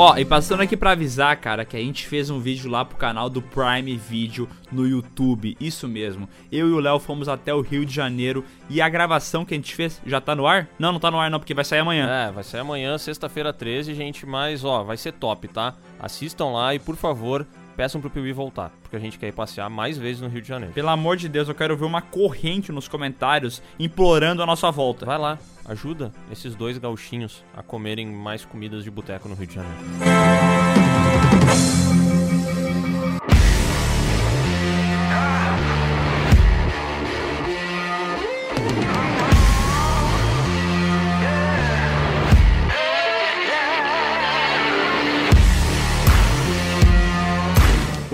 [0.00, 2.96] Ó, e passando aqui pra avisar, cara, que a gente fez um vídeo lá pro
[2.96, 5.56] canal do Prime Video no YouTube.
[5.58, 6.28] Isso mesmo.
[6.52, 9.56] Eu e o Léo fomos até o Rio de Janeiro e a gravação que a
[9.56, 10.68] gente fez já tá no ar?
[10.78, 12.08] Não, não tá no ar não, porque vai sair amanhã.
[12.08, 15.74] É, vai sair amanhã, sexta-feira 13, gente, mas ó, vai ser top, tá?
[15.98, 17.44] Assistam lá e por favor,
[17.78, 20.48] peçam pro Piuí voltar, porque a gente quer ir passear mais vezes no Rio de
[20.48, 20.74] Janeiro.
[20.74, 25.06] Pelo amor de Deus, eu quero ver uma corrente nos comentários implorando a nossa volta.
[25.06, 29.54] Vai lá, ajuda esses dois gauchinhos a comerem mais comidas de boteco no Rio de
[29.54, 30.77] Janeiro.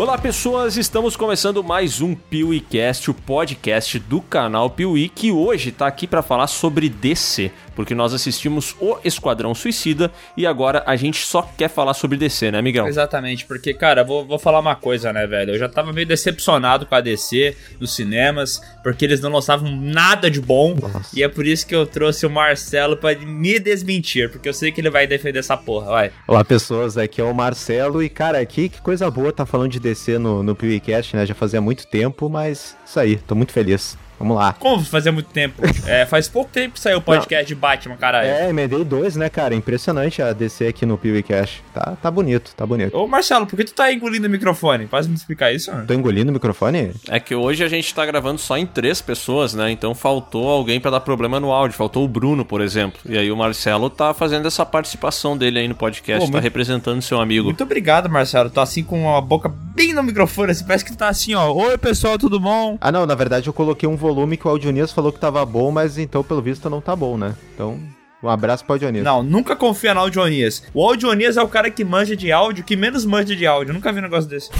[0.04, 5.86] Olá pessoas, estamos começando mais um PeeWeeCast, o podcast do canal Piuí, que hoje tá
[5.86, 11.24] aqui para falar sobre DC, porque nós assistimos o Esquadrão Suicida e agora a gente
[11.24, 12.86] só quer falar sobre DC, né, Miguel?
[12.86, 15.52] Exatamente, porque, cara, vou, vou falar uma coisa, né, velho?
[15.52, 20.30] Eu já tava meio decepcionado com a DC nos cinemas, porque eles não lançavam nada
[20.30, 21.18] de bom, Nossa.
[21.18, 24.72] e é por isso que eu trouxe o Marcelo para me desmentir, porque eu sei
[24.72, 26.12] que ele vai defender essa porra, vai.
[26.26, 29.80] Olá, pessoas, aqui é o Marcelo, e, cara, aqui que coisa boa tá falando de
[29.80, 31.26] DC no, no PewCast, né?
[31.26, 33.96] Já fazia muito tempo, mas isso aí, tô muito feliz.
[34.24, 34.54] Vamos lá.
[34.54, 35.60] Como fazia muito tempo?
[35.86, 37.46] É, faz pouco tempo que saiu o podcast Não.
[37.46, 38.26] de Batman, caralho.
[38.26, 39.54] É, emendei dois, né, cara?
[39.54, 41.62] Impressionante a DC aqui no PewCast.
[41.74, 42.96] Tá, tá bonito, tá bonito.
[42.96, 44.86] Ô, Marcelo, por que tu tá engolindo o microfone?
[44.86, 45.86] Faz me explicar isso, mano.
[45.86, 46.92] Tô engolindo o microfone?
[47.06, 49.70] É que hoje a gente tá gravando só em três pessoas, né?
[49.70, 51.76] Então faltou alguém para dar problema no áudio.
[51.76, 52.98] Faltou o Bruno, por exemplo.
[53.06, 56.44] E aí o Marcelo tá fazendo essa participação dele aí no podcast, Pô, tá muito...
[56.44, 57.44] representando seu amigo.
[57.44, 58.48] Muito obrigado, Marcelo.
[58.48, 61.52] Tô assim com a boca bem no microfone, assim, parece que tu tá assim, ó.
[61.52, 62.78] Oi, pessoal, tudo bom?
[62.80, 65.70] Ah, não, na verdade eu coloquei um volume que o Audionias falou que tava bom,
[65.70, 67.34] mas então, pelo visto, não tá bom, né?
[67.54, 67.78] Então,
[68.24, 69.04] um abraço pro Audionias.
[69.04, 70.62] Não, nunca confia no Audionias.
[70.72, 73.74] O Audionias é o cara que manja de áudio, que menos manja de áudio.
[73.74, 74.50] Nunca vi um negócio desse.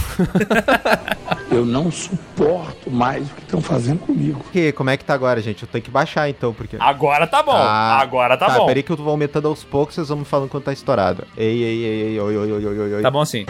[1.50, 4.44] Eu não suporto mais o que estão fazendo comigo.
[4.52, 5.62] Que, como é que tá agora, gente?
[5.62, 6.76] Eu tenho que baixar então, porque.
[6.78, 7.52] Agora tá bom.
[7.52, 8.66] Ah, agora tá, tá bom.
[8.66, 11.24] Peraí que eu vou aumentando aos poucos, vocês vão me falando quando tá estourado.
[11.34, 13.02] Ei, ei, ei, ei, oi, oi, oi, oi, oi.
[13.02, 13.46] Tá bom assim.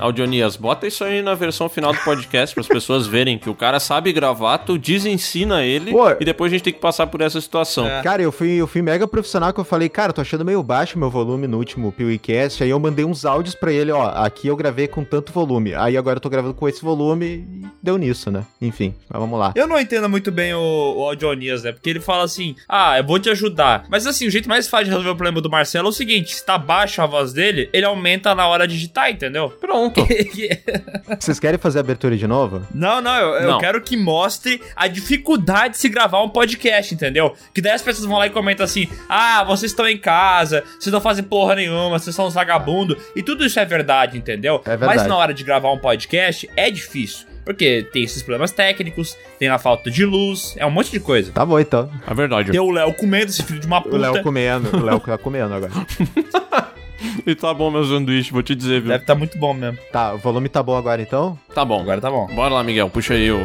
[0.00, 3.54] Audionias, bota isso aí na versão final do podcast para as pessoas verem que o
[3.54, 7.20] cara sabe gravar, tu desensina ele Pô, e depois a gente tem que passar por
[7.20, 7.86] essa situação.
[7.86, 8.02] É.
[8.02, 10.98] Cara, eu fui, eu fui mega profissional que eu falei, cara, tô achando meio baixo
[10.98, 14.56] meu volume no último PewCast, aí eu mandei uns áudios para ele, ó, aqui eu
[14.56, 18.30] gravei com tanto volume, aí agora eu tô gravando com esse volume e deu nisso,
[18.30, 18.44] né?
[18.60, 19.52] Enfim, mas vamos lá.
[19.54, 21.72] Eu não entendo muito bem o, o Audionias, né?
[21.72, 23.86] Porque ele fala assim, ah, eu vou te ajudar.
[23.88, 26.34] Mas assim, o jeito mais fácil de resolver o problema do Marcelo é o seguinte,
[26.34, 29.48] se tá baixa a voz dele, ele aumenta na hora de digitar, entendeu?
[29.48, 29.83] Pronto.
[31.18, 32.66] Vocês querem fazer a abertura de novo?
[32.74, 33.58] Não, não, eu, eu não.
[33.58, 37.34] quero que mostre a dificuldade de se gravar um podcast, entendeu?
[37.52, 40.92] Que daí as pessoas vão lá e comentam assim: ah, vocês estão em casa, vocês
[40.92, 42.96] não fazem porra nenhuma, vocês são uns vagabundos.
[43.14, 44.60] E tudo isso é verdade, entendeu?
[44.64, 44.98] É verdade.
[44.98, 47.26] Mas na hora de gravar um podcast é difícil.
[47.44, 51.30] Porque tem esses problemas técnicos, tem a falta de luz, é um monte de coisa.
[51.30, 51.90] Tá bom, então.
[52.06, 52.50] É verdade.
[52.50, 53.96] Tem o Léo comendo, esse filho de uma puta.
[53.96, 55.72] O Léo comendo, o Léo tá comendo agora.
[57.26, 58.90] e tá bom meu sanduíche, vou te dizer, viu?
[58.90, 59.78] Deve tá muito bom mesmo.
[59.92, 61.38] Tá, o volume tá bom agora então?
[61.54, 61.80] Tá bom.
[61.80, 62.26] Agora tá bom.
[62.34, 63.38] Bora lá, Miguel, puxa aí o...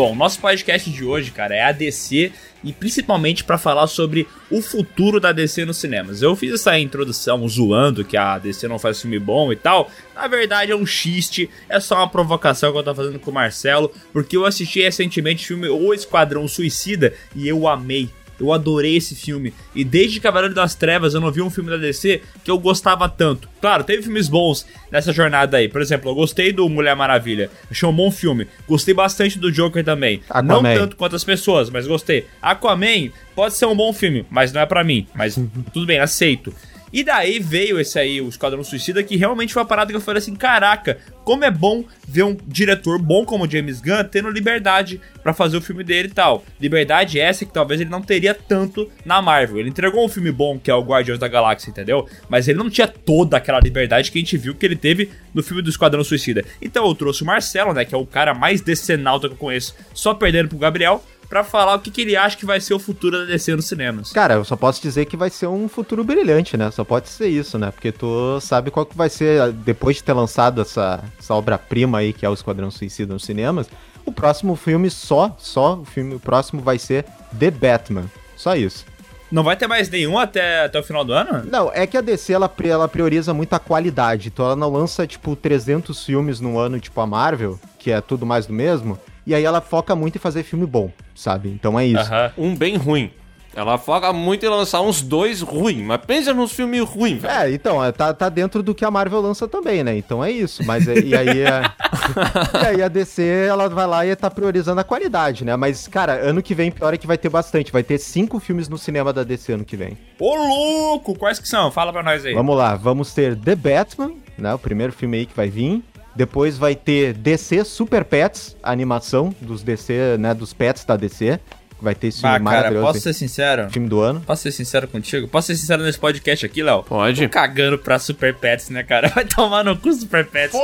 [0.00, 4.60] Bom, nosso podcast de hoje, cara, é a DC e principalmente para falar sobre o
[4.60, 6.22] futuro da DC nos cinemas.
[6.22, 9.90] Eu fiz essa introdução zoando que a DC não faz filme bom e tal.
[10.14, 13.34] Na verdade é um xiste, é só uma provocação que eu tô fazendo com o
[13.34, 18.10] Marcelo, porque eu assisti recentemente o filme O Esquadrão Suicida e eu amei
[18.40, 19.52] eu adorei esse filme.
[19.74, 23.08] E desde Cavaleiro das Trevas eu não vi um filme da DC que eu gostava
[23.08, 23.48] tanto.
[23.60, 25.68] Claro, teve filmes bons nessa jornada aí.
[25.68, 27.50] Por exemplo, eu gostei do Mulher Maravilha.
[27.70, 28.48] Achei um bom filme.
[28.66, 30.22] Gostei bastante do Joker também.
[30.28, 30.62] Aquaman.
[30.62, 32.26] Não tanto quanto as pessoas, mas gostei.
[32.40, 35.06] Aquaman pode ser um bom filme, mas não é para mim.
[35.14, 35.38] Mas
[35.72, 36.54] tudo bem, aceito.
[36.92, 40.00] E daí veio esse aí, o Esquadrão Suicida, que realmente foi uma parada que eu
[40.00, 45.00] falei assim: caraca, como é bom ver um diretor bom como James Gunn tendo liberdade
[45.22, 46.44] para fazer o filme dele e tal.
[46.60, 49.60] Liberdade essa que talvez ele não teria tanto na Marvel.
[49.60, 52.08] Ele entregou um filme bom que é o Guardiões da Galáxia, entendeu?
[52.28, 55.42] Mas ele não tinha toda aquela liberdade que a gente viu que ele teve no
[55.42, 56.44] filme do Esquadrão Suicida.
[56.60, 59.74] Então eu trouxe o Marcelo, né, que é o cara mais decenalta que eu conheço,
[59.94, 62.78] só perdendo pro Gabriel para falar o que, que, ele acha que vai ser o
[62.80, 64.12] futuro da DC nos cinemas.
[64.12, 66.72] Cara, eu só posso dizer que vai ser um futuro brilhante, né?
[66.72, 67.70] Só pode ser isso, né?
[67.70, 72.12] Porque tu sabe qual que vai ser, depois de ter lançado essa, essa obra-prima aí,
[72.12, 73.68] que é o Esquadrão Suicida nos cinemas,
[74.04, 77.04] o próximo filme só, só o filme o próximo vai ser
[77.38, 78.06] The Batman.
[78.36, 78.84] Só isso.
[79.30, 81.48] Não vai ter mais nenhum até, até o final do ano?
[81.48, 84.28] Não, é que a DC ela, ela prioriza muito a qualidade.
[84.28, 88.26] Então ela não lança, tipo, 300 filmes no ano, tipo a Marvel, que é tudo
[88.26, 88.98] mais do mesmo.
[89.26, 91.48] E aí ela foca muito em fazer filme bom, sabe?
[91.48, 92.00] Então é isso.
[92.12, 92.32] Aham.
[92.38, 93.10] Um bem ruim.
[93.52, 97.34] Ela foca muito em lançar uns dois ruins, mas pensa nos filmes ruins, velho.
[97.34, 99.96] É, então, é, tá, tá dentro do que a Marvel lança também, né?
[99.96, 100.64] Então é isso.
[100.64, 101.62] Mas é- e aí, é-
[102.62, 105.56] e aí a DC, ela vai lá e tá priorizando a qualidade, né?
[105.56, 107.72] Mas, cara, ano que vem, pior é que vai ter bastante.
[107.72, 109.98] Vai ter cinco filmes no cinema da DC ano que vem.
[110.20, 111.18] Ô, louco!
[111.18, 111.72] Quais que são?
[111.72, 112.34] Fala pra nós aí.
[112.34, 114.54] Vamos lá, vamos ter The Batman, né?
[114.54, 115.82] O primeiro filme aí que vai vir.
[116.14, 120.34] Depois vai ter DC Super Pets, animação dos DC, né?
[120.34, 121.38] Dos pets da DC.
[121.80, 122.86] Vai ter esse Ah, filme cara, maravilhoso.
[122.86, 123.70] posso ser sincero?
[123.70, 124.20] Filme do ano.
[124.20, 125.26] Posso ser sincero contigo?
[125.28, 126.82] Posso ser sincero nesse podcast aqui, Léo?
[126.82, 127.22] Pode.
[127.26, 129.08] Tô cagando pra Super Pets, né, cara?
[129.14, 130.58] Vai tomar no cu Super Pets.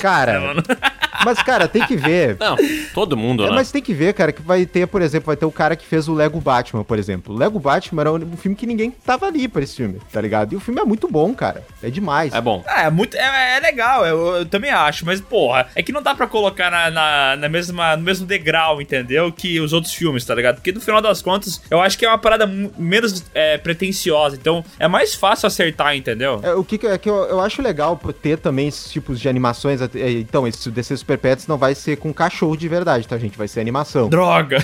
[0.00, 0.62] Cara, É, mano.
[1.24, 2.36] mas, cara, tem que ver.
[2.38, 2.56] Não,
[2.92, 3.54] todo mundo, É, né?
[3.54, 5.86] mas tem que ver, cara, que vai ter, por exemplo, vai ter o cara que
[5.86, 7.34] fez o Lego Batman, por exemplo.
[7.34, 10.52] O Lego Batman era um filme que ninguém tava ali pra esse filme, tá ligado?
[10.52, 11.64] E o filme é muito bom, cara.
[11.82, 12.34] É demais.
[12.34, 12.62] É bom.
[12.66, 13.16] Ah, é muito.
[13.16, 16.70] É, é legal, eu, eu também acho, mas, porra, é que não dá pra colocar
[16.70, 19.32] na, na, na mesma, no mesmo degrau, entendeu?
[19.32, 20.55] Que os outros filmes, tá ligado?
[20.56, 22.46] Porque no final das contas, eu acho que é uma parada
[22.78, 26.40] menos é, pretensiosa, então é mais fácil acertar, entendeu?
[26.42, 29.28] É, o que, que- é que eu, eu acho legal ter também esses tipos de
[29.28, 29.80] animações.
[29.80, 33.36] é, Então, esse DC Super Pets não vai ser com cachorro de verdade, tá, gente?
[33.38, 34.08] Vai ser animação.
[34.08, 34.58] Droga!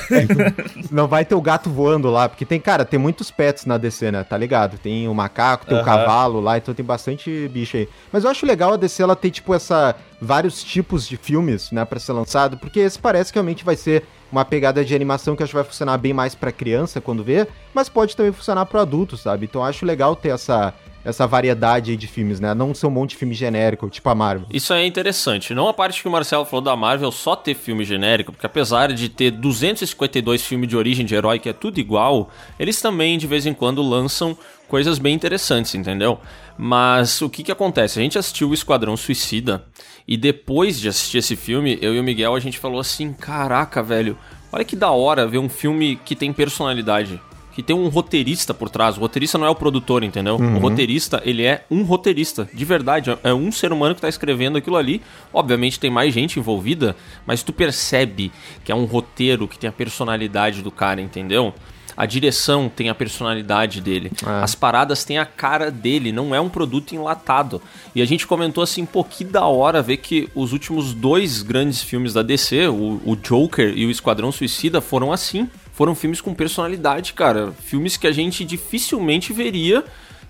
[0.91, 4.11] Não vai ter o gato voando lá, porque tem, cara, tem muitos pets na DC,
[4.11, 4.25] né?
[4.25, 4.79] Tá ligado?
[4.79, 5.85] Tem o macaco, tem o Aham.
[5.87, 7.89] cavalo lá, então tem bastante bicho aí.
[8.13, 9.95] Mas eu acho legal a DC ela ter, tipo, essa.
[10.21, 14.05] vários tipos de filmes, né, pra ser lançado, porque esse parece que realmente vai ser
[14.33, 17.47] uma pegada de animação que acho que vai funcionar bem mais pra criança quando vê,
[17.75, 19.45] mas pode também funcionar pro adulto, sabe?
[19.45, 20.73] Então acho legal ter essa.
[21.05, 22.55] Essa variedade de filmes, né?
[22.55, 24.47] Não ser um monte de filme genérico, tipo a Marvel.
[24.53, 25.53] Isso é interessante.
[25.53, 28.93] Não a parte que o Marcelo falou da Marvel só ter filme genérico, porque apesar
[28.93, 33.27] de ter 252 filmes de origem de herói que é tudo igual, eles também de
[33.27, 34.37] vez em quando lançam
[34.69, 36.19] coisas bem interessantes, entendeu?
[36.57, 37.99] Mas o que que acontece?
[37.99, 39.65] A gente assistiu o Esquadrão Suicida
[40.07, 43.83] e depois de assistir esse filme, eu e o Miguel a gente falou assim: "Caraca,
[43.83, 44.17] velho,
[44.53, 47.21] olha que da hora ver um filme que tem personalidade."
[47.53, 48.97] Que tem um roteirista por trás.
[48.97, 50.37] O roteirista não é o produtor, entendeu?
[50.37, 53.11] O roteirista, ele é um roteirista, de verdade.
[53.25, 55.03] É é um ser humano que tá escrevendo aquilo ali.
[55.33, 56.95] Obviamente tem mais gente envolvida,
[57.27, 58.31] mas tu percebe
[58.63, 61.53] que é um roteiro que tem a personalidade do cara, entendeu?
[61.95, 64.11] A direção tem a personalidade dele.
[64.25, 64.43] É.
[64.43, 67.61] As paradas têm a cara dele, não é um produto enlatado.
[67.95, 71.83] E a gente comentou assim, pô, que da hora ver que os últimos dois grandes
[71.83, 75.49] filmes da DC, o, o Joker e o Esquadrão Suicida, foram assim.
[75.73, 77.53] Foram filmes com personalidade, cara.
[77.53, 79.85] Filmes que a gente dificilmente veria,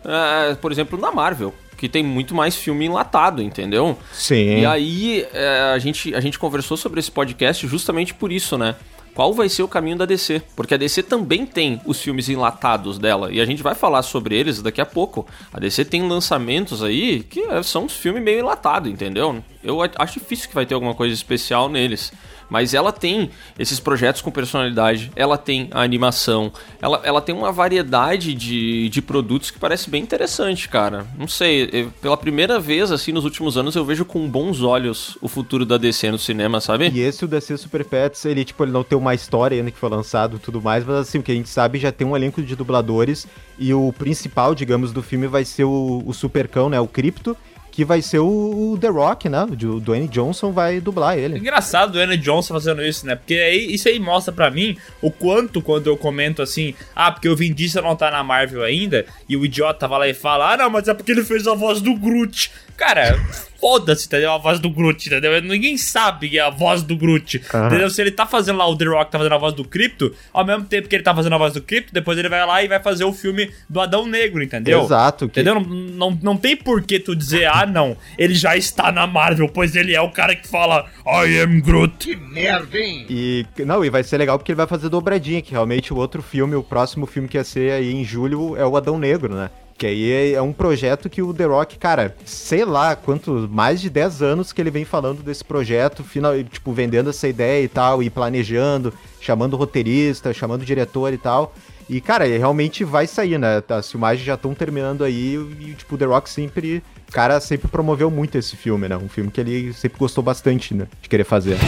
[0.05, 1.53] eh, por exemplo, na Marvel.
[1.77, 3.99] Que tem muito mais filme enlatado, entendeu?
[4.13, 4.61] Sim.
[4.61, 8.77] E aí, é, a, gente, a gente conversou sobre esse podcast justamente por isso, né?
[9.15, 10.43] Qual vai ser o caminho da DC?
[10.57, 14.35] Porque a DC também tem os filmes enlatados dela, e a gente vai falar sobre
[14.35, 15.27] eles daqui a pouco.
[15.53, 19.43] A DC tem lançamentos aí que é, são uns filmes meio enlatados, entendeu?
[19.63, 22.11] Eu acho difícil que vai ter alguma coisa especial neles.
[22.53, 26.53] Mas ela tem esses projetos com personalidade, ela tem a animação,
[26.83, 31.07] ela, ela tem uma variedade de, de produtos que parece bem interessante, cara.
[31.19, 35.17] Não sei, eu- pela primeira vez, assim, nos últimos anos, eu vejo com bons olhos
[35.23, 36.91] o futuro da DC no cinema, sabe?
[36.93, 39.79] E esse, o DC Super Pets, ele, tipo, ele não tem uma história ainda que
[39.79, 42.15] foi lançado e tudo mais, mas assim, o que a gente sabe já tem um
[42.15, 43.27] elenco de dubladores
[43.59, 47.35] e o principal, digamos, do filme vai ser o, o Supercão, né, o Crypto,
[47.73, 51.39] que vai ser o, o The Rock, né, o Dwayne Johnson vai dublar ele.
[51.39, 53.17] Engraçado o Anna Johnson fazendo isso, né?
[53.17, 57.29] Porque aí, isso aí mostra pra mim o quanto quando eu comento assim, ah, porque
[57.29, 60.53] o Vin Diesel não tá na Marvel ainda, e o idiota vai lá e fala,
[60.53, 62.53] ah, não, mas é porque ele fez a voz do Groot.
[62.83, 63.17] Cara,
[63.61, 64.33] foda-se, entendeu?
[64.33, 65.41] A voz do Groot, entendeu?
[65.41, 67.69] Ninguém sabe que é a voz do Groot, Aham.
[67.69, 67.89] entendeu?
[67.89, 70.45] Se ele tá fazendo lá o The Rock, tá fazendo a voz do Crypto, ao
[70.45, 72.67] mesmo tempo que ele tá fazendo a voz do Crypto, depois ele vai lá e
[72.67, 74.83] vai fazer o filme do Adão Negro, entendeu?
[74.83, 75.29] Exato.
[75.29, 75.61] Que, Entendeu?
[75.61, 79.49] Não, não, não tem por que tu dizer, ah, não, ele já está na Marvel,
[79.49, 82.19] pois ele é o cara que fala I am Groot.
[83.09, 86.21] E, não, e vai ser legal porque ele vai fazer dobradinha, que realmente o outro
[86.21, 89.51] filme, o próximo filme que ia ser aí em julho é o Adão Negro, né?
[89.77, 93.81] Que aí é, é um projeto que o The Rock, cara, sei lá quanto, mais
[93.81, 97.69] de 10 anos que ele vem falando desse projeto, final, tipo, vendendo essa ideia e
[97.69, 101.55] tal, e planejando, chamando roteirista, chamando diretor e tal.
[101.89, 103.63] E, cara, realmente vai sair, né?
[103.69, 106.83] As filmagens já estão terminando aí e, tipo, o The Rock sempre.
[107.13, 108.97] Cara sempre promoveu muito esse filme, né?
[108.97, 110.87] Um filme que ele sempre gostou bastante, né?
[111.03, 111.59] De querer fazer.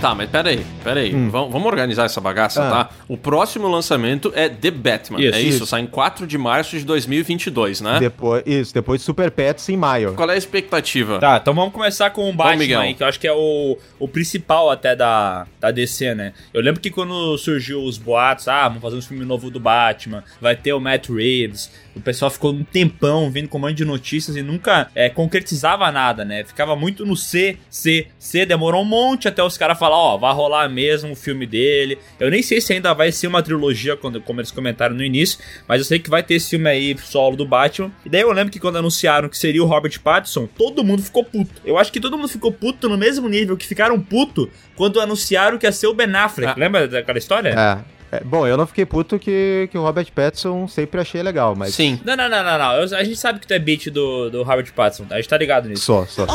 [0.00, 1.14] Tá, mas peraí, peraí.
[1.14, 1.28] Hum.
[1.30, 2.70] Vamos, vamos organizar essa bagaça, Ah.
[2.70, 2.90] tá?
[3.06, 5.20] O próximo lançamento é The Batman.
[5.20, 5.56] Isso, é isso?
[5.58, 5.66] isso.
[5.66, 7.98] Sai em 4 de março de 2022, né?
[8.00, 10.14] Depois, isso, depois Super Pets em maio.
[10.14, 11.18] Qual é a expectativa?
[11.18, 14.08] Tá, então vamos começar com o Batman aí, que eu acho que é o, o
[14.08, 16.32] principal até da, da DC, né?
[16.54, 20.24] Eu lembro que quando surgiu os boatos, ah, vamos fazer um filme novo do Batman,
[20.40, 23.84] vai ter o Matt Reeves, o pessoal ficou um tempão vindo com um monte de
[23.84, 26.44] notícias e nunca é, concretizava nada, né?
[26.44, 30.32] Ficava muito no C, C, C, demorou um monte até os caras falar, ó, vai
[30.32, 31.98] rolar mesmo o filme dele.
[32.18, 35.38] Eu nem sei se ainda vai ser uma trilogia, quando, como eles comentaram no início,
[35.66, 37.90] mas eu sei que vai ter esse filme aí solo do Batman.
[38.04, 41.24] E daí eu lembro que quando anunciaram que seria o Robert Pattinson, todo mundo ficou
[41.24, 41.60] puto.
[41.64, 45.58] Eu acho que todo mundo ficou puto no mesmo nível que ficaram puto quando anunciaram
[45.58, 46.52] que ia ser o Ben Affleck.
[46.52, 46.54] Ah.
[46.56, 47.50] Lembra daquela história?
[47.50, 47.99] É.
[48.12, 51.74] É, bom, eu não fiquei puto que, que o Robert Pattinson sempre achei legal, mas.
[51.74, 52.00] Sim.
[52.04, 52.72] Não, não, não, não, não.
[52.74, 55.38] Eu- a gente sabe que tu é beat do, do Robert Pattinson, a gente tá
[55.38, 55.84] ligado nisso.
[55.84, 56.26] Só, só.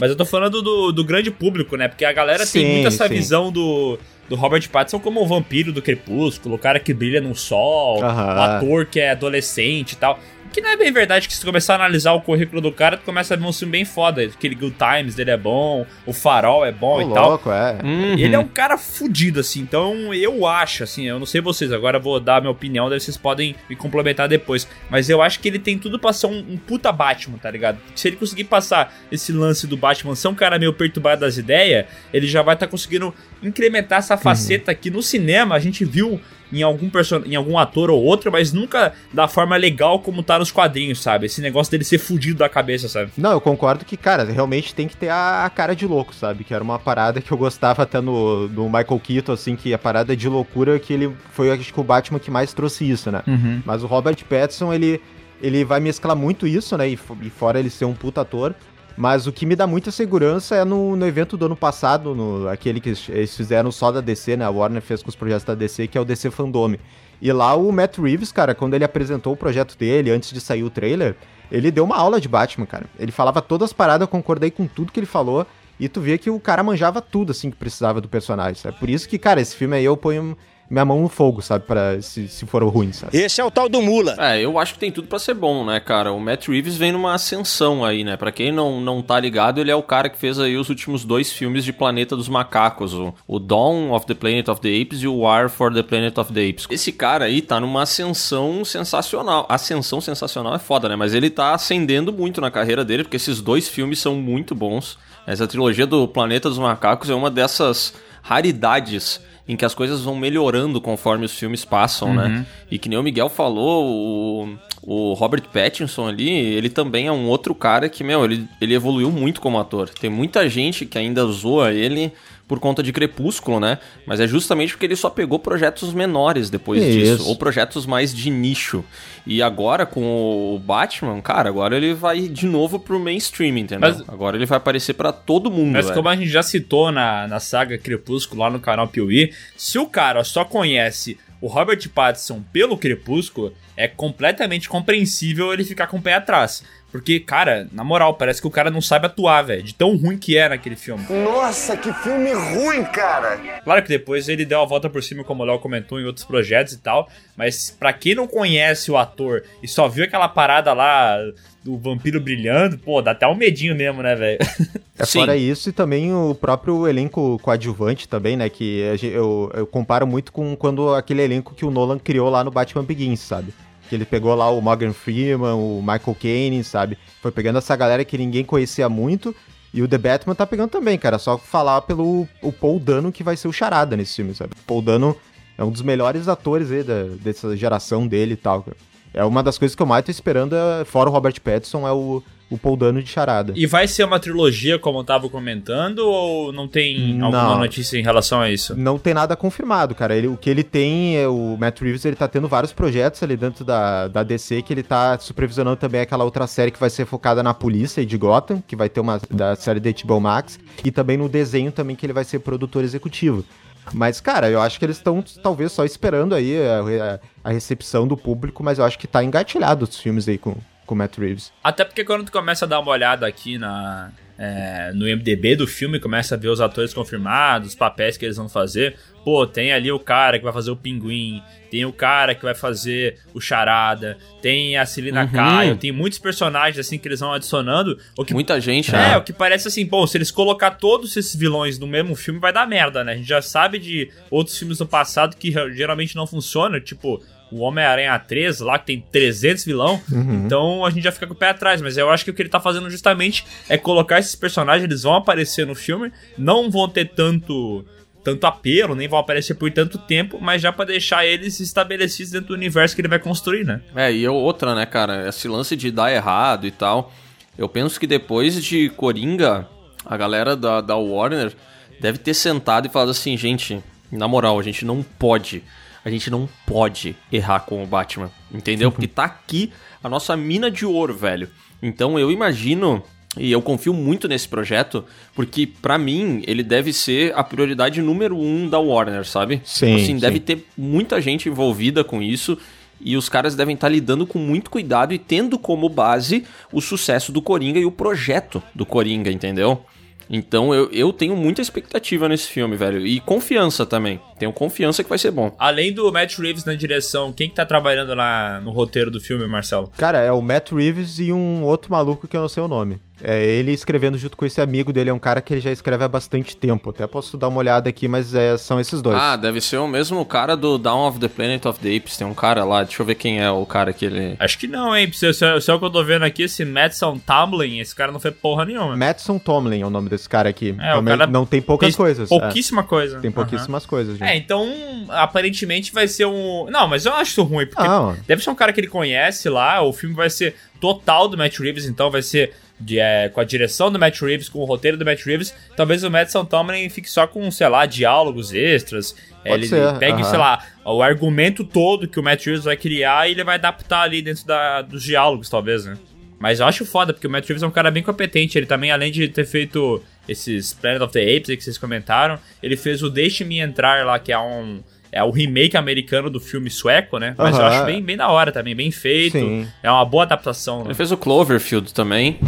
[0.00, 1.88] Mas eu tô falando do, do grande público, né?
[1.88, 3.14] Porque a galera tem Sim, muito essa sim.
[3.14, 7.34] visão do, do Robert Pattinson como o vampiro do crepúsculo, o cara que brilha no
[7.34, 8.26] sol, Aham.
[8.36, 10.18] o ator que é adolescente e tal.
[10.54, 12.96] Que não é bem verdade que se tu começar a analisar o currículo do cara,
[12.96, 14.22] tu começa a ver um filme bem foda.
[14.22, 17.30] Aquele Good Times dele é bom, o Farol é bom Ô, e tal.
[17.30, 17.76] louco, é.
[17.82, 18.12] Uhum.
[18.12, 19.58] Ele é um cara fudido, assim.
[19.58, 22.88] Então eu acho, assim, eu não sei vocês, agora eu vou dar a minha opinião,
[22.88, 24.68] daí vocês podem me complementar depois.
[24.88, 27.78] Mas eu acho que ele tem tudo pra ser um, um puta Batman, tá ligado?
[27.96, 31.86] Se ele conseguir passar esse lance do Batman ser um cara meio perturbado das ideias,
[32.12, 36.20] ele já vai estar conseguindo incrementar essa faceta que no cinema a gente viu
[36.52, 37.22] em algum person...
[37.24, 41.26] em algum ator ou outro, mas nunca da forma legal como tá nos quadrinhos, sabe?
[41.26, 43.12] Esse negócio dele ser fudido da cabeça, sabe?
[43.16, 46.44] Não, eu concordo que, cara, realmente tem que ter a, a cara de louco, sabe?
[46.44, 49.78] Que era uma parada que eu gostava até no, no Michael Keaton, assim, que a
[49.78, 53.22] parada de loucura que ele foi, acho que o Batman que mais trouxe isso, né?
[53.64, 55.00] Mas o Robert Pattinson, ele,
[55.42, 56.88] ele vai mesclar muito isso, né?
[56.88, 58.54] E, e fora ele ser um puta ator.
[58.96, 62.48] Mas o que me dá muita segurança é no, no evento do ano passado, no,
[62.48, 64.44] aquele que eles- fizeram só da DC, né?
[64.44, 66.78] A Warner fez com os projetos da DC, que é o DC Fandome.
[67.20, 70.62] E lá o Matt Reeves, cara, quando ele apresentou o projeto dele, antes de sair
[70.62, 71.16] o trailer,
[71.50, 72.86] ele deu uma aula de Batman, cara.
[72.98, 75.46] Ele falava todas as paradas, eu concordei com tudo que ele falou.
[75.78, 78.78] E tu via que o cara manjava tudo, assim, que precisava do personagem, sabe?
[78.78, 80.36] Por isso que, cara, esse filme aí eu ponho
[80.68, 81.64] minha mão no fogo, sabe?
[81.66, 83.16] Pra, se, se for ruim, sabe?
[83.16, 84.16] Esse é o tal do Mula.
[84.18, 86.12] É, eu acho que tem tudo pra ser bom, né, cara?
[86.12, 88.16] O Matt Reeves vem numa ascensão aí, né?
[88.16, 91.04] Pra quem não, não tá ligado, ele é o cara que fez aí os últimos
[91.04, 95.02] dois filmes de Planeta dos Macacos, o, o Dawn of the Planet of the Apes
[95.02, 96.66] e o War for the Planet of the Apes.
[96.70, 99.46] Esse cara aí tá numa ascensão sensacional.
[99.48, 100.96] Ascensão sensacional é foda, né?
[100.96, 104.98] Mas ele tá ascendendo muito na carreira dele, porque esses dois filmes são muito bons.
[105.26, 107.94] Essa trilogia do Planeta dos Macacos é uma dessas
[108.24, 112.46] raridades em que as coisas vão melhorando conforme os filmes passam, né?
[112.70, 117.26] E que nem o Miguel falou, o, o Robert Pattinson ali, ele também é um
[117.26, 119.90] outro cara que, meu, ele, ele evoluiu muito como ator.
[119.90, 122.10] Tem muita gente que ainda zoa ele
[122.46, 123.78] por conta de Crepúsculo, né?
[124.06, 126.98] Mas é justamente porque ele só pegou projetos menores depois Isso.
[126.98, 128.84] disso, ou projetos mais de nicho.
[129.26, 133.88] E agora com o Batman, cara, agora ele vai de novo pro mainstream, entendeu?
[133.96, 135.96] Mas- Agora ele vai aparecer pra todo mundo, Mas velho.
[135.96, 139.86] como a gente já citou na, na saga Crepúsculo lá no canal Piuí, se o
[139.86, 146.02] cara só conhece o Robert Pattinson pelo Crepúsculo, é completamente compreensível ele ficar com o
[146.02, 146.62] pé atrás.
[146.94, 149.64] Porque, cara, na moral, parece que o cara não sabe atuar, velho.
[149.64, 151.04] De tão ruim que é naquele filme.
[151.10, 153.36] Nossa, que filme ruim, cara!
[153.64, 156.24] Claro que depois ele deu a volta por cima, como o Léo comentou, em outros
[156.24, 157.08] projetos e tal.
[157.36, 161.18] Mas pra quem não conhece o ator e só viu aquela parada lá
[161.64, 164.38] do vampiro brilhando, pô, dá até um medinho mesmo, né, velho?
[164.96, 165.18] É Sim.
[165.18, 168.48] fora isso e também o próprio elenco coadjuvante também, né?
[168.48, 172.52] Que eu, eu comparo muito com quando aquele elenco que o Nolan criou lá no
[172.52, 173.52] Batman Begins, sabe?
[173.88, 176.96] Que ele pegou lá o Morgan Freeman, o Michael Caine, sabe?
[177.20, 179.34] Foi pegando essa galera que ninguém conhecia muito.
[179.72, 181.18] E o The Batman tá pegando também, cara.
[181.18, 184.52] Só falar pelo o Paul Dano que vai ser o charada nesse filme, sabe?
[184.66, 185.16] Paul Dano
[185.58, 188.76] é um dos melhores atores aí da, dessa geração dele e tal, cara.
[189.12, 191.92] É uma das coisas que eu mais tô esperando, é- fora o Robert Pattinson, é
[191.92, 193.52] o, o Paul Dano de charada.
[193.56, 197.26] E vai ser uma trilogia, como eu tava comentando, ou não tem Não.
[197.26, 198.76] alguma notícia em relação a isso?
[198.76, 200.14] Não tem nada confirmado, cara.
[200.16, 203.36] Ele, o que ele tem é o Matt Reeves, ele tá tendo vários projetos ali
[203.36, 207.06] dentro da, da DC, que ele tá supervisionando também aquela outra série que vai ser
[207.06, 210.58] focada na polícia e de Gotham, que vai ter uma da série da HBO Max,
[210.84, 213.44] e também no desenho também que ele vai ser produtor executivo.
[213.92, 216.80] Mas, cara, eu acho que eles estão talvez só esperando aí a,
[217.14, 217.20] a-
[217.50, 220.54] a recepção do público, mas eu acho que tá engatilhado os filmes aí com,
[220.86, 221.52] com o Matt Reeves.
[221.62, 225.66] Até porque quando tu começa a dar uma olhada aqui na, é, no MDB do
[225.66, 228.96] filme, começa a ver os atores confirmados, os papéis que eles vão fazer.
[229.24, 232.54] Pô, tem ali o cara que vai fazer o Pinguim, tem o cara que vai
[232.54, 235.32] fazer o Charada, tem a Celina Uhum.
[235.32, 237.98] Caio, tem muitos personagens assim que eles vão adicionando.
[238.18, 239.16] O que Muita gente, É, né?
[239.16, 242.52] o que parece assim, bom, se eles colocar todos esses vilões no mesmo filme, vai
[242.52, 243.12] dar merda, né?
[243.12, 247.60] A gente já sabe de outros filmes do passado que geralmente não funcionam, tipo o
[247.60, 250.00] Homem-Aranha 3, lá que tem 300 vilão.
[250.44, 251.80] Então a gente já fica com o pé atrás.
[251.80, 255.04] Mas eu acho que o que ele tá fazendo justamente é colocar esses personagens, eles
[255.04, 257.84] vão aparecer no filme, não vão ter tanto.
[258.24, 262.48] Tanto apelo, nem vão aparecer por tanto tempo, mas já pra deixar eles estabelecidos dentro
[262.48, 263.82] do universo que ele vai construir, né?
[263.94, 265.28] É, e outra, né, cara?
[265.28, 267.12] Esse lance de dar errado e tal.
[267.58, 269.68] Eu penso que depois de Coringa,
[270.06, 271.52] a galera da, da Warner
[272.00, 275.62] deve ter sentado e falado assim, gente, na moral, a gente não pode.
[276.04, 278.30] A gente não pode errar com o Batman.
[278.52, 278.92] Entendeu?
[278.92, 281.48] Porque tá aqui a nossa mina de ouro, velho.
[281.82, 283.02] Então eu imagino.
[283.36, 288.38] E eu confio muito nesse projeto, porque pra mim ele deve ser a prioridade número
[288.38, 289.60] um da Warner, sabe?
[289.64, 290.42] Sim, Assim, deve sim.
[290.42, 292.56] ter muita gente envolvida com isso
[293.00, 297.32] e os caras devem estar lidando com muito cuidado e tendo como base o sucesso
[297.32, 299.84] do Coringa e o projeto do Coringa, entendeu?
[300.30, 303.06] Então eu, eu tenho muita expectativa nesse filme, velho.
[303.06, 304.20] E confiança também.
[304.38, 305.54] Tenho confiança que vai ser bom.
[305.58, 309.46] Além do Matt Reeves na direção, quem que tá trabalhando lá no roteiro do filme,
[309.46, 309.90] Marcelo?
[309.96, 313.00] Cara, é o Matt Reeves e um outro maluco que eu não sei o nome.
[313.22, 316.02] É ele escrevendo junto com esse amigo dele, é um cara que ele já escreve
[316.02, 316.90] há bastante tempo.
[316.90, 319.16] Até posso dar uma olhada aqui, mas é, são esses dois.
[319.16, 322.16] Ah, deve ser o mesmo cara do Dawn of the Planet of the Apes.
[322.16, 324.34] Tem um cara lá, deixa eu ver quem é o cara que ele.
[324.40, 325.10] Acho que não, hein?
[325.12, 328.10] Se, se, se é o que eu tô vendo aqui, esse Madison Tamlin, esse cara
[328.10, 328.96] não fez porra nenhuma.
[328.96, 330.74] Madison Tomlin é o nome desse cara aqui.
[330.80, 332.30] É, o cara não tem poucas coisas.
[332.30, 332.38] é.
[332.38, 333.20] Pouquíssima coisa.
[333.20, 334.68] Tem pouquíssimas coisas, É, então,
[335.08, 336.66] aparentemente vai ser um.
[336.70, 337.88] Não, mas eu acho isso ruim, porque
[338.26, 339.82] deve ser um cara que ele conhece lá.
[339.82, 343.44] O filme vai ser total do Matt Reeves, então vai ser de, é, com a
[343.44, 345.54] direção do Matt Reeves, com o roteiro do Matt Reeves.
[345.76, 349.14] Talvez o Madison Tomlin fique só com, sei lá, diálogos extras.
[349.42, 350.30] Pode ele ser, pegue, aham.
[350.30, 354.02] sei lá, o argumento todo que o Matt Reeves vai criar e ele vai adaptar
[354.02, 355.96] ali dentro da, dos diálogos, talvez, né?
[356.38, 358.58] Mas eu acho foda, porque o Matt Reeves é um cara bem competente.
[358.58, 362.38] Ele também, além de ter feito esses Planet of the Apes aí que vocês comentaram,
[362.62, 364.80] ele fez o Deixe-me Entrar lá, que é um.
[365.12, 367.36] É o remake americano do filme sueco, né?
[367.38, 367.74] Mas eu Aham.
[367.76, 369.38] acho bem, bem da hora também, bem feito.
[369.38, 369.68] Sim.
[369.80, 370.78] É uma boa adaptação.
[370.80, 370.86] Né?
[370.86, 372.40] Ele fez o Cloverfield também.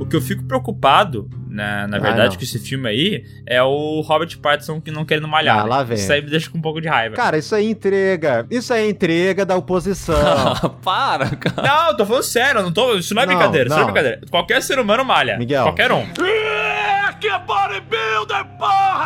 [0.00, 2.36] O que eu fico preocupado, na, na Ah, verdade, não.
[2.36, 5.60] com esse filme aí, é o Robert Pattinson que não querendo malhar.
[5.60, 5.84] Ah, lá né?
[5.84, 5.96] vem.
[5.96, 7.14] Isso aí me deixa com um pouco de raiva.
[7.16, 8.46] Cara, isso aí é entrega.
[8.50, 10.16] Isso aí é entrega da oposição.
[10.82, 11.62] Para, cara.
[11.68, 13.86] Não, eu tô falando sério, não tô, isso não é Não, brincadeira, isso não é
[13.86, 13.92] não.
[13.92, 14.20] brincadeira.
[14.30, 15.36] Qualquer ser humano malha.
[15.38, 15.62] Miguel.
[15.64, 16.06] Qualquer um.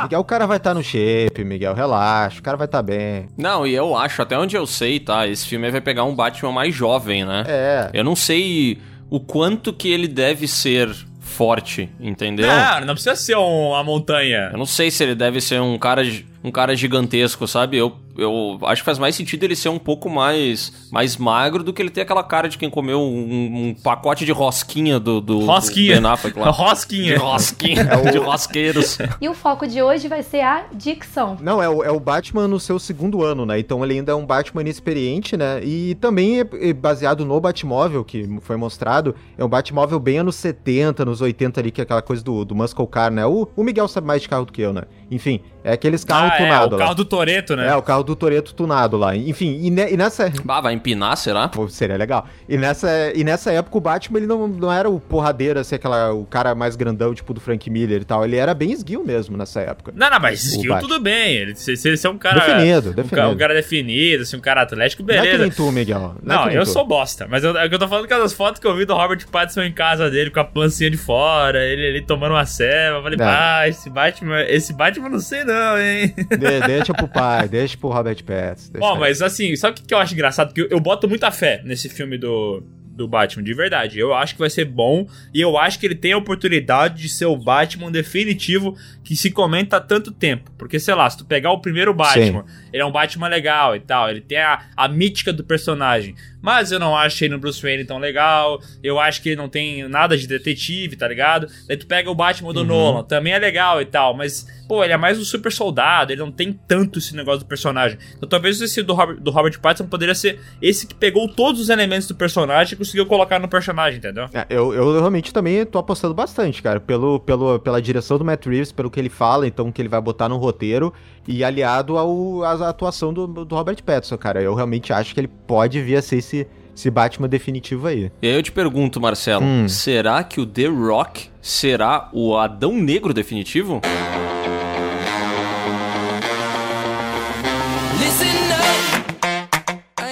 [0.02, 1.74] Miguel, o cara vai estar no shape, Miguel.
[1.74, 3.26] Relaxa, o cara vai estar bem.
[3.36, 5.26] Não, e eu acho, até onde eu sei, tá?
[5.26, 7.44] Esse filme aí vai pegar um Batman mais jovem, né?
[7.46, 7.90] É.
[7.92, 8.78] Eu não sei
[9.10, 10.88] o quanto que ele deve ser
[11.34, 12.46] forte, entendeu?
[12.46, 14.50] Não, não precisa ser um- uma montanha.
[14.52, 17.78] Eu não sei se ele deve ser um cara, gi- um cara gigantesco, sabe?
[17.78, 21.72] Eu, eu acho que faz mais sentido ele ser um pouco mais, mais magro do
[21.72, 25.40] que ele ter aquela cara de quem comeu um, um pacote de rosquinha do, do,
[25.40, 25.96] Rosquinha.
[25.96, 26.50] do Ben Affleck lá.
[26.52, 27.14] Rosquinha.
[27.14, 28.98] De rosquinha, de rosqueiros.
[29.20, 31.38] E o foco de hoje vai ser a dicção.
[31.40, 33.58] Não, é o, é o Batman no seu segundo ano, né?
[33.58, 35.64] Então ele ainda é um Batman inexperiente, né?
[35.64, 39.14] E também é, é baseado no Batmóvel, que foi mostrado.
[39.38, 42.54] É um Batmóvel bem anos 70, nos 80 ali, que é aquela coisa do, do
[42.54, 43.24] Muscle Car, né?
[43.24, 44.82] O, o Miguel sabe mais de carro do que eu, né?
[45.10, 46.78] Enfim, é aqueles carros Ah, é, tunados o lá.
[46.78, 47.66] carro do Toreto, né?
[47.68, 49.16] É, o carro do Toreto tunado lá.
[49.16, 50.30] Enfim, e, ne- e nessa.
[50.44, 51.48] Bah, vai empinar, será?
[51.48, 52.26] Pô, seria legal.
[52.48, 56.12] E nessa, e nessa época o Batman ele não, não era o porradeiro, assim, aquela,
[56.12, 58.24] o cara mais grandão, tipo do Frank Miller e tal.
[58.24, 59.90] Ele era bem esguio mesmo nessa época.
[59.96, 60.88] Não, não, mas O skill Batman.
[60.88, 61.34] tudo bem.
[61.36, 62.40] Ele, se, se ele é um cara.
[62.40, 63.16] Definido, um definido.
[63.16, 65.42] ca- Um, cara definido, assim, um cara atlético, Não é que beleza.
[65.42, 66.14] nem tu, Miguel.
[66.22, 66.70] Não, é que nem eu tu.
[66.70, 67.26] sou bosta.
[67.30, 69.26] Mas eu, é que eu tô falando que as fotos que eu vi do Robert
[69.30, 72.98] Pattinson em casa dele, com a pancinha de fora, ele ali tomando uma ceva.
[72.98, 73.26] Eu falei, Não.
[73.26, 76.14] ah, esse Batman, esse Batman eu não sei não, hein?
[76.30, 78.72] De- deixa pro pai, deixa pro Robert Pattinson.
[78.72, 80.48] deixa Ó, mas assim, sabe o que que eu acho engraçado?
[80.48, 82.62] Porque eu, eu boto muita fé nesse filme do,
[82.94, 83.98] do Batman, de verdade.
[83.98, 87.08] Eu acho que vai ser bom e eu acho que ele tem a oportunidade de
[87.08, 90.50] ser o Batman definitivo que se comenta há tanto tempo.
[90.56, 93.80] Porque, sei lá, se tu pegar o primeiro Batman, ele é um Batman legal e
[93.80, 96.14] tal, ele tem a, a mítica do personagem.
[96.44, 98.60] Mas eu não acho ele no Bruce Wayne tão legal.
[98.82, 101.48] Eu acho que ele não tem nada de detetive, tá ligado?
[101.66, 104.92] Daí tu pega o Batman do Nolan, também é legal e tal, mas, pô, ele
[104.92, 107.96] é mais um super soldado, ele não tem tanto esse negócio do personagem.
[108.14, 111.70] Então talvez esse do Robert, do Robert Pattinson poderia ser esse que pegou todos os
[111.70, 114.28] elementos do personagem e conseguiu colocar no personagem, entendeu?
[114.34, 118.44] É, eu, eu realmente também tô apostando bastante, cara, pelo, pelo, pela direção do Matt
[118.44, 120.92] Reeves, pelo que ele fala, então, que ele vai botar no roteiro,
[121.26, 124.42] e aliado ao, à atuação do, do Robert Pattinson, cara.
[124.42, 126.33] Eu realmente acho que ele pode vir a ser esse,
[126.74, 128.10] esse Batman definitivo aí.
[128.20, 129.68] E aí eu te pergunto, Marcelo, Hum.
[129.68, 133.80] será que o The Rock será o Adão Negro definitivo?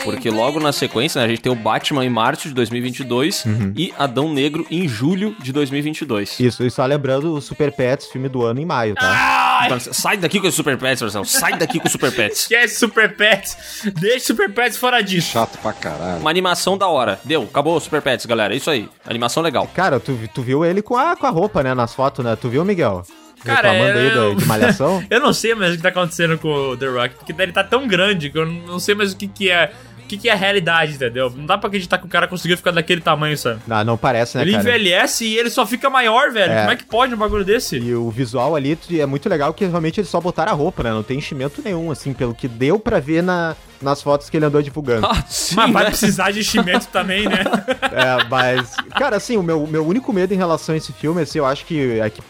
[0.05, 3.45] Porque logo na sequência, né, a gente tem o Batman em março de 2022
[3.77, 6.39] e Adão Negro em julho de 2022.
[6.41, 9.63] Isso, e só lembrando o Super Pets, filme do ano em maio, tá?
[9.67, 11.25] Então, Sai daqui com os Super Pets, Marcelo.
[11.25, 12.41] Sai daqui com os Super Pets.
[12.43, 13.57] Esquece Super Pets,
[14.01, 15.31] deixa Super Pets fora disso.
[15.33, 16.21] Chato pra caralho.
[16.21, 17.21] Uma animação da hora.
[17.25, 18.55] Deu, acabou o Super Pets, galera.
[18.55, 18.89] É isso aí.
[19.07, 19.69] Animação legal.
[19.73, 22.35] Cara, tu, tu viu ele com a, com a roupa, né, nas fotos, né?
[22.37, 23.03] Tu viu, Miguel?
[23.45, 25.05] Cara, Reclamando aí eu- da- de malhação?
[25.11, 27.65] Eu não sei mais o que tá acontecendo com o The Rock, porque ele tá
[27.65, 29.73] tão grande que eu não sei mais o que, que é.
[30.13, 31.33] O que, que é a realidade, entendeu?
[31.35, 33.61] Não dá pra acreditar que o cara conseguiu ficar daquele tamanho, sabe?
[33.67, 34.63] Não, não parece, né, ele cara?
[34.63, 36.53] envelhece e ele só fica maior, velho.
[36.53, 36.61] É.
[36.61, 37.79] Como é que pode um bagulho desse?
[37.79, 40.91] E o visual ali é muito legal que realmente eles só botaram a roupa, né?
[40.91, 44.45] Não tem enchimento nenhum, assim, pelo que deu pra ver na, nas fotos que ele
[44.47, 45.07] andou divulgando.
[45.07, 45.91] Ah, sim, Mas vai né?
[45.91, 47.43] precisar de enchimento também, né?
[47.93, 51.39] É, mas, cara, assim, o meu, meu único medo em relação a esse filme, assim,
[51.39, 52.23] eu acho que, é que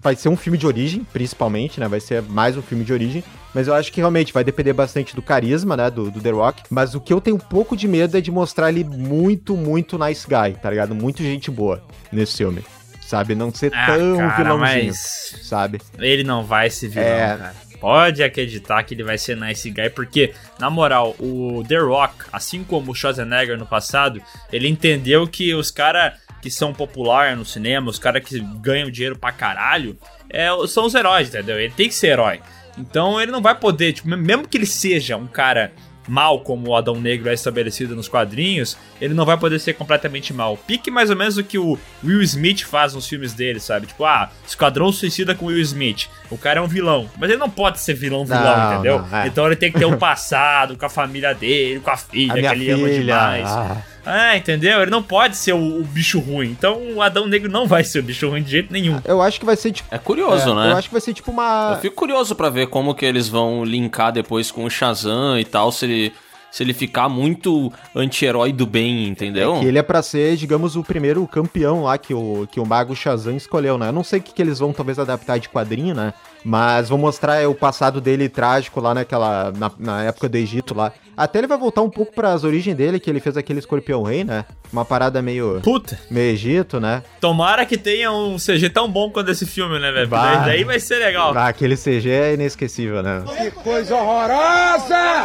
[0.00, 1.88] vai ser um filme de origem, principalmente, né?
[1.88, 3.24] Vai ser mais um filme de origem.
[3.54, 5.90] Mas eu acho que realmente vai depender bastante do carisma, né?
[5.90, 6.62] Do, do The Rock.
[6.68, 9.98] Mas o que eu tenho um pouco de medo é de mostrar ele muito, muito
[9.98, 10.94] nice guy, tá ligado?
[10.94, 12.62] Muito gente boa nesse filme.
[13.00, 13.34] Sabe?
[13.34, 15.80] Não ser Ah, tão cara, vilãozinho, mas sabe?
[15.98, 17.36] ele não vai ser vilão, É.
[17.38, 17.54] cara.
[17.80, 22.64] Pode acreditar que ele vai ser nice guy, porque, na moral, o The Rock, assim
[22.64, 27.90] como o Schwarzenegger no passado, ele entendeu que os caras que são populares no cinema,
[27.90, 29.98] os caras que ganham dinheiro pra caralho,
[30.30, 31.58] é, são os heróis, entendeu?
[31.58, 32.40] Ele tem que ser herói.
[32.78, 35.72] Então ele não vai poder, tipo, mesmo que ele seja um cara
[36.08, 40.32] mal como o Adão Negro é estabelecido nos quadrinhos, ele não vai poder ser completamente
[40.32, 40.56] mal.
[40.56, 43.86] Pique mais ou menos o que o Will Smith faz nos filmes dele, sabe?
[43.86, 46.08] Tipo, ah, Esquadrão Suicida com Will Smith.
[46.30, 49.02] O cara é um vilão, mas ele não pode ser vilão vilão, Não, entendeu?
[49.02, 49.26] não, é.
[49.26, 52.54] Então ele tem que ter um passado com a família dele, com a filha, A
[52.54, 53.00] que ele ama filha.
[53.00, 53.48] demais.
[53.48, 53.82] ah.
[54.06, 54.80] Ah, entendeu?
[54.80, 56.48] Ele não pode ser o, o bicho ruim.
[56.50, 59.00] Então o Adão Negro não vai ser o bicho ruim de jeito nenhum.
[59.04, 59.92] Eu acho que vai ser tipo.
[59.92, 60.72] É curioso, é, né?
[60.72, 61.72] Eu acho que vai ser tipo uma.
[61.72, 65.44] Eu fico curioso pra ver como que eles vão linkar depois com o Shazam e
[65.44, 66.12] tal, se ele,
[66.52, 69.58] se ele ficar muito anti-herói do bem, entendeu?
[69.58, 72.94] Que ele é pra ser, digamos, o primeiro campeão lá que o, que o Mago
[72.94, 73.88] Shazam escolheu, né?
[73.88, 76.14] Eu não sei o que, que eles vão talvez adaptar de quadrinho, né?
[76.44, 79.52] Mas vão mostrar é, o passado dele trágico lá naquela.
[79.56, 80.92] Na, na época do Egito lá.
[81.16, 84.22] Até ele vai voltar um pouco pras origens dele, que ele fez aquele escorpião rei,
[84.22, 84.44] né?
[84.72, 85.60] Uma parada meio.
[85.62, 87.02] Puta, meio Egito, né?
[87.20, 90.08] tomara que tenha um CG tão bom quanto esse filme, né, velho?
[90.08, 91.36] Daí, daí vai ser legal.
[91.36, 93.24] Ah, aquele CG é inesquecível, né?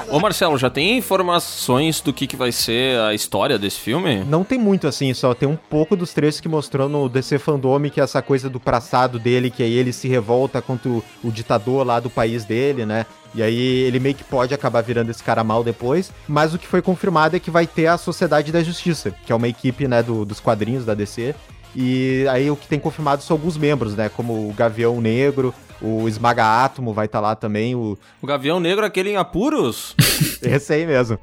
[0.10, 4.24] Ô Marcelo, já tem informações do que, que vai ser a história desse filme?
[4.24, 7.90] Não tem muito assim, só tem um pouco dos trechos que mostrou no DC Fandome,
[7.90, 11.32] que é essa coisa do passado dele, que aí ele se revolta contra o, o
[11.32, 13.06] ditador lá do país dele, né?
[13.34, 16.12] E aí ele meio que pode acabar virando esse cara mal depois.
[16.28, 19.36] Mas o que foi confirmado é que vai ter a Sociedade da Justiça, que é
[19.36, 21.34] uma equipe, né, do- dos quadrinhos da DC.
[21.76, 24.10] E aí o que tem confirmado são alguns membros, né?
[24.10, 28.86] Como o Gavião Negro, o Esmaga Átomo vai estar lá também, o, O Gavião Negro,
[28.86, 29.96] aquele em apuros?
[30.42, 31.18] esse aí mesmo.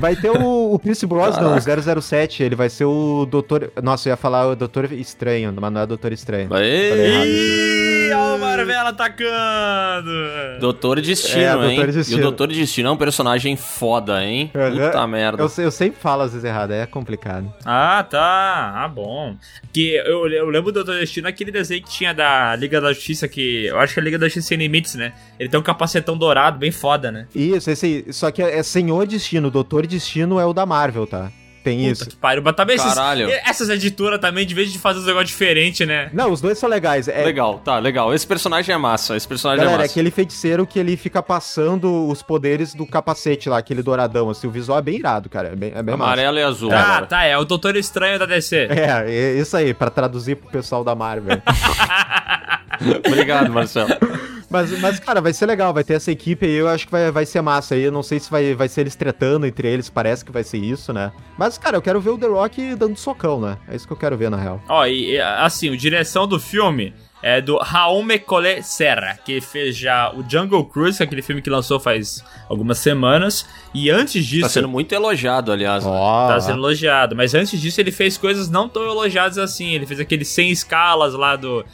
[0.00, 3.70] Vai ter o, o Pierce Brosnan, o 007, ele vai ser o Doutor...
[3.82, 6.48] Nossa, eu ia falar o Doutor Estranho, mas não é Doutor Estranho.
[6.56, 10.10] Ih, olha o Marvela atacando!
[10.60, 11.76] Doutor Destino, É, hein?
[11.76, 12.18] Doutor Destino.
[12.18, 14.50] E o Doutor Destino é um personagem foda, hein?
[14.52, 15.42] Puta Eu, merda.
[15.42, 17.52] eu, eu sempre falo às vezes errado, é complicado.
[17.64, 18.72] Ah, tá.
[18.76, 19.36] Ah, bom.
[19.72, 23.28] Que eu, eu lembro do Doutor Destino, aquele desenho que tinha da Liga da Justiça,
[23.28, 25.12] que eu acho que é a Liga da Justiça Sem Limites, né?
[25.38, 27.26] Ele tem um capacetão dourado, bem foda, né?
[27.34, 28.12] Isso, esse aí.
[28.12, 31.30] Só que é Senhor Destino, Doutor Destino é o da Marvel, tá?
[31.64, 32.06] Tem Puta isso.
[32.10, 32.42] que pariu.
[32.42, 33.28] Mas também esses- Caralho.
[33.30, 36.10] essas editoras também, de vez de fazer uns negócios diferentes, né?
[36.12, 37.06] Não, os dois são legais.
[37.06, 38.12] É, Legal, tá, legal.
[38.12, 39.92] Esse personagem é massa, esse personagem Galera, é é massa.
[39.92, 44.48] aquele feiticeiro que ele fica passando os poderes do capacete lá, aquele douradão, assim.
[44.48, 45.50] O visual é bem irado, cara.
[45.52, 46.12] É bem, é bem massa.
[46.14, 46.72] Amarelo e azul.
[46.72, 47.06] Ah, agora.
[47.06, 47.22] tá.
[47.22, 48.66] É o Doutor Estranho da DC.
[48.68, 51.40] É, é isso aí, pra traduzir pro pessoal da Marvel.
[53.06, 53.90] Obrigado, Marcelo.
[54.50, 57.10] Mas, mas, cara, vai ser legal, vai ter essa equipe aí, eu acho que vai,
[57.10, 57.84] vai ser massa aí.
[57.84, 60.58] Eu não sei se vai, vai ser eles tretando entre eles, parece que vai ser
[60.58, 61.10] isso, né?
[61.38, 63.56] Mas, cara, eu quero ver o The Rock dando socão, né?
[63.66, 64.60] É isso que eu quero ver, na real.
[64.68, 69.76] Ó, e e, assim, o direção do filme é do Raume Cole Serra, que fez
[69.76, 73.46] já o Jungle Cruise, que é aquele filme que lançou faz algumas semanas.
[73.74, 74.42] E antes disso.
[74.42, 75.84] Tá sendo muito elogiado, aliás.
[75.84, 75.90] né?
[75.90, 79.72] Ó, Tá sendo elogiado, mas antes disso ele fez coisas não tão elogiadas assim.
[79.74, 81.64] Ele fez aqueles 100 escalas lá do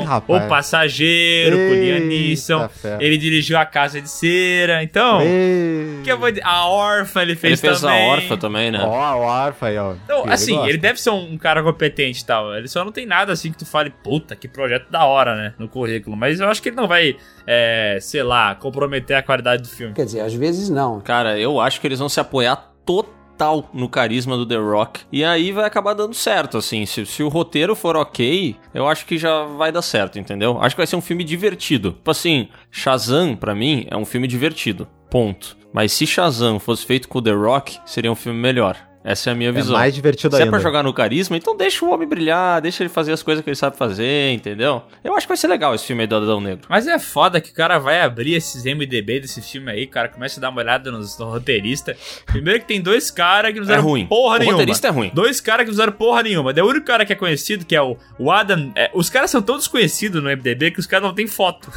[0.00, 0.44] rapaz.
[0.44, 2.68] O Passageiro com Eita Neeson.
[2.68, 3.02] ferro.
[3.02, 4.82] Ele dirigiu A Casa de Cera.
[4.82, 6.00] Então, Ei.
[6.04, 6.44] que eu vou dizer?
[6.44, 8.10] A Órfã ele Ele fez, fez também.
[8.10, 8.80] a Orfa também, né?
[8.82, 9.94] Ó, a órfã aí, ó.
[10.04, 10.68] Então, Ele assim, gosta.
[10.68, 12.54] ele deve ser um, um cara competente e tal.
[12.54, 15.54] Ele só não tem nada assim que tu fale, puta, que projeto da hora, né?
[15.58, 16.16] No currículo.
[16.16, 19.94] Mas eu acho que ele não vai, é, sei lá, comprometer a qualidade do filme.
[19.94, 21.00] Quer dizer, às vezes não.
[21.00, 25.02] Cara, eu acho que eles vão se apoiar total no carisma do The Rock.
[25.12, 26.84] E aí vai acabar dando certo, assim.
[26.86, 30.58] Se, se o roteiro for ok, eu acho que já vai dar certo, entendeu?
[30.60, 31.92] Acho que vai ser um filme divertido.
[31.92, 34.88] Tipo assim, Shazam, pra mim, é um filme divertido.
[35.10, 35.56] Ponto.
[35.72, 38.76] Mas se Shazam fosse feito com o The Rock, seria um filme melhor.
[39.02, 39.72] Essa é a minha É visão.
[39.72, 40.50] mais divertido Se é ainda.
[40.56, 43.48] pra jogar no carisma, então deixa o homem brilhar, deixa ele fazer as coisas que
[43.48, 44.82] ele sabe fazer, entendeu?
[45.02, 46.66] Eu acho que vai ser legal esse filme aí do Adão Negro.
[46.68, 50.38] Mas é foda que o cara vai abrir esses MDB desse filme aí, cara, começa
[50.38, 51.96] a dar uma olhada nos, no roteirista.
[52.26, 54.06] Primeiro que tem dois caras que não fizeram É ruim.
[54.06, 54.52] porra O nenhuma.
[54.58, 55.10] roteirista é ruim.
[55.14, 56.52] Dois caras que não fizeram porra nenhuma.
[56.52, 58.70] Daí o único cara que é conhecido, que é o, o Adam.
[58.76, 61.72] é, os caras são todos conhecidos no MDB, que os caras não têm foto.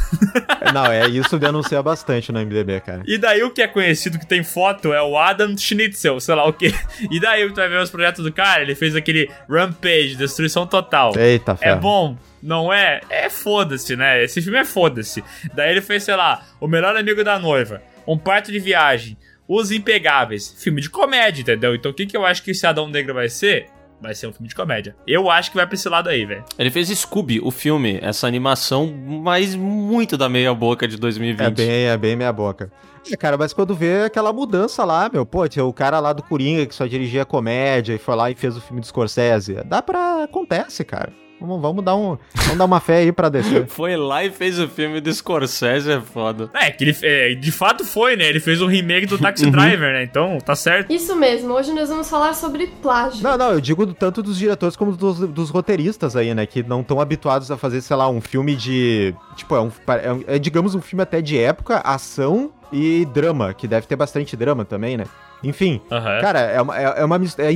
[0.73, 3.03] Não, é isso denuncia bastante no MDB, cara.
[3.07, 6.45] E daí o que é conhecido que tem foto é o Adam Schnitzel, sei lá
[6.45, 6.73] o quê.
[7.15, 11.13] E daí tu vai ver os projetos do cara, ele fez aquele Rampage, Destruição Total.
[11.17, 11.79] Eita, É ferro.
[11.81, 13.01] bom, não é?
[13.09, 14.23] É foda-se, né?
[14.23, 15.23] Esse filme é foda-se.
[15.53, 19.15] Daí ele fez, sei lá, O Melhor Amigo da Noiva, Um Parto de Viagem,
[19.47, 20.55] Os Impegáveis.
[20.57, 21.75] Filme de comédia, entendeu?
[21.75, 23.67] Então o que, que eu acho que esse Adão Negro vai ser?
[24.01, 24.95] Vai ser um filme de comédia.
[25.07, 26.43] Eu acho que vai pra esse lado aí, velho.
[26.59, 31.41] Ele fez Scooby, o filme, essa animação, mas muito da meia boca de 2020.
[31.47, 32.69] É bem, é bem meia boca.
[33.11, 36.23] É, cara, mas quando vê aquela mudança lá, meu, pô, tinha o cara lá do
[36.23, 39.55] Coringa que só dirigia comédia e foi lá e fez o filme do Scorsese.
[39.65, 40.23] Dá pra.
[40.23, 41.11] Acontece, cara.
[41.41, 42.17] Vamos, vamos dar um.
[42.35, 43.65] Vamos dar uma fé aí pra descer.
[43.67, 46.49] Foi lá e fez o filme do Scorsese, é foda.
[46.53, 48.25] É, que ele é, de fato foi, né?
[48.29, 50.03] Ele fez um remake do Taxi Driver, né?
[50.03, 50.93] Então, tá certo.
[50.93, 53.21] Isso mesmo, hoje nós vamos falar sobre plágio.
[53.21, 56.45] Não, não, eu digo tanto dos diretores como dos, dos roteiristas aí, né?
[56.45, 59.13] Que não estão habituados a fazer, sei lá, um filme de.
[59.35, 63.53] Tipo, é, um, é um- é, digamos um filme até de época, ação e drama,
[63.53, 65.05] que deve ter bastante drama também, né?
[65.43, 65.79] Enfim,
[66.21, 66.77] cara, é uma.
[66.79, 67.49] É, é uma mis- é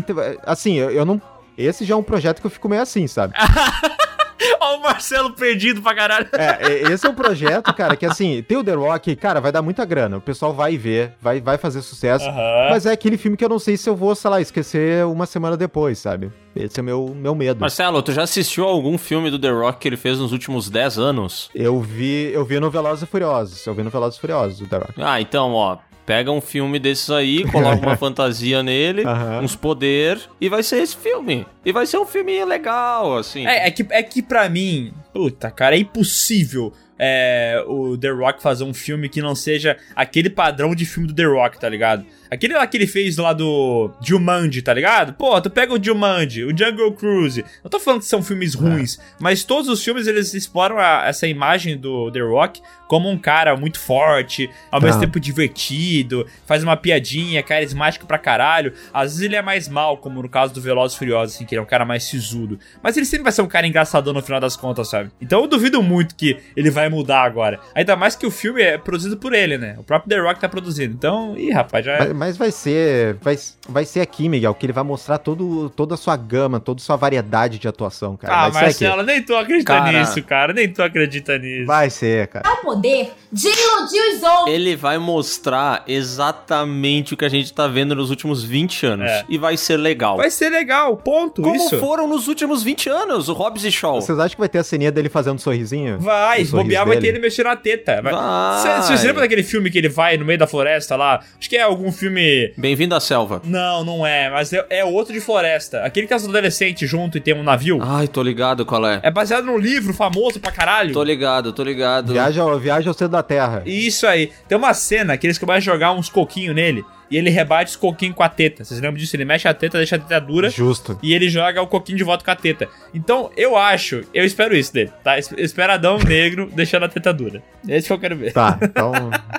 [0.45, 1.21] assim, eu, eu não.
[1.57, 3.33] Esse já é um projeto que eu fico meio assim, sabe?
[4.59, 6.27] Ó, o Marcelo perdido pra caralho.
[6.33, 9.51] É, é, esse é um projeto, cara, que assim, tem o The Rock, cara, vai
[9.51, 10.17] dar muita grana.
[10.17, 12.25] O pessoal vai ver, vai, vai fazer sucesso.
[12.69, 15.25] Mas é aquele filme que eu não sei se eu vou, sei lá, esquecer uma
[15.25, 16.31] semana depois, sabe?
[16.55, 17.59] Esse é o meu, meu medo.
[17.59, 20.69] Marcelo, tu já assistiu a algum filme do The Rock que ele fez nos últimos
[20.69, 21.49] 10 anos?
[21.53, 23.65] Eu vi, eu vi no Velozes e Furiosos.
[23.65, 24.93] Eu vi no Velozes e Furiosos, o The Rock.
[24.97, 29.41] Ah, então, ó, pega um filme desses aí, coloca uma fantasia nele, Aham.
[29.41, 31.45] uns poder e vai ser esse filme.
[31.65, 33.45] E vai ser um filme legal, assim.
[33.45, 38.41] É, é que, é que pra mim, puta, cara, é impossível é, o The Rock
[38.41, 42.05] fazer um filme que não seja aquele padrão de filme do The Rock, tá ligado?
[42.29, 45.13] Aquele lá que ele fez lá do Jumanji, tá ligado?
[45.13, 47.43] Pô, tu pega o Jumanji, o Jungle Cruise.
[47.63, 51.25] Não tô falando que são filmes ruins, mas todos os filmes eles exploram a- essa
[51.25, 55.01] imagem do The Rock como um cara muito forte, ao mesmo Ah.
[55.05, 58.73] tempo divertido, faz uma piadinha, carismático pra caralho.
[58.93, 61.59] Às vezes ele é mais mal, como no caso do Velozes Furiosos, assim, que ele
[61.59, 62.59] é um cara mais sisudo.
[62.81, 65.11] Mas ele sempre vai ser um cara engraçadão no final das contas, sabe?
[65.21, 67.59] Então eu duvido muito que ele vai mudar agora.
[67.73, 69.75] Ainda mais que o filme é produzido por ele, né?
[69.77, 70.93] O próprio The Rock tá produzindo.
[70.93, 73.15] Então, ih, rapaz, já Mas, mas vai ser.
[73.21, 76.81] Vai, vai ser aqui, Miguel, que ele vai mostrar todo, toda a sua gama, toda
[76.81, 78.45] a sua variedade de atuação, cara.
[78.45, 78.63] Ah, vai.
[78.63, 79.99] Marcela, nem tu acredita Cara.
[79.99, 80.53] nisso, cara.
[80.53, 81.65] Nem tu acredita nisso.
[81.65, 82.49] Vai ser, cara.
[82.49, 84.47] o poder de iludir os outros.
[84.47, 89.09] Ele vai mostrar exatamente o que a gente tá vendo nos últimos 20 anos.
[89.09, 89.25] É.
[89.29, 90.17] E vai ser legal.
[90.17, 91.41] Vai ser legal, ponto.
[91.41, 91.77] Como isso.
[91.79, 94.01] foram nos últimos 20 anos, o Hobbs e Shaw.
[94.01, 95.99] Vocês acham que vai ter a ceninha dele fazendo um sorrisinho?
[95.99, 97.17] Vai, sorriso bobear, vai ter dele?
[97.17, 98.01] ele mexendo na teta.
[98.01, 98.13] Vai.
[98.13, 98.81] Vai.
[98.81, 101.21] Você lembra daquele filme que ele vai no meio da floresta lá?
[101.39, 102.53] Acho que é algum filme.
[102.57, 103.41] Bem-vindo à selva.
[103.43, 105.83] Não, não é, mas é, é outro de floresta.
[105.83, 107.79] Aquele que é os adolescentes junto e tem um navio.
[107.81, 108.99] Ai, tô ligado qual é.
[109.03, 110.93] É baseado num livro famoso pra caralho.
[110.93, 112.13] Tô ligado, tô ligado.
[112.13, 113.61] Viaja, ao- viaja ao centro da Terra.
[113.65, 114.31] Isso aí.
[114.47, 117.75] Tem uma cena que eles começam a jogar uns coquinhos nele e ele rebate os
[117.75, 118.63] coquinhos com a teta.
[118.63, 119.15] Vocês lembram disso?
[119.15, 120.49] Ele mexe a teta, deixa a teta dura.
[120.49, 120.97] Justo.
[121.01, 122.67] E ele joga o coquinho de volta com a teta.
[122.93, 125.17] Então, eu acho, eu espero isso dele, tá?
[125.17, 127.41] Es- Esperadão negro deixando a teta dura.
[127.67, 128.31] É isso que eu quero ver.
[128.33, 128.91] Tá, então,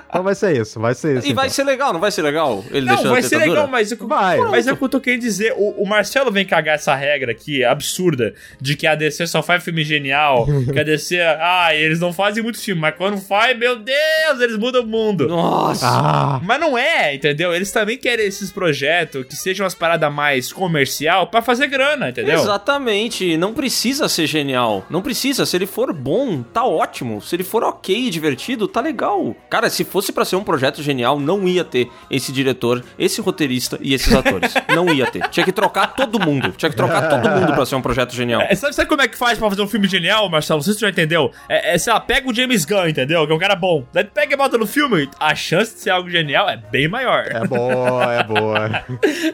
[0.08, 1.26] então vai ser isso, vai ser isso.
[1.26, 1.54] E vai então.
[1.54, 2.64] ser legal, não vai ser legal?
[2.70, 3.66] Ele Não, deixando vai a ser teta legal, dura?
[3.68, 4.38] mas, eu, Vai.
[4.38, 5.52] mas é o que eu tô querendo dizer.
[5.56, 9.62] O, o Marcelo vem cagar essa regra aqui, absurda, de que a DC só faz
[9.64, 10.46] filme genial.
[10.72, 14.56] que a DC, ah, eles não fazem muito filme, mas quando faz, meu Deus, eles
[14.56, 15.26] mudam o mundo.
[15.28, 15.86] Nossa.
[15.86, 17.54] Ah, Mas não é, entendeu?
[17.58, 22.38] Eles também querem esses projetos que sejam umas paradas mais comercial pra fazer grana, entendeu?
[22.38, 23.36] Exatamente.
[23.36, 24.86] Não precisa ser genial.
[24.88, 25.44] Não precisa.
[25.44, 27.20] Se ele for bom, tá ótimo.
[27.20, 29.34] Se ele for ok e divertido, tá legal.
[29.50, 33.76] Cara, se fosse pra ser um projeto genial, não ia ter esse diretor, esse roteirista
[33.82, 34.54] e esses atores.
[34.72, 35.28] não ia ter.
[35.30, 36.52] Tinha que trocar todo mundo.
[36.56, 38.40] Tinha que trocar todo mundo pra ser um projeto genial.
[38.42, 40.58] É, sabe, sabe como é que faz pra fazer um filme genial, Marcelo?
[40.58, 41.32] Não sei se você já entendeu.
[41.48, 43.26] É, é sei lá, pega o James Gunn, entendeu?
[43.26, 43.84] Que é um cara bom.
[43.92, 47.26] Daí pega e bota no filme, a chance de ser algo genial é bem maior.
[47.26, 48.84] É boa, é boa.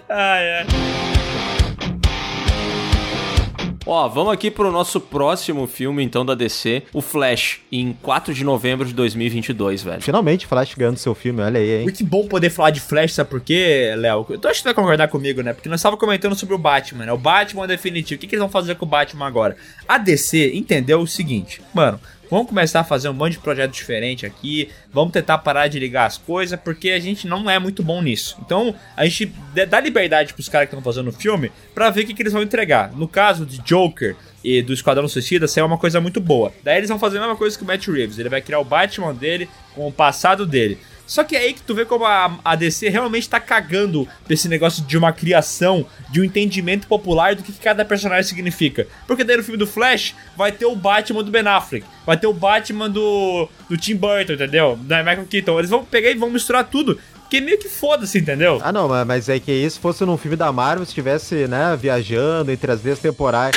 [0.09, 0.66] Ai, ai.
[3.87, 8.42] Ó, vamos aqui pro nosso próximo filme, então, da DC, o Flash, em 4 de
[8.42, 10.00] novembro de 2022, velho.
[10.00, 11.83] Finalmente, Flash ganhando seu filme, olha aí, hein?
[11.83, 14.24] Muito bom poder falar de Flash, sabe por quê, Léo?
[14.31, 15.53] Eu tô acho que tu vai concordar comigo, né?
[15.53, 17.12] Porque nós estávamos comentando sobre o Batman, né?
[17.12, 18.16] O Batman definitivo.
[18.16, 19.55] O que, que eles vão fazer com o Batman agora?
[19.87, 22.00] A DC entendeu o seguinte, mano.
[22.35, 24.68] Vamos começar a fazer um monte de projeto diferente aqui.
[24.92, 28.37] Vamos tentar parar de ligar as coisas, porque a gente não é muito bom nisso.
[28.44, 29.33] Então, a gente
[29.68, 32.33] dá liberdade pros caras que estão fazendo o filme pra ver o que, que eles
[32.33, 32.90] vão entregar.
[32.90, 36.53] No caso de Joker e do Esquadrão Suicida, isso é uma coisa muito boa.
[36.64, 38.18] Daí eles vão fazer a mesma coisa que o Matt Reeves.
[38.18, 40.77] Ele vai criar o Batman dele com o passado dele.
[41.07, 44.49] Só que é aí que tu vê como a, a DC realmente tá cagando desse
[44.49, 48.87] negócio de uma criação, de um entendimento popular do que cada personagem significa.
[49.07, 52.27] Porque daí no filme do Flash vai ter o Batman do Ben Affleck, vai ter
[52.27, 54.79] o Batman do, do Tim Burton, entendeu?
[54.83, 55.59] Da Michael Keaton.
[55.59, 56.99] Eles vão pegar e vão misturar tudo.
[57.35, 58.61] Que meio que foda-se, entendeu?
[58.62, 62.53] Ah, não, mas- é que isso fosse num filme da Marvel, se estivesse, né, viajando
[62.53, 63.57] entre as vezes temporais.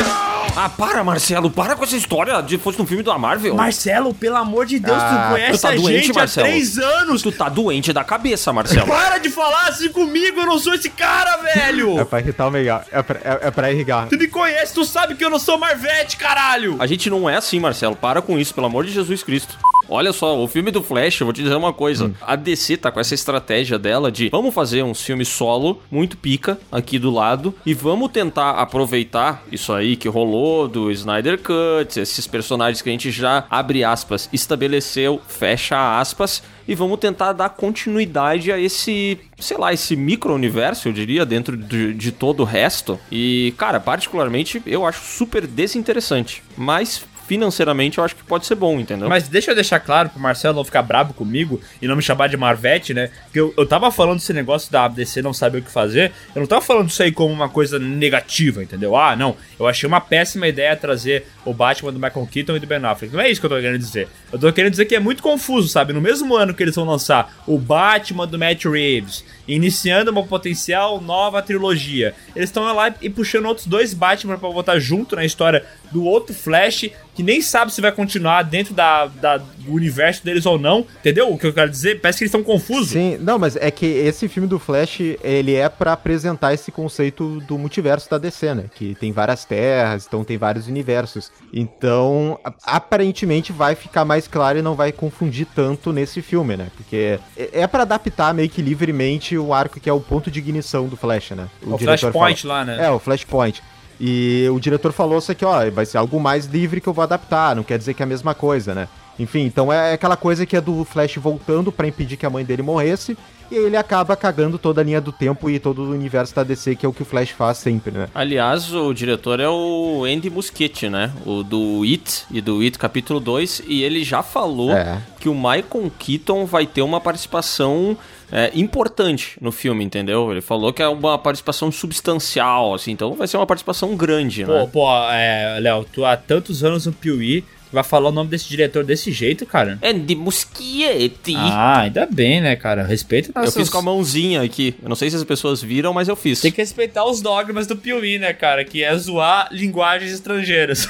[0.55, 3.53] Ah, para, Marcelo, para com essa história de fosse um filme da Marvel.
[3.53, 6.47] Marcelo, pelo amor de Deus, Ah, tu conhece tu tá a doente, gente Marcelo?
[6.47, 7.21] há três anos.
[7.21, 8.87] Tu tá doente da cabeça, Marcelo.
[8.87, 11.99] Para de falar assim comigo, eu não sou esse cara, velho!
[11.99, 12.81] É pra irritar o Miguel.
[12.91, 14.07] É pra, é, é pra irrigar.
[14.07, 16.77] Tu me conhece, tu sabe que eu não sou Marvete, caralho!
[16.79, 17.95] A gente não é assim, Marcelo.
[17.95, 19.55] Para com isso, pelo amor de Jesus Cristo.
[19.89, 22.13] Olha só, o filme do Flash, eu vou te dizer uma coisa.
[22.21, 26.59] A DC tá com essa estratégia dela de vamos fazer uns filmes solo, muito pica,
[26.71, 32.27] aqui do lado, e vamos tentar aproveitar isso aí que rolou do Snyder Cut, esses
[32.27, 38.51] personagens que a gente já, abre aspas, estabeleceu, fecha aspas, e vamos tentar dar continuidade
[38.51, 42.99] a esse, sei lá, esse micro-universo, eu diria, dentro de, de todo o resto.
[43.09, 46.43] E, cara, particularmente, eu acho super desinteressante.
[46.57, 49.09] Mas financeiramente eu acho que pode ser bom, entendeu?
[49.09, 52.27] Mas deixa eu deixar claro pro Marcelo não ficar bravo comigo e não me chamar
[52.29, 53.09] de Marvete, né?
[53.25, 56.39] Porque eu, eu tava falando desse negócio da ABC não saber o que fazer, eu
[56.39, 58.95] não tava falando isso aí como uma coisa negativa, entendeu?
[58.95, 62.67] Ah, não, eu achei uma péssima ideia trazer o Batman do Michael Keaton e do
[62.67, 63.13] Ben Affleck.
[63.13, 64.07] Não é isso que eu tô querendo dizer.
[64.31, 65.93] Eu tô querendo dizer que é muito confuso, sabe?
[65.93, 70.99] No mesmo ano que eles vão lançar o Batman do Matt Reeves, iniciando uma potencial
[70.99, 75.65] nova trilogia, eles estão lá e puxando outros dois Batman pra botar junto na história
[75.91, 80.45] do outro Flash, que nem sabe se vai continuar dentro da, da- do universo deles
[80.45, 81.31] ou não, entendeu?
[81.31, 81.99] O que eu quero dizer?
[82.01, 82.89] Parece que eles estão confusos.
[82.89, 87.39] Sim, não, mas é que esse filme do Flash, ele é pra apresentar esse conceito
[87.41, 88.65] do multiverso da DC, né?
[88.75, 91.31] Que tem várias terras, então tem vários universos.
[91.53, 96.67] Então, aparentemente vai ficar mais claro e não vai confundir tanto nesse filme, né?
[96.75, 100.39] Porque é- é pra adaptar meio que livremente o arco que é o ponto de
[100.39, 101.47] ignição do Flash, né?
[101.61, 102.85] O diretor Flashpoint fala- lá, né?
[102.85, 103.61] É, o Flashpoint.
[103.99, 107.01] E o diretor falou isso aqui, ó, vai ser algo mais livre que eu vou
[107.01, 108.87] adaptar, não quer dizer que é a mesma coisa, né?
[109.19, 112.45] Enfim, então é aquela coisa que é do Flash voltando pra impedir que a mãe
[112.45, 113.17] dele morresse,
[113.49, 116.75] e ele acaba cagando toda a linha do tempo e todo o universo da DC,
[116.75, 118.09] que é o que o Flash faz sempre, né?
[118.13, 121.11] Aliás, o diretor é o Andy Muschietti, né?
[121.25, 125.01] O do It e do It capítulo 2, e ele já falou É.
[125.19, 127.97] que o Michael Keaton vai ter uma participação
[128.29, 130.29] é, importante no filme, entendeu?
[130.29, 134.51] Ele falou que é uma participação substancial, assim, então vai ser uma participação grande, Pô,
[134.53, 134.69] né?
[134.71, 138.83] pô, é, Léo, tu há tantos anos no Piuí, vai falar o nome desse diretor
[138.83, 139.77] desse jeito, cara?
[139.83, 141.35] Andy Muschietti.
[141.35, 142.83] Ah, ainda bem, né, cara?
[142.83, 143.55] Respeita Eu nossas...
[143.55, 144.75] fiz com a mãozinha aqui.
[144.81, 146.41] Eu não sei se as pessoas viram, mas eu fiz.
[146.41, 148.63] Tem que respeitar os dogmas do Piuí, né, cara?
[148.63, 150.87] Que é zoar linguagens estrangeiras.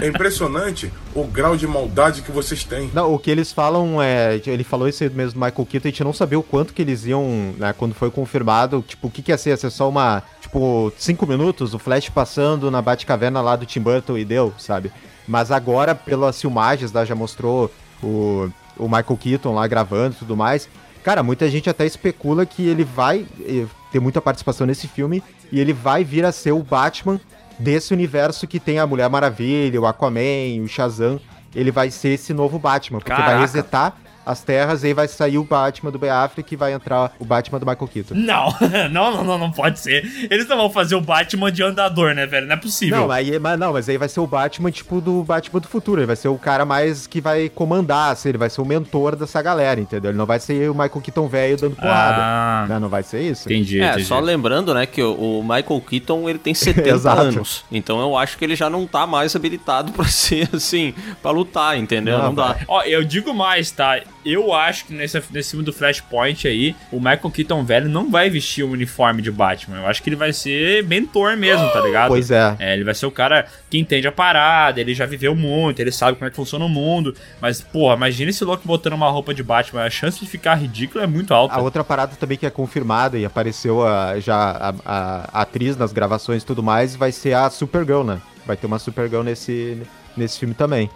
[0.00, 2.90] É impressionante o grau de maldade que vocês têm.
[2.92, 4.40] Não, o que eles falam é.
[4.46, 6.82] Ele falou isso aí mesmo do Michael Keaton, a gente não sabia o quanto que
[6.82, 9.50] eles iam, né, quando foi confirmado, tipo, o que, que ia ser?
[9.50, 10.22] Ia ser só uma.
[10.40, 14.90] Tipo, cinco minutos, o Flash passando na Batcaverna lá do Tim Burton e deu, sabe?
[15.30, 17.70] Mas agora, pelas filmagens, lá já mostrou
[18.02, 20.68] o, o Michael Keaton lá gravando e tudo mais.
[21.04, 25.60] Cara, muita gente até especula que ele vai eh, ter muita participação nesse filme e
[25.60, 27.20] ele vai vir a ser o Batman
[27.60, 31.20] desse universo que tem a Mulher Maravilha, o Aquaman, o Shazam.
[31.54, 33.30] Ele vai ser esse novo Batman, porque Caraca.
[33.30, 36.72] vai resetar as terras, e aí vai sair o Batman do Ben Affleck e vai
[36.72, 38.14] entrar o Batman do Michael Keaton.
[38.14, 38.54] Não,
[38.90, 40.04] não, não, não, não pode ser.
[40.30, 42.46] Eles não vão fazer o Batman de andador, né, velho?
[42.46, 42.98] Não é possível.
[43.00, 46.00] Não, aí, mas, não, mas aí vai ser o Batman, tipo, do Batman do futuro.
[46.00, 49.16] Ele vai ser o cara mais que vai comandar, assim, ele vai ser o mentor
[49.16, 50.10] dessa galera, entendeu?
[50.10, 52.16] Ele não vai ser o Michael Keaton velho dando porrada.
[52.20, 52.66] Ah.
[52.68, 52.78] Né?
[52.78, 53.48] Não vai ser isso.
[53.48, 54.04] Entendi, É, entendi.
[54.04, 57.20] só lembrando, né, que o Michael Keaton, ele tem 70 Exato.
[57.22, 57.64] anos.
[57.72, 61.76] Então eu acho que ele já não tá mais habilitado pra ser, assim, pra lutar,
[61.78, 62.18] entendeu?
[62.18, 62.56] Não, Não, dá.
[62.68, 64.00] Ó, eu digo mais, tá?
[64.24, 68.28] Eu acho que nesse, nesse filme do Flashpoint aí, o Michael Keaton velho não vai
[68.28, 69.78] vestir o uniforme de Batman.
[69.78, 72.08] Eu acho que ele vai ser mentor mesmo, tá ligado?
[72.08, 72.54] Pois é.
[72.58, 75.90] É, ele vai ser o cara que entende a parada, ele já viveu muito, ele
[75.90, 77.14] sabe como é que funciona o mundo.
[77.40, 79.84] Mas, porra, imagina esse louco botando uma roupa de Batman.
[79.84, 81.54] A chance de ficar ridículo é muito alta.
[81.54, 85.76] A outra parada também que é confirmada e apareceu a- já a, a- a atriz
[85.76, 88.20] nas gravações e tudo mais, vai ser a Supergirl, né?
[88.46, 89.80] Vai ter uma Supergirl nesse,
[90.16, 90.90] nesse filme também.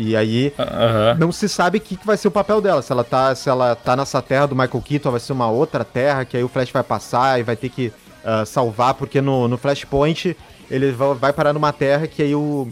[0.00, 0.52] E aí,
[1.18, 2.82] não se sabe o que, que vai ser o papel dela.
[2.82, 5.84] Se ela, tá, se ela tá nessa terra do Michael Keaton, vai ser uma outra
[5.84, 7.92] terra, que aí o Flash vai passar e vai ter que
[8.24, 10.36] ah, salvar, porque no, no Flashpoint
[10.70, 12.68] ele vai, parar numa terra que aí o.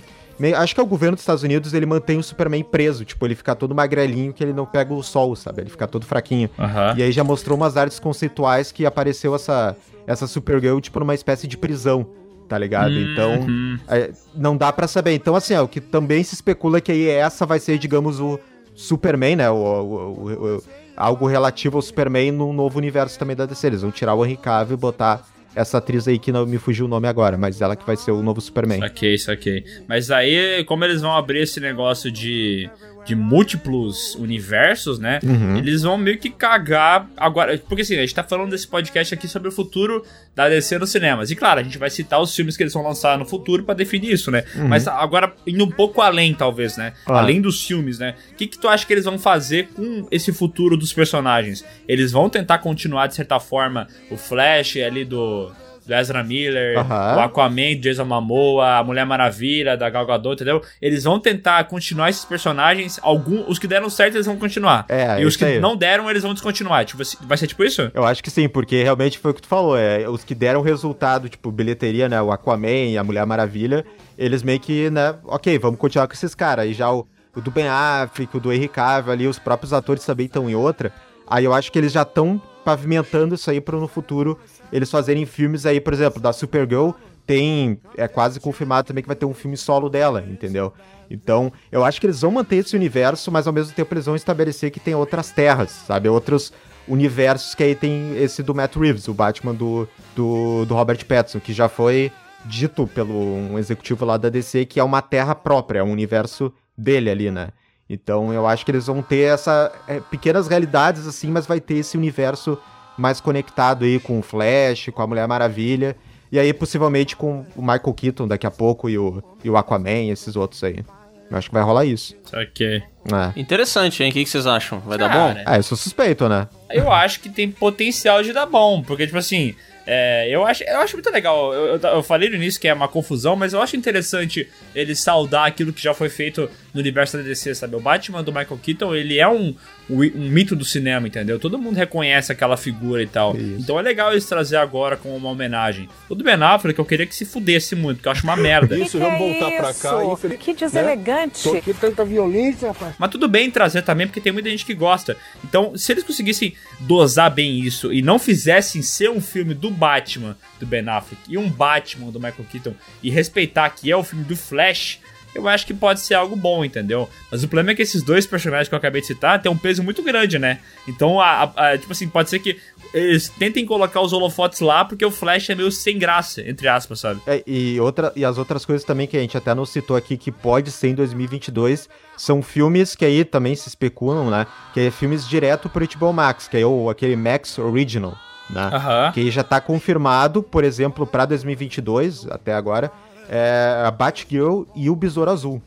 [0.57, 3.05] Acho que é o governo dos Estados Unidos, ele mantém o Superman preso.
[3.05, 5.63] Tipo, ele fica todo magrelinho que ele não pega o sol, sabe?
[5.63, 6.49] Ele fica todo fraquinho.
[6.57, 6.95] Aham.
[6.97, 9.77] E aí já mostrou umas artes conceituais que apareceu essa,
[10.07, 12.07] essa Supergirl, tipo, numa espécie de prisão,
[12.49, 12.93] tá ligado?
[12.99, 15.13] Então, é, não dá pra saber.
[15.13, 18.19] Então, assim, ó, o que também se especula é que aí essa vai ser, digamos,
[18.21, 18.39] o
[18.75, 19.51] Superman, né?
[19.51, 20.63] O, o- o- o-
[20.97, 23.67] algo relativo ao Superman num novo universo também da DC.
[23.67, 26.87] Eles vão tirar o Henry Cavill e botar essa atriz aí que não me fugiu
[26.87, 28.81] o nome agora, mas ela que vai ser o novo Superman.
[28.81, 29.65] Saquei, saquei.
[29.89, 32.71] Mas aí, como eles vão abrir esse negócio de,
[33.05, 35.19] de múltiplos universos, né?
[35.57, 37.57] Eles vão meio que cagar agora.
[37.59, 40.91] Porque assim, a gente tá falando desse podcast aqui sobre o futuro da DC nos
[40.91, 41.31] cinemas.
[41.31, 43.75] E claro, a gente vai citar os filmes que eles vão lançar no futuro pra
[43.75, 44.45] definir isso, né?
[44.69, 46.93] Mas agora, indo um pouco além, talvez, né?
[47.07, 47.19] Ah.
[47.19, 48.15] Além dos filmes, né?
[48.33, 51.65] O que, que tu acha que eles vão fazer com esse futuro dos personagens?
[51.87, 55.51] Eles vão tentar continuar, de certa forma, o Flash ali do.
[55.89, 57.17] Do Ezra Miller, Aham.
[57.17, 60.61] o Aquaman, do Jason Momoa, a Mulher Maravilha, da Gal Gadot, entendeu?
[60.83, 64.85] Eles vão tentar continuar esses personagens, algum, os que deram certo eles vão continuar.
[64.87, 65.59] É, e os que aí.
[65.59, 66.85] não deram eles vão descontinuar.
[66.85, 67.91] Tipo, vai ser tipo isso?
[67.95, 69.79] Eu acho que sim, porque realmente foi o que tu falou.
[69.79, 72.21] É, os que deram resultado, tipo, bilheteria, né?
[72.21, 73.83] O Aquaman e a Mulher Maravilha,
[74.19, 75.15] eles meio que, né?
[75.25, 76.67] Ok, vamos continuar com esses caras.
[76.67, 80.05] Aí já o, o do Ben Affleck, o do Henry Cavill ali, os próprios atores
[80.05, 80.93] também estão em outra.
[81.27, 84.39] Aí eu acho que eles já estão pavimentando isso aí para no futuro
[84.73, 86.91] eles fazerem filmes aí, por exemplo, da Supergirl
[87.27, 90.73] tem é quase confirmado também que vai ter um filme solo dela, entendeu?
[91.11, 94.17] Então, eu acho que eles vão manter esse universo, mas ao mesmo tempo eles vão
[94.17, 96.09] estabelecer que tem outras terras, sabe?
[96.09, 96.53] Outros
[96.89, 101.39] universos que aí tem esse do Matt Reeves, o Batman do, do, do Robert Pattinson,
[101.39, 102.11] que já foi
[102.47, 106.53] dito pelo um executivo lá da DC que é uma terra própria, é um universo
[106.77, 107.49] dele ali, né?
[107.91, 111.75] Então eu acho que eles vão ter essa é, pequenas realidades assim, mas vai ter
[111.75, 112.59] esse universo
[112.99, 115.97] mais conectado aí com o Flash, com a Mulher Maravilha,
[116.31, 120.05] e aí possivelmente com o Michael Keaton daqui a pouco e o, e o Aquaman
[120.05, 120.85] e esses outros aí.
[121.31, 122.17] Eu acho que vai rolar isso.
[122.33, 122.67] Ok.
[122.67, 123.41] É.
[123.41, 124.11] Interessante, hein?
[124.11, 124.81] O que, que vocês acham?
[124.81, 125.41] Vai dar Cara, bom?
[125.45, 126.49] Ah, eu sou suspeito, né?
[126.71, 129.55] Eu acho que tem potencial de dar bom, porque, tipo assim,
[129.87, 131.53] é, eu, acho, eu acho muito legal.
[131.55, 134.95] Eu, eu, eu falei no início que é uma confusão, mas eu acho interessante ele
[134.95, 137.75] saudar aquilo que já foi feito no universo da DC, sabe?
[137.75, 139.53] O Batman do Michael Keaton, ele é um,
[139.91, 141.39] um, mito do cinema, entendeu?
[141.39, 143.37] Todo mundo reconhece aquela figura e tal.
[143.37, 143.57] Isso.
[143.61, 145.89] Então é legal eles trazer agora como uma homenagem.
[146.09, 148.79] O do Ben Affleck eu queria que se fudesse muito, porque eu acho uma merda.
[148.79, 150.05] Isso, vamos voltar pra cá.
[150.05, 151.43] infeliz- Que deselegante.
[151.43, 152.95] Tô aqui tanta violência, rapaz.
[152.97, 155.17] Mas tudo bem trazer também, porque tem muita gente que gosta.
[155.43, 160.37] Então, se eles conseguissem dosar bem isso e não fizessem ser um filme do Batman
[160.61, 164.25] do Ben Affleck e um Batman do Michael Keaton e respeitar que é o filme
[164.25, 165.01] do Flash,
[165.35, 167.09] eu acho que pode ser algo bom, entendeu?
[167.31, 169.57] Mas o problema é que esses dois personagens que eu acabei de citar têm um
[169.57, 170.59] peso muito grande, né?
[170.87, 172.59] Então, a, a- tipo assim, pode ser que
[172.95, 177.01] eles tentem colocar os holofotes lá porque o Flash é meio sem graça, entre aspas,
[177.01, 177.21] sabe?
[177.27, 180.17] É, e, outra, e as outras coisas também que a gente até não citou aqui
[180.17, 184.47] que pode ser em 2022 são filmes que aí também se especulam, né?
[184.75, 188.17] Que é filmes direto pro HBO Max, que é o, aquele Max Original,
[188.51, 188.71] né?
[189.13, 192.91] Que já tá confirmado, por exemplo, pra 2022, até agora,
[193.29, 195.63] é a Batgirl e o Besouro Azul.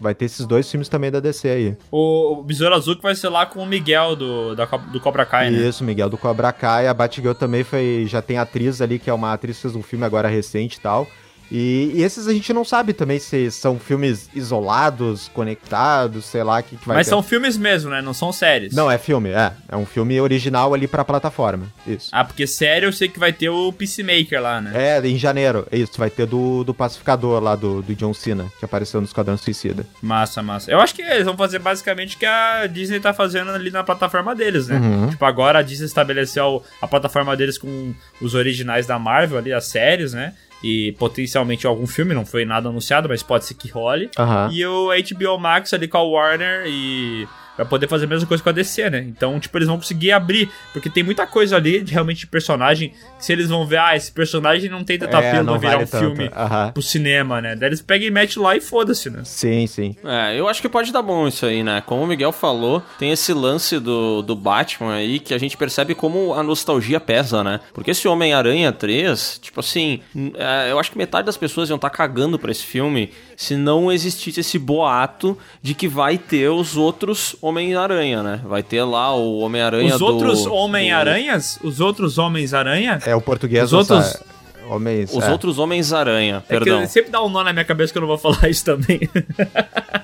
[0.00, 1.76] Vai ter esses dois filmes também da DC aí.
[1.90, 5.24] O, o Besouro Azul que vai ser lá com o Miguel do, da, do Cobra
[5.24, 5.68] Kai, né?
[5.68, 6.88] Isso, Miguel do Cobra Kai.
[6.88, 8.04] A Batgirl também foi.
[8.08, 10.80] Já tem atriz ali, que é uma atriz que fez um filme agora recente e
[10.80, 11.06] tal.
[11.54, 16.60] E, e esses a gente não sabe também se são filmes isolados, conectados, sei lá,
[16.60, 17.10] o que, que vai Mas ter.
[17.10, 18.00] são filmes mesmo, né?
[18.00, 18.74] Não são séries.
[18.74, 19.52] Não, é filme, é.
[19.68, 21.66] É um filme original ali pra plataforma.
[21.86, 22.08] Isso.
[22.10, 24.72] Ah, porque série eu sei que vai ter o Peacemaker lá, né?
[24.74, 25.66] É, em janeiro.
[25.70, 29.36] Isso, vai ter do, do pacificador lá, do, do John Cena, que apareceu no Esquadrão
[29.36, 29.84] Suicida.
[30.00, 30.70] Massa, massa.
[30.70, 33.84] Eu acho que eles vão fazer basicamente o que a Disney tá fazendo ali na
[33.84, 34.78] plataforma deles, né?
[34.78, 35.10] Uhum.
[35.10, 39.66] Tipo, agora a Disney estabeleceu a plataforma deles com os originais da Marvel ali, as
[39.66, 40.32] séries, né?
[40.62, 44.10] E potencialmente algum filme, não foi nada anunciado, mas pode ser que role.
[44.52, 47.26] E o HBO Max ali com a Warner e
[47.56, 48.98] vai poder fazer a mesma coisa com a DC, né?
[49.06, 52.90] Então, tipo, eles vão conseguir abrir, porque tem muita coisa ali de realmente de personagem
[53.18, 55.60] que se eles vão ver, ah, esse personagem não tem tanta É, apelo não pra
[55.60, 56.16] virar vale um tanto.
[56.16, 56.70] filme Aham.
[56.72, 57.54] pro cinema, né?
[57.56, 59.22] Daí eles pegam e metem lá e foda-se, né?
[59.24, 59.96] Sim, sim.
[60.04, 61.82] É, eu acho que pode dar bom isso aí, né?
[61.84, 65.94] Como o Miguel falou, tem esse lance do, do Batman aí que a gente percebe
[65.94, 67.60] como a nostalgia pesa, né?
[67.74, 70.00] Porque esse Homem-Aranha 3, tipo assim,
[70.34, 73.10] é, eu acho que metade das pessoas iam estar cagando pra esse filme
[73.42, 78.40] se não existisse esse boato de que vai ter os outros Homem-Aranha, né?
[78.44, 80.06] Vai ter lá o Homem-Aranha Os do...
[80.06, 83.64] outros do- Homem-Aranhas, os outros Homens-Aranha, É o português.
[83.64, 84.24] Os outros- essa-
[84.76, 85.12] Homens.
[85.12, 85.30] Os é.
[85.30, 86.86] outros Homens-Aranha, é que perdão.
[86.86, 89.00] sempre dá um nó na minha cabeça que eu não vou falar isso também.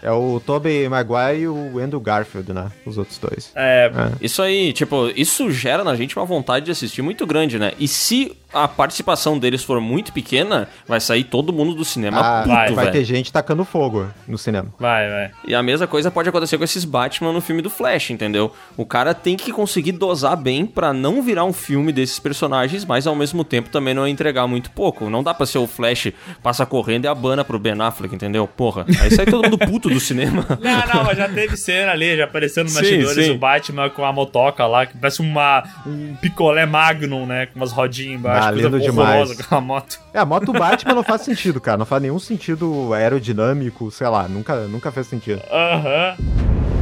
[0.01, 2.71] É o Tobey Maguire e o Andrew Garfield, né?
[2.87, 3.53] Os outros dois.
[3.55, 3.91] É,
[4.23, 7.73] Isso aí, tipo, isso gera na gente uma vontade de assistir muito grande, né?
[7.79, 12.43] E se a participação deles for muito pequena, vai sair todo mundo do cinema Ah,
[12.43, 14.73] puto, vai, vai ter gente tacando fogo no cinema.
[14.79, 15.31] vai, vai.
[15.47, 18.51] E a mesma coisa pode acontecer com esses Batman no filme do Flash, entendeu?
[18.77, 23.07] O cara tem que conseguir dosar bem pra não virar um filme desses personagens, mas
[23.07, 25.09] ao mesmo tempo também não entregar muito pouco.
[25.11, 28.47] Não dá pra ser o Flash passa correndo e abana pro Ben Affleck, entendeu?
[28.47, 30.45] Porra, aí sai todo mundo puto do cinema.
[30.61, 34.05] Não, não, mas já teve cena ali, já apareceu no Sim, bastidores o Batman com
[34.05, 37.47] a motoca lá, que parece uma, um picolé Magnum, né?
[37.47, 39.43] Com umas rodinhas embaixo, Ah, coisa demais.
[39.43, 39.99] com a moto.
[40.13, 41.77] É, a moto Batman não faz sentido, cara.
[41.77, 44.27] Não faz nenhum sentido aerodinâmico, sei lá.
[44.27, 45.43] Nunca, nunca fez sentido.
[45.53, 46.78] Aham.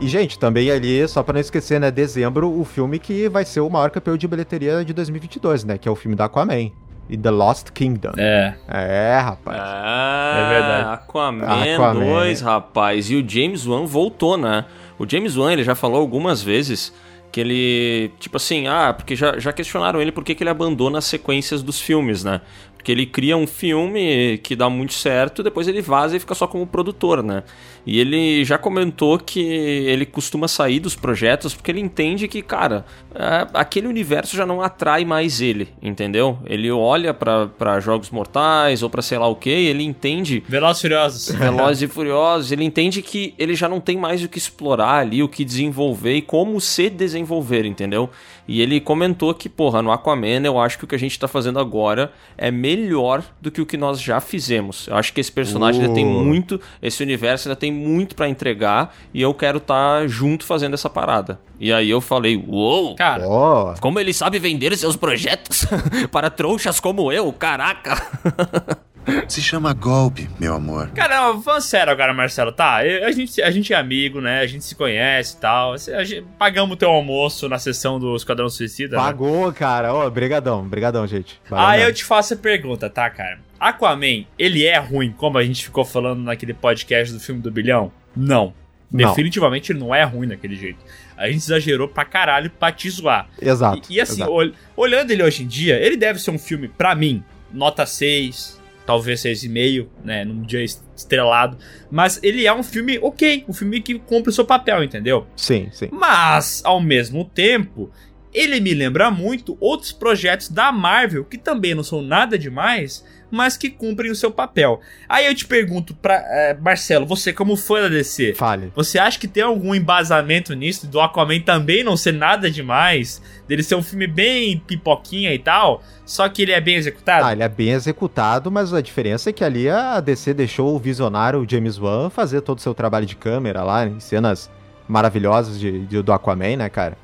[0.00, 1.90] E, gente, também ali, só pra não esquecer, né?
[1.90, 5.76] Dezembro, o filme que vai ser o maior campeão de bilheteria de 2022, né?
[5.76, 6.70] Que é o filme da Aquaman.
[7.08, 8.12] E The Lost Kingdom.
[8.16, 8.54] É.
[8.68, 9.58] É, rapaz.
[9.60, 10.94] Ah, É verdade.
[10.94, 11.44] Aquaman,
[11.74, 12.04] Aquaman.
[12.06, 13.10] 2, rapaz.
[13.10, 14.64] E o James Wan voltou, né?
[14.98, 16.94] O James Wan, ele já falou algumas vezes
[17.32, 20.98] que ele, tipo assim, ah, porque já, já questionaram ele por que, que ele abandona
[20.98, 22.40] as sequências dos filmes, né?
[22.76, 26.46] Porque ele cria um filme que dá muito certo, depois ele vaza e fica só
[26.46, 27.42] como produtor, né?
[27.86, 32.84] E ele já comentou que ele costuma sair dos projetos porque ele entende que, cara,
[33.14, 36.38] é, aquele universo já não atrai mais ele, entendeu?
[36.44, 40.78] Ele olha pra pra Jogos Mortais ou pra sei lá o que, ele entende Velozes
[40.78, 41.28] e Furiosos.
[41.34, 45.22] Velozes e Furiosos, ele entende que ele já não tem mais o que explorar ali,
[45.22, 48.10] o que desenvolver e como se desenvolver, entendeu?
[48.46, 51.28] E ele comentou que, porra, no Aquaman eu acho que o que a gente tá
[51.28, 54.88] fazendo agora é melhor do que o que nós já fizemos.
[54.88, 56.24] Eu acho que esse personagem ainda tem Uh.
[56.24, 60.90] muito, esse universo ainda tem muito pra entregar e eu quero estar junto fazendo essa
[60.90, 61.40] parada.
[61.58, 62.94] E aí eu falei, uou!
[62.96, 65.66] Cara, Ó, Como ele sabe vender seus projetos
[66.10, 68.00] para trouxas como eu, caraca!
[69.28, 70.88] Se chama golpe, meu amor.
[70.90, 72.76] cara, não, falando sério agora, Marcelo, tá?
[72.76, 74.40] A gente, a gente é amigo, né?
[74.40, 75.72] A gente se conhece e tal.
[75.72, 78.96] A gente- pagamos teu almoço na sessão do Esquadrão Suicida.
[78.96, 79.02] né?
[79.02, 79.92] pagou, cara.
[79.94, 80.62] Ó, brigadão.
[80.66, 81.40] Brigadão, gente.
[81.48, 83.38] Valeu Aí eu te faço a pergunta, tá, cara?
[83.58, 87.92] Aquaman, ele é ruim, como a gente ficou falando naquele podcast do filme do bilhão?
[88.16, 88.52] Não.
[88.92, 89.08] Não.
[89.10, 90.78] Definitivamente ele não é ruim daquele jeito.
[91.16, 93.28] A gente exagerou pra caralho pra te zoar.
[93.40, 93.80] Exato.
[93.88, 94.32] E, e assim, exato.
[94.32, 97.22] ol- olhando ele hoje em dia, ele deve ser um filme, pra mim,
[97.52, 98.59] nota 6,
[98.90, 100.24] talvez 6,5, né?
[100.24, 101.56] Num dia est- estrelado.
[101.90, 105.26] Mas ele é um filme ok, um filme que cumpre o seu papel, entendeu?
[105.36, 105.88] Sim, sim.
[105.92, 107.88] Mas, ao mesmo tempo,
[108.34, 113.56] ele me lembra muito outros projetos da Marvel que também não são nada demais, mas
[113.56, 114.80] que cumprem o seu papel.
[115.08, 118.72] Aí eu te pergunto, pra, eh, Marcelo, você como fã da DC, Fale.
[118.74, 123.62] você acha que tem algum embasamento nisso, do Aquaman também não ser nada demais, dele
[123.62, 127.24] ser um filme bem pipoquinha e tal, só que ele é bem executado?
[127.24, 130.78] Ah, ele é bem executado, mas a diferença é que ali a DC deixou o
[130.78, 134.50] visionário James Wan fazer todo o seu trabalho de câmera lá, em cenas
[134.88, 136.96] maravilhosas de, de- do Aquaman, né, cara?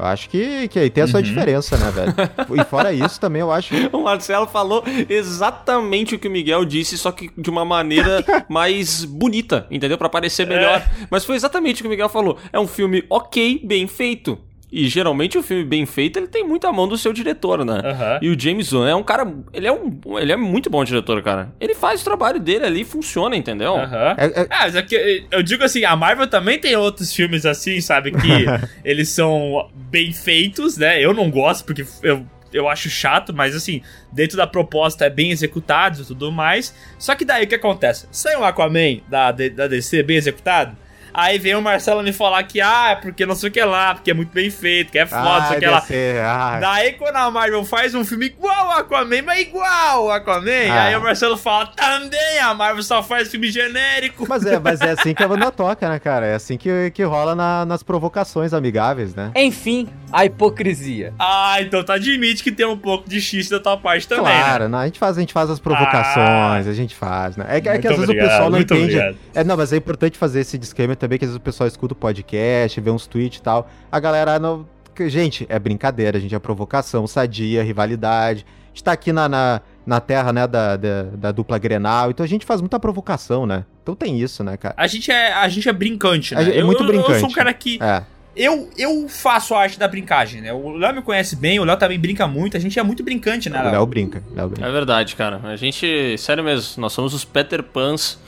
[0.00, 1.24] Eu acho que, que aí tem a sua Uhum.
[1.26, 2.14] diferença, né, velho?
[2.60, 3.74] E fora isso, também eu acho.
[3.92, 9.04] O Marcelo falou exatamente o que o Miguel disse, só que de uma maneira mais
[9.04, 9.98] bonita, entendeu?
[9.98, 10.82] Pra parecer melhor.
[11.10, 12.38] Mas foi exatamente o que o Miguel falou.
[12.52, 14.38] É um filme ok, bem feito.
[14.72, 17.80] E geralmente o filme bem feito, ele tem muita mão do seu diretor, né?
[17.84, 18.18] Aham.
[18.22, 21.20] E o James Wan é um cara, ele é um, ele é muito bom diretor,
[21.22, 21.52] cara.
[21.60, 23.74] Ele faz o trabalho dele ali e funciona, entendeu?
[23.76, 24.14] Aham.
[24.16, 27.44] É- é- Ah, mas é que eu digo assim, a Marvel também tem outros filmes
[27.44, 28.12] assim, sabe?
[28.12, 28.18] Que
[28.84, 31.00] eles são bem feitos, né?
[31.04, 35.30] Eu não gosto porque eu eu acho chato, mas assim, dentro da proposta é bem
[35.30, 36.74] executado e tudo mais.
[36.98, 38.08] Só que daí o que acontece?
[38.10, 40.76] Sai um Aquaman da, da DC bem executado?
[41.12, 43.94] Aí vem o Marcelo me falar que, ah, é porque não sei o que lá,
[43.94, 45.82] porque é muito bem feito, que é foda, não sei o que lá.
[46.24, 49.66] Ah, Daí quando a Marvel faz um filme igual ao Aquaman, mas igual
[50.08, 50.82] ao Aquaman, Ah.
[50.84, 54.26] aí o Marcelo fala, também a Marvel só faz filme genérico.
[54.28, 56.26] Mas é, mas é assim que a banda toca, né, cara?
[56.26, 59.30] É assim que, que rola na- nas provocações amigáveis, né?
[59.34, 61.12] Enfim, a hipocrisia.
[61.18, 64.40] Ah, então tu admite que tem um pouco de X da tua parte também, né?
[64.42, 67.46] claro, não, a gente faz, a gente faz as provocações, a gente faz, né?
[67.48, 68.82] É, que- é que às vezes obrigado, o pessoal não entende.
[68.96, 69.16] obrigado.
[69.34, 71.94] É, não, mas é importante fazer esse disclaimer também, que às vezes o pessoal escuta
[71.94, 73.68] o podcast, vê uns tweets e tal.
[73.90, 74.66] A galera não.
[75.06, 78.44] Gente, é brincadeira, a gente é provocação, sadia, rivalidade.
[78.66, 82.22] A gente tá aqui na, na, na terra, né, da, da, da dupla Grenal, então
[82.22, 83.64] a gente faz muita provocação, né?
[83.82, 84.74] Então tem isso, né, cara?
[84.76, 86.42] A gente é, a gente é brincante, né?
[86.44, 87.34] É Eu- muito eu, Eu sou um brincante.
[87.34, 87.78] cara que.
[87.82, 88.02] É.
[88.34, 90.52] Eu, eu faço a arte da brincagem, né?
[90.52, 93.50] O Léo me conhece bem, o Léo também brinca muito, a gente é muito brincante,
[93.50, 93.72] né, O Léo?
[93.72, 94.68] Léo brinca, Léo brinca.
[94.68, 95.40] É verdade, cara.
[95.42, 98.18] A gente, sério mesmo, nós somos os Peter Pans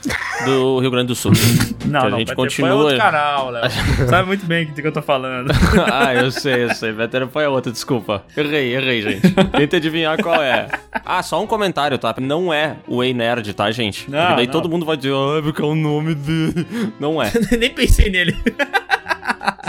[0.45, 1.31] do Rio Grande do Sul.
[1.85, 2.75] Não, que a não, gente Peter Pan é continua.
[2.75, 3.63] outro canal, Léo.
[4.09, 5.51] Sabe muito bem do que eu tô falando.
[5.91, 6.93] ah, eu sei, eu sei.
[6.93, 8.23] Peter Pan é outro, desculpa.
[8.35, 9.31] Errei, errei, gente.
[9.31, 10.67] Tenta adivinhar qual é.
[11.05, 12.15] Ah, só um comentário, tá?
[12.19, 14.09] Não é o Ei Nerd, tá, gente?
[14.09, 14.51] Não, Porque daí não.
[14.51, 16.65] todo mundo vai dizer, ah, porque é o nome dele.
[16.99, 17.31] Não é.
[17.59, 18.35] Nem pensei nele.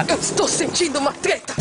[0.08, 1.54] Eu estou sentindo uma treta.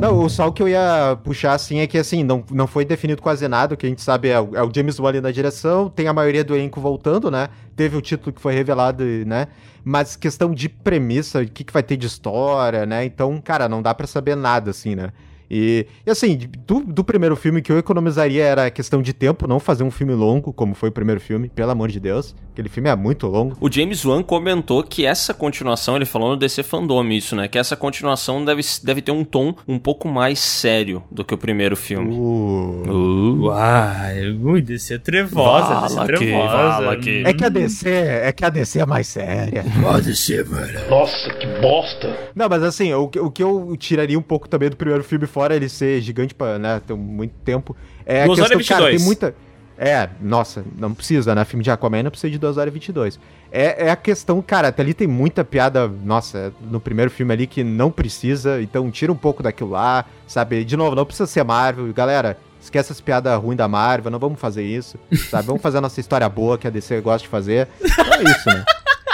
[0.00, 3.46] Não, o que eu ia puxar assim é que assim, não, não foi definido quase
[3.46, 3.74] nada.
[3.74, 6.12] O que a gente sabe é o, é o James Wan na direção, tem a
[6.12, 7.48] maioria do elenco voltando, né?
[7.76, 9.48] Teve o título que foi revelado, né?
[9.84, 13.04] Mas questão de premissa, o que, que vai ter de história, né?
[13.04, 15.10] Então, cara, não dá pra saber nada, assim, né?
[15.50, 19.48] E, e assim, do, do primeiro filme que eu economizaria era a questão de tempo,
[19.48, 22.34] não fazer um filme longo, como foi o primeiro filme, pelo amor de Deus.
[22.52, 23.56] Aquele filme é muito longo.
[23.60, 27.48] O James Wan comentou que essa continuação, ele falou no DC Fandom isso, né?
[27.48, 31.38] Que essa continuação deve, deve ter um tom um pouco mais sério do que o
[31.38, 32.14] primeiro filme.
[32.14, 33.46] Uh.
[33.46, 36.52] Uai, ui, descer trevosa, descer Fala aqui, trevosa.
[36.52, 37.22] fala aqui.
[37.24, 39.64] É que a DC, é que a DC é mais séria.
[39.82, 40.90] Pode ser, velho.
[40.90, 42.16] Nossa, que bosta.
[42.34, 45.26] Não, mas assim, o, que- o que eu tiraria um pouco também do primeiro filme,
[45.40, 47.74] fora ele ser gigante pra, né, ter muito tempo,
[48.04, 48.96] é Duas horas questão, e cara, 22.
[48.98, 49.34] tem muita...
[49.78, 51.42] É, nossa, não precisa, né?
[51.46, 53.18] Filme de Aquaman não precisa de 2 horas e 22.
[53.50, 57.46] É, é a questão, cara, até ali tem muita piada, nossa, no primeiro filme ali
[57.46, 60.62] que não precisa, então tira um pouco daquilo lá, sabe?
[60.66, 64.38] De novo, não precisa ser Marvel, galera, esquece as piadas ruins da Marvel, não vamos
[64.38, 64.98] fazer isso,
[65.30, 65.46] sabe?
[65.46, 67.66] Vamos fazer a nossa história boa que a DC gosta de fazer.
[67.80, 68.62] Então é isso, né?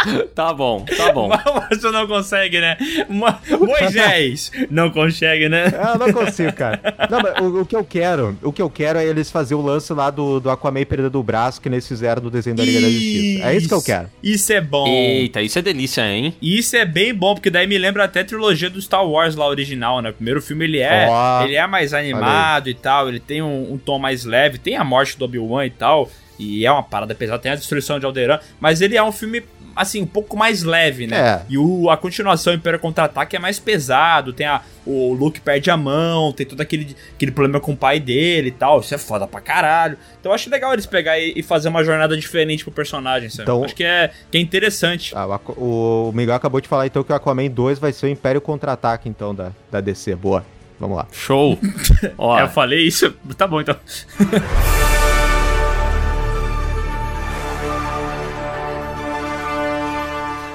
[0.34, 1.28] Tá bom, tá bom.
[1.28, 2.76] Mas você não consegue, né?
[3.09, 3.26] Mo-
[3.59, 5.64] Moisés não consegue, né?
[5.94, 6.80] Eu não consigo, cara.
[7.11, 9.61] Não, mas o, o que eu quero, o que eu quero é eles fazer o
[9.62, 12.80] lance lá do, do Aquaman perdendo o braço que eles fizeram no desenho da Liga
[12.80, 13.48] da Justiça.
[13.48, 14.11] É isso que eu quero.
[14.22, 14.86] Isso é bom.
[14.86, 16.34] Eita, isso é delícia, hein?
[16.40, 19.46] Isso é bem bom, porque daí me lembra até a trilogia do Star Wars lá
[19.48, 20.11] original, né?
[20.11, 23.72] O primeiro filme ele é, Ó, ele é mais animado e tal, ele tem um,
[23.72, 27.14] um tom mais leve, tem a morte do Obi-Wan e tal, e é uma parada
[27.14, 29.42] pesada, tem a destruição de Alderaan, mas ele é um filme
[29.76, 31.16] assim, um pouco mais leve, né?
[31.18, 31.42] É.
[31.48, 35.76] E o, a continuação Império Contra-Ataque é mais pesado, tem a, o Luke perde a
[35.76, 39.26] mão, tem todo aquele, aquele problema com o pai dele e tal, isso é foda
[39.26, 39.98] pra caralho.
[40.18, 43.42] Então eu acho legal eles pegar e, e fazer uma jornada diferente pro personagem, sabe?
[43.42, 45.12] Então- acho que é, que é interessante.
[45.14, 48.08] Ah, o, o Miguel acabou de falar então que o Aquaman 2 vai ser o
[48.08, 50.14] Império Contra-Ataque, então, da, da DC.
[50.16, 50.44] Boa.
[50.78, 51.06] Vamos lá.
[51.10, 51.58] Show.
[52.18, 53.10] Ó, É, eu falei isso?
[53.36, 53.74] Tá bom, então.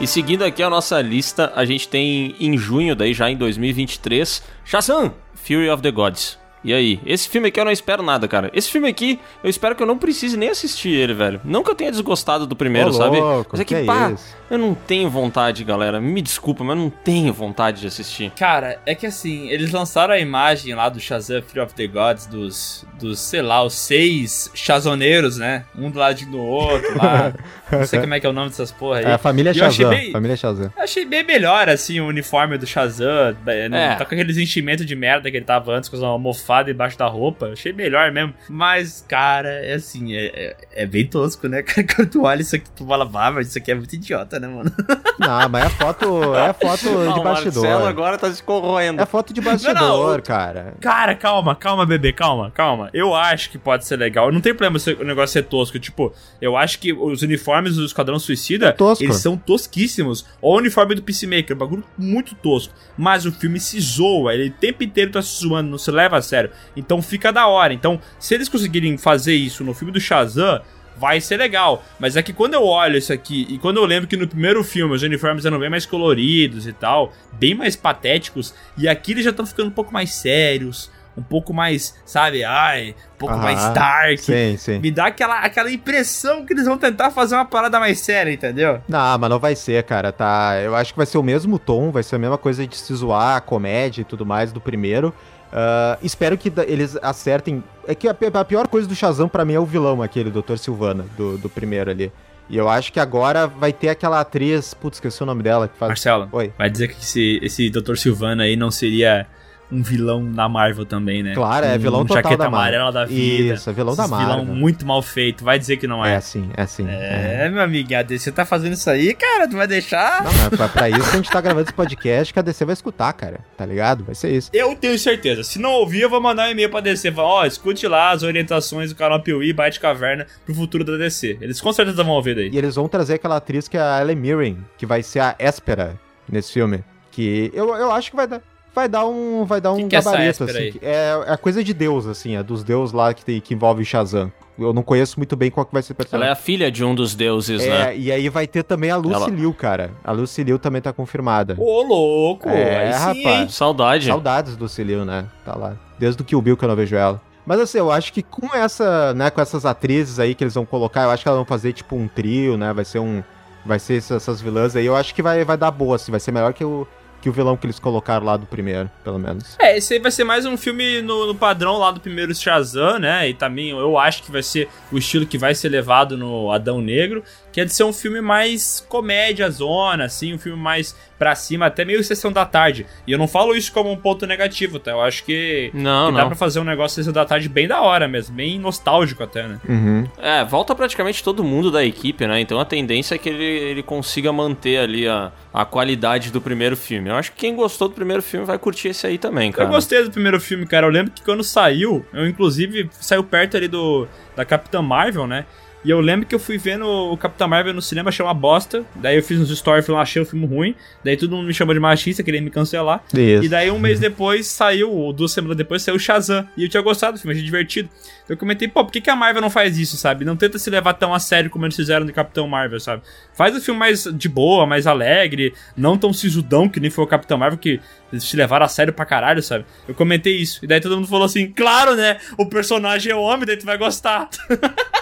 [0.02, 4.42] E seguindo aqui a nossa lista, a gente tem em junho, daí já em 2023,
[4.66, 5.14] Shazam!
[5.36, 6.41] Fury of the Gods.
[6.64, 7.00] E aí?
[7.06, 8.52] Esse filme aqui eu não espero nada, cara.
[8.54, 11.42] Esse filme aqui, eu espero que eu não precise nem assistir ele, velho.
[11.44, 13.20] Não que eu tenha desgostado do primeiro, Ô, sabe?
[13.20, 14.36] louco, Mas é que, que é pá, isso?
[14.50, 16.00] eu não tenho vontade, galera.
[16.00, 18.32] Me desculpa, mas eu não tenho vontade de assistir.
[18.38, 22.28] Cara, é que assim, eles lançaram a imagem lá do Shazam Fury of the Gods,
[22.28, 25.66] dos, dos sei lá, os seis chazoneiros, né?
[25.76, 27.34] Um do lado do outro lá.
[27.72, 29.06] Não sei como é que é o nome dessas porra aí.
[29.06, 29.90] É a família eu achei Shazam.
[29.90, 30.72] bem- Família Shazam.
[30.78, 33.36] Eu achei bem melhor, assim, o uniforme do Shazam.
[33.46, 33.94] né?
[33.94, 33.96] É.
[33.96, 36.18] tá com aqueles enchimentos de merda que ele tava antes, com uma
[36.52, 37.48] almofada embaixo da roupa.
[37.48, 38.34] Achei melhor mesmo.
[38.50, 41.62] Mas, cara, é assim, é, é, é bem tosco, né?
[41.72, 44.40] Cara, quando tu olha isso aqui, tu fala, vá, mas isso aqui é muito idiota,
[44.40, 44.72] né, mano?
[45.18, 47.64] Não, mas é foto, é foto Ah, de bastidor.
[47.64, 49.02] Marcelo agora tá se corroendo.
[49.02, 50.74] É foto de bastidor, Não, não, cara.
[50.82, 52.90] Cara, calma, calma, bebê, calma, calma.
[52.92, 54.32] Eu acho que pode ser legal.
[54.32, 55.78] Não tem problema se o negócio ser tosco.
[55.78, 59.04] Tipo, eu acho que os uniformes do Esquadrão Suicida, É tosco.
[59.04, 60.26] eles são tosquíssimos.
[60.42, 62.74] Ou o uniforme do Peacemaker, um bagulho muito tosco.
[62.98, 66.18] Mas o filme se zoa, ele o tempo inteiro tá se zoando, não se leva
[66.18, 66.41] a sério.
[66.76, 67.74] Então fica da hora.
[67.74, 70.62] Então, se eles conseguirem fazer isso no filme do Shazam,
[70.98, 71.84] vai ser legal.
[72.00, 74.64] Mas é que quando eu olho isso aqui, e quando eu lembro que no primeiro
[74.64, 79.24] filme os uniformes eram bem mais coloridos e tal, bem mais patéticos, e aqui eles
[79.24, 83.44] já estão ficando um pouco mais sérios, um pouco mais, sabe, ai, um pouco Aham,
[83.44, 84.20] mais dark.
[84.20, 84.80] Sim, sim.
[84.80, 88.82] Me dá aquela, aquela impressão que eles vão tentar fazer uma parada mais séria, entendeu?
[88.88, 90.60] Não, mas não vai ser, cara, tá?
[90.64, 92.94] Eu acho que vai ser o mesmo tom, vai ser a mesma coisa de se
[92.94, 95.14] zoar, comédia e tudo mais do primeiro.
[95.52, 97.64] Ah, espero que eles acertem.
[97.88, 100.58] É que a, a pior coisa do Shazam pra mim é o vilão, aquele Dr.
[100.58, 102.12] Silvana, do, do primeiro ali.
[102.50, 104.74] E eu acho que agora vai ter aquela atriz.
[104.74, 105.90] Putz, esqueci o nome dela que faz.
[105.90, 106.52] Marcelo, Oi.
[106.58, 107.96] vai dizer que esse, esse Dr.
[107.96, 109.26] Silvana aí não seria
[109.72, 111.34] um vilão da Marvel também, né?
[111.34, 113.54] Claro, é vilão um total jaqueta da amarela da vida.
[113.54, 114.40] Isso, é vilão da Marvel.
[114.42, 116.20] vilão muito mal feito, vai dizer que não É é.
[116.22, 116.86] sim, é sim.
[116.90, 120.24] É, meu amigo, a DC tá fazendo isso aí, cara, tu vai deixar?
[120.24, 122.74] Não, mas pra, pra isso a gente tá gravando esse podcast que a DC vai
[122.74, 123.40] escutar, cara.
[123.58, 124.04] Tá ligado?
[124.04, 124.50] Vai ser isso.
[124.54, 125.44] Eu tenho certeza.
[125.44, 127.12] Se não ouvir, eu vou mandar um e-mail pra DC.
[127.12, 131.38] Falar, ó, escute lá as orientações do canal Piuí, Bate Caverna, pro futuro da DC.
[131.40, 132.50] Eles com certeza vão ouvir daí.
[132.52, 135.36] E eles vão trazer aquela atriz que é a Ellen Mirren, que vai ser a
[135.40, 136.00] Espera
[136.30, 136.84] nesse filme.
[137.12, 138.42] Que eu, eu acho que vai dar.
[138.74, 140.74] Vai dar um, vai dar um que é essa gabarito, assim.
[140.82, 143.82] É, é a coisa de Deus, assim, é dos deuses lá que, tem, que envolve
[143.82, 144.32] o Shazam.
[144.58, 146.84] Eu não conheço muito bem qual que vai ser o Ela é a filha de
[146.86, 147.98] um dos deuses, É, né?
[147.98, 149.92] e aí vai ter também a Lucy Ela- Liu, cara.
[150.04, 151.56] A Lucy Liu também tá confirmada.
[151.58, 152.48] Ô, louco!
[152.48, 153.42] É, aí sim, rapaz.
[153.42, 153.50] hein?
[153.50, 154.06] Saudade.
[154.08, 155.26] Saudades do Cilio, né?
[155.44, 155.76] Tá lá.
[156.00, 157.20] Desde o Kill Bill que eu não vejo ela.
[157.46, 160.66] Mas assim, eu acho que com essa, né, com essas atrizes aí que eles vão
[160.66, 162.72] colocar, eu acho que elas vão fazer tipo um trio, né?
[162.72, 163.24] Vai ser um.
[163.66, 166.20] Vai ser essas, essas vilãs aí, eu acho que vai, vai dar boa, assim, vai
[166.20, 166.88] ser melhor que o,
[167.22, 169.56] que o vilão que eles colocaram lá do primeiro, pelo menos.
[169.60, 173.00] É, esse aí vai ser mais um filme no, no padrão lá do primeiro Shazam,
[173.00, 173.30] né?
[173.30, 176.82] E também eu acho que vai ser o estilo que vai ser levado no Adão
[176.82, 181.36] Negro, que é de ser um filme mais comédia zona, assim, um filme mais pra
[181.36, 182.86] cima, até meio sessão da tarde.
[183.06, 184.92] E eu não falo isso como um ponto negativo, tá?
[184.92, 186.28] Eu acho que, Não, que dá não.
[186.30, 189.60] pra fazer um negócio sessão da tarde bem da hora mesmo, bem nostálgico até, né?
[189.70, 190.08] Uhum.
[190.18, 192.40] É, volta praticamente todo mundo da equipe, né?
[192.40, 196.76] Então a tendência é que ele, ele consiga manter ali a, a qualidade do primeiro
[196.76, 197.10] filme.
[197.10, 199.68] Eu acho que quem gostou do primeiro filme vai curtir esse aí também, cara.
[199.68, 200.88] Eu gostei do primeiro filme, cara.
[200.88, 205.46] Eu lembro que quando saiu, eu inclusive saiu perto ali do da Capitã Marvel, né?
[205.84, 208.86] E eu lembro que eu fui vendo o Capitão Marvel no cinema, achei uma bosta.
[208.96, 210.76] Daí eu fiz uns stories falando, achei o filme ruim.
[211.04, 213.04] Daí todo mundo me chamou de machista, queria me cancelar.
[213.14, 213.44] Isso.
[213.44, 216.48] E daí um mês depois saiu, ou duas semanas depois, saiu o Shazam.
[216.56, 217.90] E eu tinha gostado do filme, achei divertido.
[218.30, 220.24] Eu comentei, pô, por que, que a Marvel não faz isso, sabe?
[220.24, 223.02] Não tenta se levar tão a sério como eles fizeram de Capitão Marvel, sabe?
[223.34, 227.08] Faz o filme mais de boa, mais alegre, não tão sisudão que nem foi o
[227.08, 227.80] Capitão Marvel, que
[228.12, 229.66] eles se levaram a sério pra caralho, sabe?
[229.88, 230.64] Eu comentei isso.
[230.64, 232.18] E daí todo mundo falou assim, claro, né?
[232.38, 234.30] O personagem é homem, daí tu vai gostar.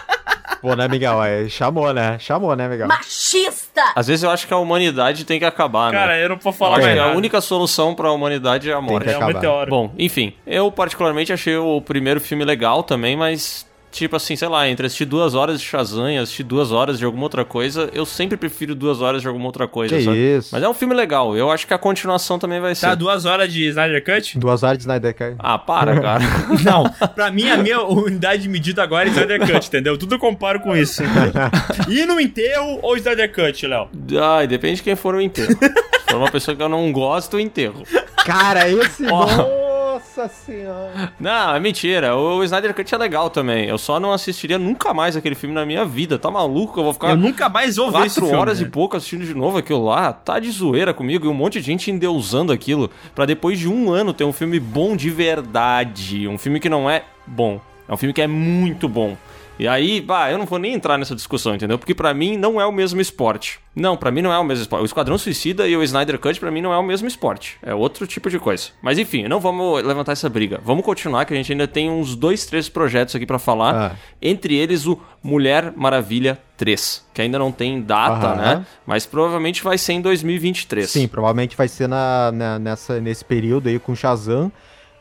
[0.62, 1.24] Pô, né, Miguel?
[1.24, 2.18] É, chamou, né?
[2.20, 2.88] Chamou, né, Miguel?
[2.88, 3.94] Machista!
[3.96, 6.24] Às vezes eu acho que a humanidade tem que acabar, Cara, né?
[6.26, 9.06] eu não posso Eu falar mais a única solução pra humanidade é a morte.
[9.06, 9.34] que É um acabar.
[9.34, 9.70] meteoro.
[9.70, 14.68] Bom, enfim, eu particularmente achei o primeiro filme legal também, mas tipo assim, sei lá,
[14.70, 18.06] entre assistir duas horas de Shazam e assistir duas horas de alguma outra coisa, eu
[18.06, 20.38] sempre prefiro duas horas de alguma outra coisa, Que sabe?
[20.38, 20.50] isso.
[20.52, 22.88] Mas é um filme legal, eu acho que a continuação também vai ser.
[22.88, 24.38] Tá, duas horas de Snyder Cut?
[24.40, 25.36] Duas horas de Snyder Cut.
[25.40, 26.24] Ah, para, cara.
[26.64, 26.84] Não,
[27.16, 29.98] pra mim a minha unidade de medida agora é Snyder Cut, entendeu?
[29.98, 31.02] Tudo eu comparo com isso.
[31.88, 33.90] Ir no enterro ou Snyder Cut, Léo?
[34.22, 35.50] Ai, depende de quem for o enterro.
[35.52, 37.84] Se for uma pessoa que eu não gosto, o enterro.
[38.26, 39.06] Cara, esse.
[39.10, 39.69] Ó.
[40.00, 41.12] Nossa senhora.
[41.20, 42.16] Não, é mentira.
[42.16, 43.66] O Snyder Cut é legal também.
[43.68, 46.18] Eu só não assistiria nunca mais aquele filme na minha vida.
[46.18, 46.80] Tá maluco?
[46.80, 48.38] Eu vou ficar Eu nunca mais vou ver esse quatro filme.
[48.38, 48.68] horas né?
[48.68, 50.14] e pouco assistindo de novo aquilo lá.
[50.14, 51.26] Tá de zoeira comigo.
[51.26, 52.90] E um monte de gente endeusando aquilo.
[53.14, 56.28] Pra depois de um ano ter um filme bom de verdade.
[56.28, 57.60] Um filme que não é bom.
[57.88, 59.18] É um filme que é muito bom.
[59.60, 61.78] E aí, bah, eu não vou nem entrar nessa discussão, entendeu?
[61.78, 63.60] Porque pra mim não é o mesmo esporte.
[63.76, 64.84] Não, pra mim não é o mesmo esporte.
[64.84, 67.58] O Esquadrão Suicida e o Snyder Cut pra mim não é o mesmo esporte.
[67.62, 68.70] É outro tipo de coisa.
[68.82, 70.62] Mas enfim, não vamos levantar essa briga.
[70.64, 73.76] Vamos continuar que a gente ainda tem uns dois, três projetos aqui pra falar.
[73.76, 73.96] Ah.
[74.22, 78.36] Entre eles o Mulher Maravilha 3, que ainda não tem data, Aham.
[78.38, 78.66] né?
[78.88, 80.90] Mas provavelmente vai ser em 2023.
[80.90, 84.50] Sim, provavelmente vai ser na, na- nessa, nesse período aí com Shazam.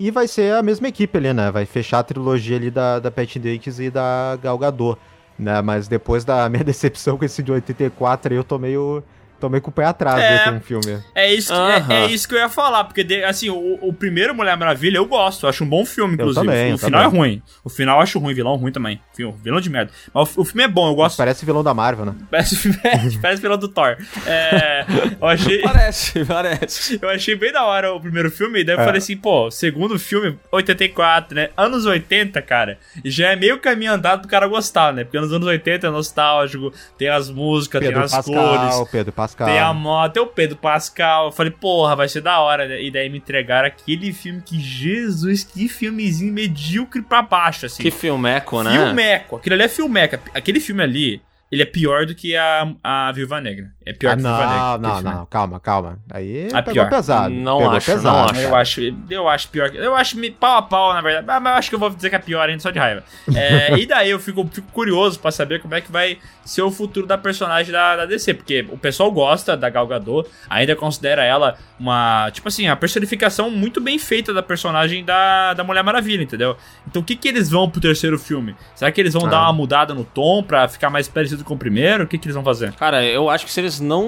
[0.00, 1.50] E vai ser a mesma equipe ali, né?
[1.50, 4.98] Vai fechar a trilogia ali da, da Pat Dicks e da Gal Gadot,
[5.36, 5.60] né?
[5.60, 9.02] Mas depois da minha decepção com esse de 84 aí, eu tô meio,
[9.40, 10.50] tô meio com o pé atrás É.
[10.50, 11.02] com o filme.
[11.14, 11.92] É isso, que, Aham.
[11.92, 14.98] é, é isso que eu ia falar, porque de- assim, o, o primeiro Mulher Maravilha
[14.98, 16.44] eu gosto, eu acho um bom filme, inclusive.
[16.46, 17.16] também, o eu final também.
[17.16, 17.42] é ruim.
[17.64, 19.00] O final eu acho ruim, vilão ruim também.
[19.42, 19.90] Vilão de merda.
[20.12, 21.16] Mas o, o filme é bom, eu gosto.
[21.16, 22.14] Parece vilão da Marvel, né?
[22.30, 22.56] Parece,
[23.20, 23.96] parece vilão do Thor.
[24.26, 24.84] É,
[25.20, 25.62] eu achei.
[25.78, 26.98] Parece, parece.
[27.00, 28.84] Eu achei bem da hora o primeiro filme, e daí eu É.
[28.84, 31.50] falei assim, pô, segundo filme, 84, né?
[31.56, 35.04] Anos 80, cara, e já é meio caminho andado pro cara gostar, né?
[35.04, 39.12] Porque nos anos 80 é nostálgico, tem as músicas, tem Pedro as Pascal, cores, Pedro
[39.12, 39.27] Pascal.
[39.34, 41.26] Tem a moto, tem o Pedro Pascal.
[41.26, 42.82] Eu falei, porra, vai ser da hora, né?
[42.82, 47.82] E daí me entregaram aquele filme que, Jesus, que filmezinho medíocre pra baixo, assim.
[47.82, 48.70] Que filmeco, né?
[48.70, 50.18] Filmeco, aquele ali é filmeco.
[50.34, 53.70] Aquele filme ali, ele é pior do que a, a Viúva Negra.
[53.86, 54.78] É pior Ah, que a Viúva Negra.
[54.78, 55.98] não, não, não, calma, calma.
[56.10, 56.90] Aí Ah, pegou pior.
[56.90, 57.30] pesado.
[57.34, 58.30] Não pegou acho, não pesado.
[58.32, 58.40] acho.
[58.40, 58.80] Eu acho,
[59.10, 59.70] eu acho pior.
[59.70, 61.26] que- Eu acho me- pau a pau, na verdade.
[61.26, 63.02] Mas mas eu acho que eu vou dizer que é pior ainda, só de raiva.
[63.34, 66.70] É, e daí eu fico, fico curioso pra saber como é que vai ser o
[66.70, 68.34] futuro da personagem da, da DC.
[68.34, 72.30] Porque o pessoal gosta da Gal Gadot, ainda considera ela uma.
[72.32, 76.56] Tipo assim, a personificação muito bem feita da personagem da, da Mulher Maravilha, entendeu?
[76.86, 78.54] Então o que, que eles vão pro terceiro filme?
[78.74, 79.30] Será que eles vão Ah.
[79.30, 82.04] dar uma mudada no tom pra ficar mais parecido com o primeiro?
[82.04, 82.72] O que, que eles vão fazer?
[82.74, 84.06] Cara, eu acho que se eles não,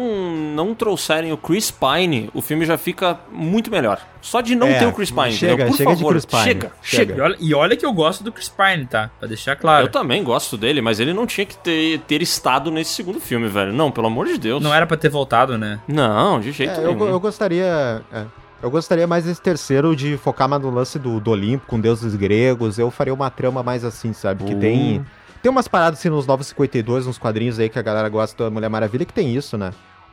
[0.54, 4.00] não trouxerem o Chris Pine, o filme já fica muito melhor.
[4.20, 5.66] Só de não É, ter o Chris Pine, chega, entendeu?
[5.68, 6.42] Por chega de favor, Chris Pine.
[6.42, 7.14] chega, Chega.
[7.14, 7.14] chega.
[7.14, 9.10] E olha, e olha que eu gosto do Chris Pine, tá?
[9.18, 9.86] Pra deixar claro.
[9.86, 13.48] Eu também gosto dele, mas ele não tinha que ter, ter estado nesse segundo filme,
[13.48, 13.72] velho.
[13.72, 14.62] Não, pelo amor de Deus.
[14.62, 15.80] Não era pra ter voltado, né?
[15.88, 17.08] Não, de jeito É, eu, nenhum.
[17.08, 18.02] eu gostaria.
[18.12, 18.24] é,
[18.62, 22.14] eu gostaria mais desse terceiro de focar mais no lance do, do Olimpo, com deuses
[22.14, 22.78] gregos.
[22.78, 24.44] Eu faria uma trama mais assim, sabe?
[24.44, 24.60] Que Uh.
[24.60, 25.06] tem.
[25.42, 28.68] Tem umas paradas assim nos 952, uns quadrinhos aí que a galera gosta da Mulher
[28.68, 29.72] Maravilha, que tem isso, né?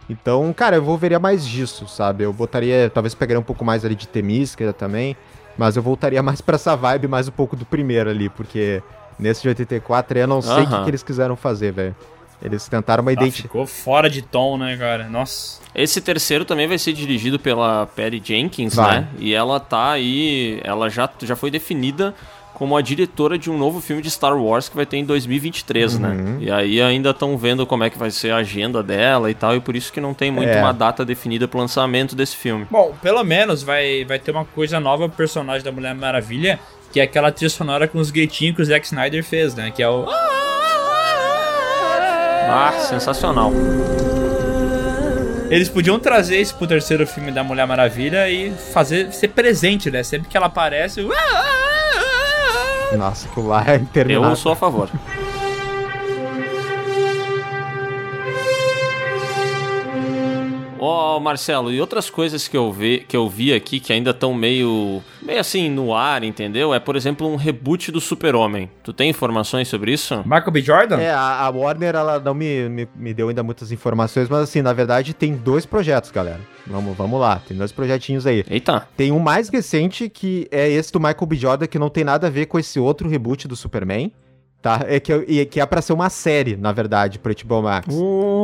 [0.10, 2.24] Então, cara, eu envolveria mais disso, sabe?
[2.24, 5.18] Eu botaria, talvez pegaria um pouco mais ali de Temísquera também,
[5.58, 8.82] mas eu voltaria mais pra essa vibe, mais um pouco do primeiro ali, porque
[9.20, 11.96] nesse de 84 aí eu não sei o que, que eles quiseram fazer, velho.
[12.42, 13.42] Eles tentaram uma Ah, identidade.
[13.42, 15.10] ficou fora de tom, né, cara?
[15.10, 15.60] Nossa.
[15.74, 19.00] Esse terceiro também vai ser dirigido pela Patty Jenkins, Vai.
[19.02, 19.08] né?
[19.18, 22.14] E ela tá aí, ela já, já foi definida
[22.58, 25.94] como a diretora de um novo filme de Star Wars que vai ter em 2023,
[25.94, 26.00] Uhum.
[26.00, 26.38] né?
[26.40, 29.56] E aí ainda estão vendo como é que vai ser a agenda dela e tal,
[29.56, 30.60] e por isso que não tem muito É.
[30.60, 32.66] uma data definida pro lançamento desse filme.
[32.72, 36.60] Bom, pelo menos vai, vai ter uma coisa nova pro personagem da Mulher Maravilha,
[36.92, 39.70] que é aquela trilha sonora com os gritinhos que o Zack Snyder fez, né?
[39.70, 40.08] Que é o.
[42.50, 43.52] Ah, sensacional.
[45.52, 50.02] Eles podiam trazer isso pro terceiro filme da Mulher Maravilha e fazer ser presente, né?
[50.02, 51.02] Sempre que ela aparece.
[52.96, 54.30] Nossa, que lá é interminável.
[54.30, 54.90] Eu sou a favor.
[60.80, 64.34] Ó, Marcelo, e outras coisas que eu, vi, que eu vi aqui que ainda estão
[64.34, 66.74] meio, meio assim no ar, entendeu?
[66.74, 68.70] É, por exemplo, um reboot do Super-Homem.
[68.84, 70.18] Tu tem informações sobre isso?
[70.26, 70.62] Michael B.
[70.62, 70.98] Jordan?
[70.98, 74.62] É, a, a Warner, ela não me, me, me deu ainda muitas informações, mas assim,
[74.62, 76.40] na verdade tem dois projetos, galera.
[76.66, 78.44] Vamos, vamos lá, tem dois projetinhos aí.
[78.50, 78.88] Eita.
[78.96, 81.36] Tem um mais recente, que é esse do Michael B.
[81.36, 84.12] Jordan, que não tem nada a ver com esse outro reboot do Superman,
[84.62, 84.86] tá?
[84.88, 87.94] É que, e que é pra ser uma série, na verdade, pro HBO Max.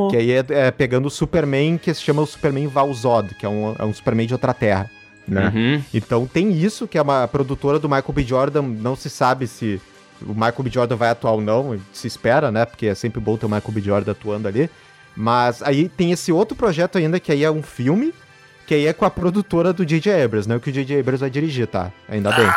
[0.10, 3.50] Que aí é, é pegando o Superman, que se chama o Superman Valzod, que é
[3.50, 4.90] um, é um Superman de outra terra,
[5.28, 5.52] né?
[5.54, 5.84] Uhum.
[5.94, 8.24] Então tem isso, que é uma produtora do Michael B.
[8.24, 9.82] Jordan, não se sabe se
[10.22, 10.70] o Michael B.
[10.70, 12.66] Jordan vai atuar ou não, se espera, né?
[12.66, 13.82] Porque é sempre bom ter o Michael B.
[13.82, 14.70] Jordan atuando ali.
[15.16, 18.14] Mas aí tem esse outro projeto ainda, que aí é um filme,
[18.66, 20.24] que aí é com a produtora do J.J.
[20.24, 21.00] Abrams, não é o que o J.J.
[21.00, 21.92] Abrams vai dirigir, tá?
[22.08, 22.48] Ainda bem.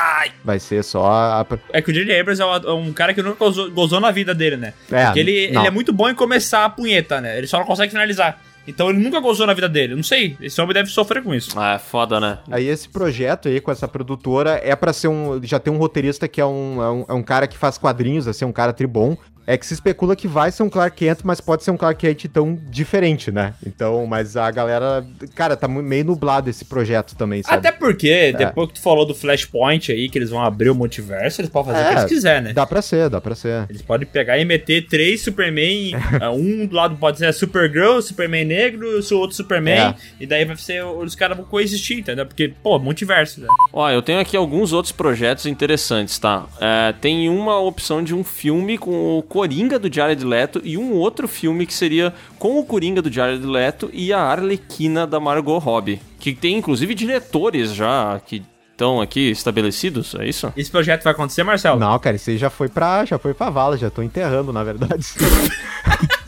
[0.44, 1.46] Vai ser só a...
[1.72, 2.20] É que o J.J.
[2.20, 4.72] Abrams é um, é um cara que nunca gozou, gozou na vida dele, né?
[4.90, 5.62] É, Porque ele, não.
[5.62, 7.36] ele é muito bom em começar a punheta, né?
[7.36, 8.40] Ele só não consegue finalizar.
[8.68, 9.94] Então ele nunca gozou na vida dele.
[9.94, 11.58] Não sei, esse homem deve sofrer com isso.
[11.58, 12.38] Ah, é foda, né?
[12.50, 15.40] Aí esse projeto aí com essa produtora é pra ser um.
[15.42, 18.26] Já tem um roteirista que é um, é um, é um cara que faz quadrinhos,
[18.26, 19.16] assim, um cara tribom.
[19.46, 22.00] É que se especula que vai ser um Clark Kent, mas pode ser um Clark
[22.00, 23.54] Kent tão diferente, né?
[23.64, 25.06] Então, mas a galera.
[25.34, 27.56] Cara, tá meio nublado esse projeto também, sabe?
[27.58, 31.40] Até porque, depois que tu falou do Flashpoint aí, que eles vão abrir o multiverso,
[31.40, 32.52] eles podem fazer o que É, eles quiserem, né?
[32.52, 33.66] Dá pra ser, dá pra ser.
[33.68, 35.92] Eles podem pegar e meter três Superman.
[36.20, 39.78] ah, um do lado pode ser a Supergirl, Superman negro, o outro Superman.
[39.78, 39.94] É.
[40.20, 40.84] E daí vai ser.
[40.84, 42.26] Os caras vão coexistir, entendeu?
[42.26, 43.46] Porque, pô, multiverso, né?
[43.72, 46.46] Ó, eu tenho aqui alguns outros projetos interessantes, tá?
[46.60, 50.94] É, tem uma opção de um filme com o Coringa do Jared Leto e um
[50.94, 55.58] outro filme que seria com o Coringa do Jared Leto e a Arlequina da Margot
[55.58, 56.00] Robbie.
[56.18, 60.50] Que tem inclusive diretores já que estão aqui estabelecidos, é isso?
[60.56, 61.78] Esse projeto vai acontecer, Marcelo?
[61.78, 64.64] Não, cara, isso aí já foi pra, já foi pra vala, já tô enterrando, na
[64.64, 65.06] verdade.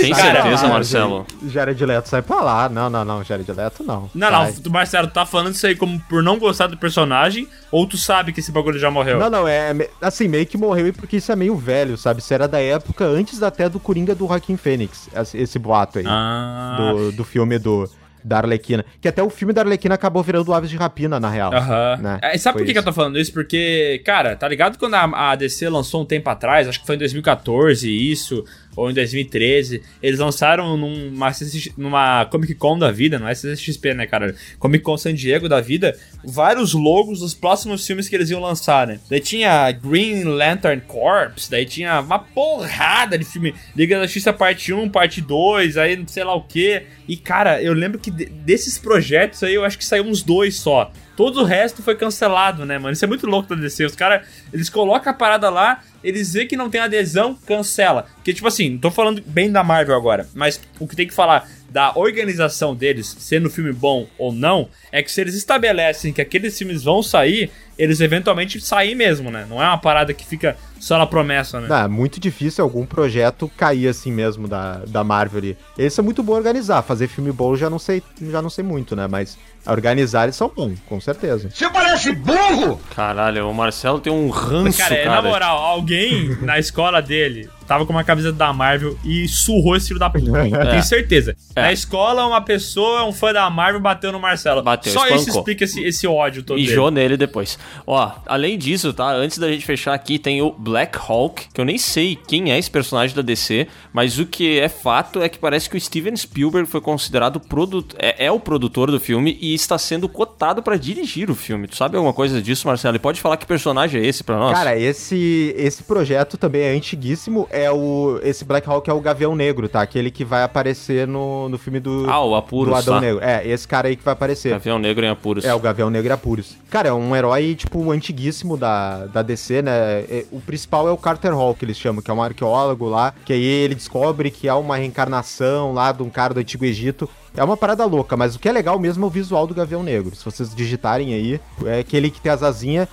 [0.00, 1.26] Tem Cara, certeza, Ah, Marcelo?
[1.48, 2.68] Jared Leto sai pra lá.
[2.68, 4.10] Não, não, não, Jared Leto não.
[4.14, 4.54] Não, Sai.
[4.64, 7.96] não, Marcelo, tu tá falando isso aí como por não gostar do personagem, ou tu
[7.96, 9.18] sabe que esse bagulho já morreu?
[9.18, 12.20] Não, não, é me- assim, meio que morreu e porque isso é meio velho, sabe?
[12.20, 16.04] Isso era da época antes até do Coringa do Joaquim Fênix, esse, boato aí.
[16.06, 16.76] Ah.
[16.78, 17.88] Do, do filme do,
[18.24, 18.84] da Arlequina.
[19.00, 21.52] Que até o filme da Arlequina acabou virando Aves de Rapina, na real.
[21.54, 21.96] Aham.
[22.00, 22.18] né?
[22.22, 23.32] É, sabe Foi por que, que eu tô falando isso?
[23.32, 26.96] Porque, cara, tá ligado quando a, a DC lançou um tempo atrás, acho que foi
[26.96, 28.44] em 2014 isso,
[28.76, 31.32] ou em 2013, eles lançaram numa,
[31.76, 34.34] numa Comic Con da vida, não é CCXP, né, cara?
[34.58, 38.86] Comic Con San Diego da vida, vários logos dos próximos filmes que eles iam lançar,
[38.86, 39.00] né?
[39.10, 44.72] Daí tinha Green Lantern Corps, daí tinha uma porrada de filme, Liga da Justiça parte
[44.72, 46.82] 1, parte 2, aí sei lá o que.
[47.08, 50.56] E, cara, eu lembro que de- desses projetos aí, eu acho que saiu uns dois
[50.56, 50.92] só.
[51.16, 52.92] Todo o resto foi cancelado, né, mano?
[52.92, 53.84] Isso é muito louco da DC.
[53.84, 58.06] Os caras, eles colocam a parada lá, eles veem que não tem adesão, cancela.
[58.24, 61.14] Que tipo assim, não tô falando bem da Marvel agora, mas o que tem que
[61.14, 66.20] falar da organização deles, sendo filme bom ou não, é que se eles estabelecem que
[66.20, 69.46] aqueles filmes vão sair, eles eventualmente saem mesmo, né?
[69.48, 71.68] Não é uma parada que fica só na promessa, né?
[71.68, 75.54] Não, é muito difícil algum projeto cair assim mesmo da, da Marvel.
[75.76, 78.96] Eles são muito bom organizar, fazer filme bom já não sei, já não sei muito,
[78.96, 79.06] né?
[79.06, 79.36] Mas
[79.68, 81.50] organizar eles são bons, com certeza.
[81.52, 82.80] Você parece burro!
[82.94, 85.00] Caralho, o Marcelo tem um ranço, Cara, cara.
[85.02, 89.76] é, na moral, alguém na escola dele tava com uma camisa da Marvel e surrou
[89.76, 90.30] esse filho da puta.
[90.30, 91.36] Eu tenho certeza.
[91.54, 91.62] É.
[91.62, 94.62] Na escola, uma pessoa, um fã da Marvel, bateu no Marcelo.
[94.62, 95.40] Bateu, Só isso espancou.
[95.40, 97.58] explica esse, esse ódio todo E jô nele depois.
[97.86, 99.12] Ó, além disso, tá?
[99.12, 102.58] Antes da gente fechar aqui, tem o Black Hawk, que eu nem sei quem é
[102.58, 106.16] esse personagem da DC, mas o que é fato é que parece que o Steven
[106.16, 110.76] Spielberg foi considerado produto, é, é o produtor do filme e está sendo cotado pra
[110.76, 111.68] dirigir o filme.
[111.68, 112.96] Tu sabe alguma coisa disso, Marcelo?
[112.96, 114.56] E pode falar que personagem é esse pra nós?
[114.56, 117.46] Cara, esse, esse projeto também é antiguíssimo.
[117.50, 118.20] É o.
[118.22, 119.80] Esse Black Hawk é o Gavião Negro, tá?
[119.80, 123.00] Aquele que vai aparecer no, no filme do, ah, o Apuros, do Adão tá?
[123.00, 123.24] Negro.
[123.24, 124.50] É, esse cara aí que vai aparecer.
[124.50, 125.44] Gavião Negro em Apuros.
[125.44, 126.56] É, o Gavião Negro em Apuros.
[126.70, 130.00] Cara, é um herói, tipo, antiguíssimo da, da DC, né?
[130.08, 133.14] É, o principal é o Carter Hall, que eles chamam, que é um arqueólogo lá,
[133.24, 137.08] que aí ele descobre que há uma reencarnação lá de um cara do Antigo Egito.
[137.38, 139.82] É uma parada louca, mas o que é legal mesmo é o visual do Gavião
[139.82, 140.14] Negro.
[140.14, 142.88] Se vocês digitarem aí, é aquele que tem as asinhas.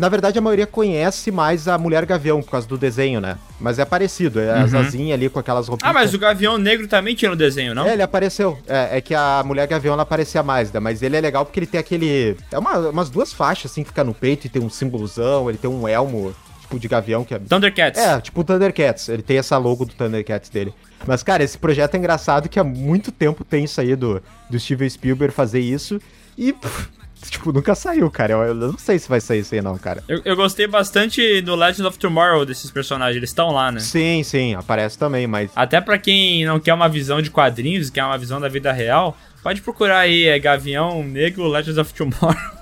[0.00, 3.36] Na verdade, a maioria conhece mais a Mulher Gavião por causa do desenho, né?
[3.60, 5.90] Mas é parecido, é as asinhas ali com aquelas roupinhas.
[5.90, 7.86] Ah, mas o Gavião Negro também tinha no desenho, não?
[7.86, 8.58] É, ele apareceu.
[8.66, 10.80] É, é que a Mulher Gavião ela aparecia mais, né?
[10.80, 12.36] Mas ele é legal porque ele tem aquele.
[12.50, 15.58] É uma- umas duas faixas assim que fica no peito e tem um símbolozão, ele
[15.58, 17.38] tem um elmo, tipo, de gavião que é.
[17.38, 18.00] Thundercats.
[18.00, 19.08] É, tipo o Thundercats.
[19.10, 20.72] Ele tem essa logo do Thundercats dele.
[21.06, 24.58] Mas, cara, esse projeto é engraçado que há muito tempo tem isso aí do, do
[24.58, 26.00] Steven Spielberg fazer isso.
[26.36, 26.88] E, pff,
[27.30, 28.32] tipo, nunca saiu, cara.
[28.32, 30.02] Eu, eu não sei se vai sair isso aí, não, cara.
[30.08, 33.80] Eu, eu gostei bastante do Legend of Tomorrow desses personagens, eles estão lá, né?
[33.80, 35.50] Sim, sim, aparece também, mas.
[35.54, 39.16] Até pra quem não quer uma visão de quadrinhos, quer uma visão da vida real,
[39.42, 42.36] pode procurar aí, é Gavião Negro Legends of Tomorrow.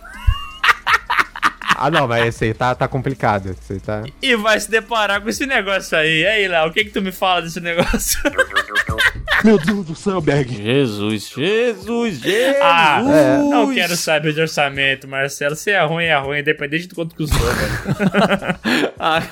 [1.83, 3.49] Ah, não, mas esse aí tá, tá complicado.
[3.49, 4.03] Esse aí tá.
[4.21, 6.21] e vai se deparar com esse negócio aí.
[6.21, 8.21] E aí, Léo, o que que tu me fala desse negócio?
[9.43, 10.55] Meu Deus do céu, Berg.
[10.55, 12.57] Jesus, Jesus, Jesus!
[12.61, 15.57] ah, não quero saber de orçamento, Marcelo.
[15.57, 18.93] Se é ruim, é ruim, independente do quanto custou, velho.
[19.01, 19.23] Ah,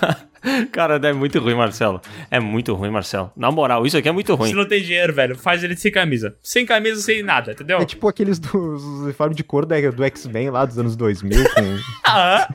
[0.72, 2.00] Cara, é muito ruim, Marcelo.
[2.30, 3.30] É muito ruim, Marcelo.
[3.36, 4.50] Na moral, isso aqui é muito ruim.
[4.50, 6.36] Se não tem dinheiro, velho, faz ele sem camisa.
[6.42, 7.78] Sem camisa, sem nada, entendeu?
[7.78, 11.44] É tipo aqueles dos uniformes de cor do X-Men lá dos anos 2000.
[11.50, 11.78] Com...
[12.10, 12.48] Ah,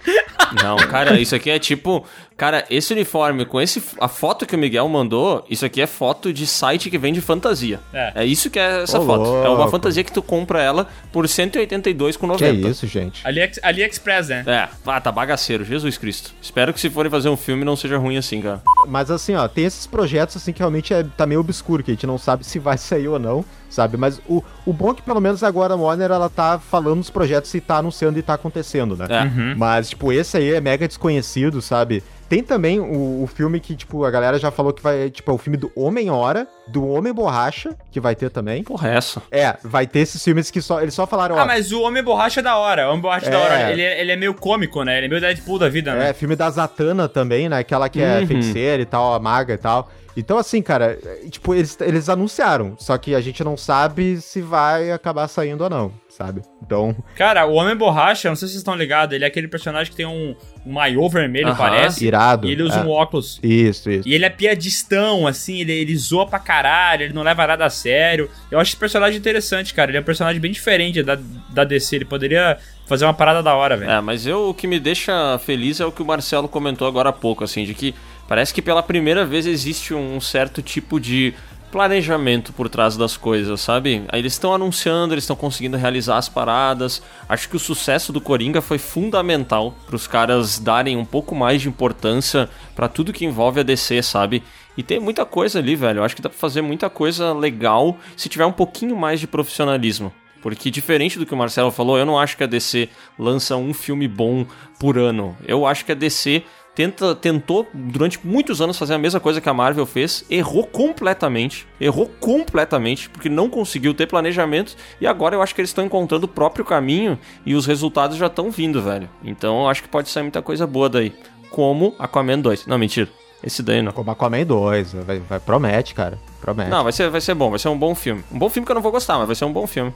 [0.64, 2.04] Não, cara, isso aqui é tipo.
[2.36, 3.82] Cara, esse uniforme com esse.
[4.00, 7.80] A foto que o Miguel mandou, isso aqui é foto de site que vende fantasia.
[7.94, 8.12] É.
[8.16, 9.26] É, isso que é essa Ô, foto.
[9.26, 9.72] É uma louco.
[9.72, 12.38] fantasia que tu compra ela por 182,90.
[12.38, 13.26] que é isso, gente?
[13.26, 14.44] Ali, AliExpress, né?
[14.48, 16.34] É, ah, tá bagaceiro, Jesus Cristo.
[16.42, 18.62] Espero que se forem fazer um filme não seja ruim assim, cara.
[18.88, 21.94] Mas assim, ó, tem esses projetos assim que realmente é, tá meio obscuro, que a
[21.94, 23.98] gente não sabe se vai sair ou não, sabe?
[23.98, 27.10] Mas o, o bom é que pelo menos agora a Warner ela tá falando dos
[27.10, 29.08] projetos e tá anunciando e tá acontecendo, né?
[29.10, 29.56] É.
[29.56, 32.04] Mas, tipo, esse aí é mega desconhecido, sabe?
[32.30, 35.34] Tem também o, o filme que, tipo, a galera já falou que vai, tipo, é
[35.34, 38.64] o filme do Homem-Hora, do Homem-Borracha, que vai ter também.
[38.64, 39.22] Porra, é essa?
[39.32, 42.02] É, vai ter esses filmes que só, eles só falaram, ó, Ah, mas o Homem
[42.04, 42.88] Borracha é da hora.
[42.88, 43.42] O Homem Borracha é da É.
[43.44, 43.72] hora.
[43.72, 44.98] Ele é, ele é meio cômico, né?
[44.98, 46.10] Ele é meio Deadpool da vida, né?
[46.10, 47.60] É, filme da Zatanna também, né?
[47.60, 48.28] Aquela que é Uhum.
[48.28, 49.90] feiticeira e tal, a maga e tal.
[50.16, 54.42] Então, assim, cara, é, tipo, eles, eles anunciaram, só que a gente não sabe se
[54.42, 56.42] vai acabar saindo ou não, sabe?
[56.62, 59.92] Então, Cara, o Homem Borracha, não sei se vocês estão ligados, ele é aquele personagem
[59.92, 60.36] que tem um,
[60.66, 61.58] um maiô vermelho, Aham.
[61.58, 62.06] parece.
[62.06, 62.48] irado.
[62.48, 62.84] E ele usa é.
[62.84, 63.40] um óculos.
[63.42, 64.08] Isso, isso.
[64.08, 67.70] E ele é piadistão, assim, ele, ele zoa pra caralho, ele não leva nada a
[67.70, 68.30] sério.
[68.52, 69.90] Eu acho esse personagem interessante, cara.
[69.90, 71.18] Ele é um personagem bem diferente da,
[71.50, 71.96] da DC.
[71.96, 73.92] Ele poderia fazer uma parada da hora, velho.
[73.92, 77.10] É, mas eu, o que me deixa feliz é o que o Marcelo comentou agora
[77.10, 77.96] há pouco, assim, de que
[78.28, 81.34] parece que pela primeira vez existe um certo tipo de
[81.74, 84.04] planejamento por trás das coisas, sabe?
[84.10, 87.02] Aí eles estão anunciando, eles estão conseguindo realizar as paradas.
[87.28, 91.64] Acho que o sucesso do Coringa foi fundamental para os caras darem um pouco mais
[91.64, 94.44] de importância para tudo que envolve a DC, sabe?
[94.78, 95.98] E tem muita coisa ali, velho.
[95.98, 99.26] Eu acho que dá pra fazer muita coisa legal se tiver um pouquinho mais de
[99.26, 100.14] profissionalismo.
[100.44, 103.74] Porque diferente do que o Marcelo falou, eu não acho que a DC lança um
[103.74, 104.46] filme bom
[104.80, 105.36] por ano.
[105.48, 106.44] Eu acho que a DC
[106.76, 111.68] tenta, tentou durante muitos anos fazer a mesma coisa que a Marvel fez, errou completamente,
[111.80, 116.26] errou completamente, porque não conseguiu ter planejamento, e agora eu acho que eles estão encontrando
[116.26, 119.10] o próprio caminho e os resultados já estão vindo, velho.
[119.24, 121.14] Então eu acho que pode sair muita coisa boa daí.
[121.50, 122.66] Como Aquaman 2.
[122.66, 123.08] Não, mentira.
[123.44, 123.92] Esse daí não.
[123.92, 126.18] Como Aquaman 2, vai, vai, promete, cara.
[126.42, 126.70] Promete.
[126.70, 128.24] Não, vai ser, vai ser bom, vai ser um bom filme.
[128.32, 129.94] Um bom filme que eu não vou gostar, mas vai ser um bom filme.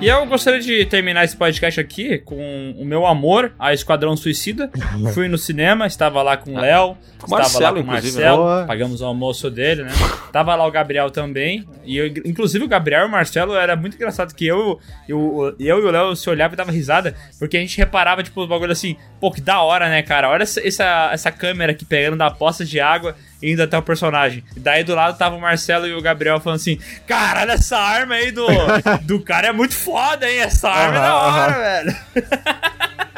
[0.00, 4.70] E eu gostaria de terminar esse podcast aqui com o meu amor a Esquadrão Suicida.
[5.14, 8.22] Fui no cinema, estava lá com o Léo, Com estava Marcelo, lá com o inclusive,
[8.22, 8.66] Marcelo, né?
[8.66, 9.92] pagamos o almoço dele, né?
[10.32, 11.66] Tava lá o Gabriel também.
[11.84, 14.78] E eu, inclusive o Gabriel e o Marcelo era muito engraçado que eu,
[15.08, 18.40] eu, eu e o Léo se olhava e dava risada, porque a gente reparava, tipo,
[18.40, 20.28] os bagulho assim, pô, que da hora, né, cara?
[20.28, 24.44] Olha essa, essa, essa câmera aqui pegando da poça de água indo até o personagem.
[24.56, 28.14] E daí do lado tava o Marcelo e o Gabriel falando assim: Caralho, essa arma
[28.14, 28.46] aí do,
[29.02, 30.40] do cara é muito foda, hein?
[30.40, 31.58] Essa arma é da hora, aham.
[31.58, 31.96] velho.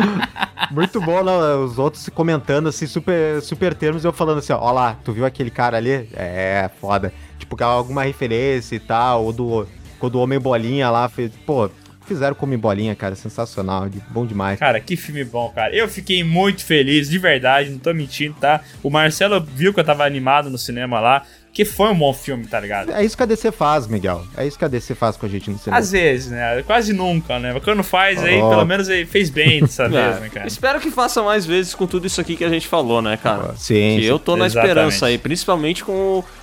[0.70, 1.32] Muito bom, né?
[1.56, 5.12] Os outros comentando assim, super, super termos, e eu falando assim, ó, ó lá, tu
[5.12, 6.08] viu aquele cara ali?
[6.14, 7.12] É, foda.
[7.38, 9.68] Tipo, que alguma referência e tal, ou do.
[9.98, 11.30] Quando o Homem Bolinha lá fez.
[11.44, 11.68] Pô,
[12.06, 13.14] fizeram como bolinha, cara.
[13.14, 14.58] Sensacional, bom demais.
[14.58, 15.74] Cara, que filme bom, cara.
[15.74, 18.60] Eu fiquei muito feliz, de verdade, não tô mentindo, tá?
[18.82, 22.46] O Marcelo viu que eu tava animado no cinema lá, que foi um bom filme,
[22.46, 22.92] tá ligado?
[22.92, 24.24] É isso que a DC faz, Miguel.
[24.36, 25.78] É isso que a DC faz com a gente no cinema.
[25.78, 26.62] Às vezes, né?
[26.62, 27.52] Quase nunca, né?
[27.52, 28.48] Mas quando faz, aí Ó.
[28.48, 30.46] pelo menos ele fez bem dessa vez, É, né, cara?
[30.48, 33.54] Espero que faça mais vezes com tudo isso aqui que a gente falou, né, cara?
[33.56, 34.70] Sim, Que eu tô na Exatamente.
[34.70, 35.92] esperança aí, principalmente com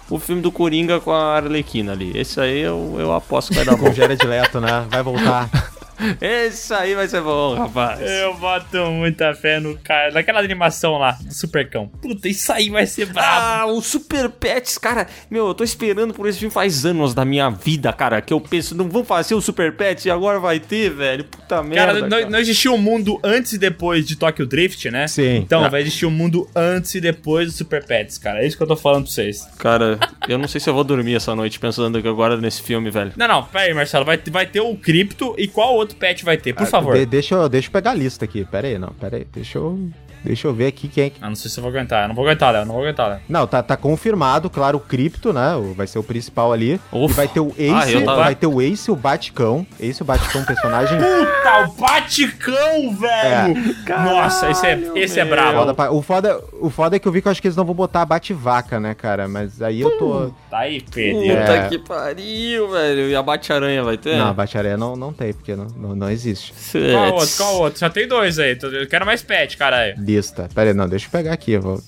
[0.10, 2.12] o, o filme do Coringa com a Arlequina ali.
[2.16, 3.90] Esse aí eu, eu aposto que vai dar Com bom.
[3.90, 4.86] o Jared Leto, né?
[4.92, 5.50] Vai voltar.
[6.22, 8.00] Esse aí vai ser bom, rapaz.
[8.02, 11.88] Eu boto muita fé no cara, naquela animação lá, do Supercão.
[12.02, 13.28] Puta, isso aí vai ser brabo.
[13.30, 17.26] Ah, o Super Pets, cara, meu, eu tô esperando por esse filme faz anos da
[17.26, 20.60] minha vida, cara, que eu penso, não vão fazer o Super Pets e agora vai
[20.60, 24.90] ter, velho, puta merda, Cara, não, existia um mundo antes e depois de Tokyo Drift,
[24.90, 25.08] né?
[25.08, 25.38] Sim.
[25.38, 25.70] Então, Ah.
[25.70, 28.42] vai existir um mundo antes e depois do Super Pets, cara.
[28.44, 29.46] É isso que eu tô falando pra vocês.
[29.58, 33.12] Cara, eu não sei se eu vou dormir essa noite pensando agora nesse filme, velho.
[33.16, 34.06] Não, não, pera aí, Marcelo.
[34.06, 36.54] Vai, vai ter o Crypto e qual outro pet vai ter?
[36.54, 36.96] Por favor.
[36.98, 38.46] De- deixa, eu, deixa eu pegar a lista aqui.
[38.46, 38.90] Pera aí, não.
[38.90, 39.26] Pera aí.
[39.34, 39.90] Deixa eu,
[40.24, 41.18] deixa eu ver aqui quem é que.
[41.22, 42.04] Ah, não sei se eu vou aguentar.
[42.04, 42.66] Eu não vou aguentar, Léo.
[42.66, 43.20] Não vou aguentar, Léo.
[43.28, 45.56] Não, tá, tá confirmado, claro, o Cripto, né?
[45.56, 46.80] o- Vai ser o principal ali.
[46.92, 47.12] Ufa.
[47.14, 49.66] E vai ter o Ace, Ah, tava- vai ter o Ace e o Baticão.
[49.80, 53.76] Ace e o Baticão, personagem Puta, o Baticão, velho!
[53.88, 55.60] Nossa, esse é, esse é brabo.
[55.60, 55.74] foda.
[55.74, 57.66] pra- O foda, o foda é que eu vi que eu acho que eles não
[57.66, 59.28] vão botar a Bate-Vaca, né, cara?
[59.28, 60.32] Mas aí eu tô.
[60.50, 61.38] Tá aí, perdeu.
[61.38, 61.68] Puta É.
[61.70, 63.10] que pariu, velho.
[63.10, 64.16] E a Bate-Aranha vai ter?
[64.18, 66.54] Não, a Bate-Areia não, não tem, porque não, não, não existe.
[66.72, 67.38] Qual outro?
[67.38, 67.80] Qual outro?
[67.80, 68.58] Já tem dois aí.
[68.62, 69.96] Eu quero mais pet, caralho.
[70.16, 70.50] Lista.
[70.54, 71.54] Pera aí, não, deixa eu pegar aqui.
[71.54, 71.82] Eu vou...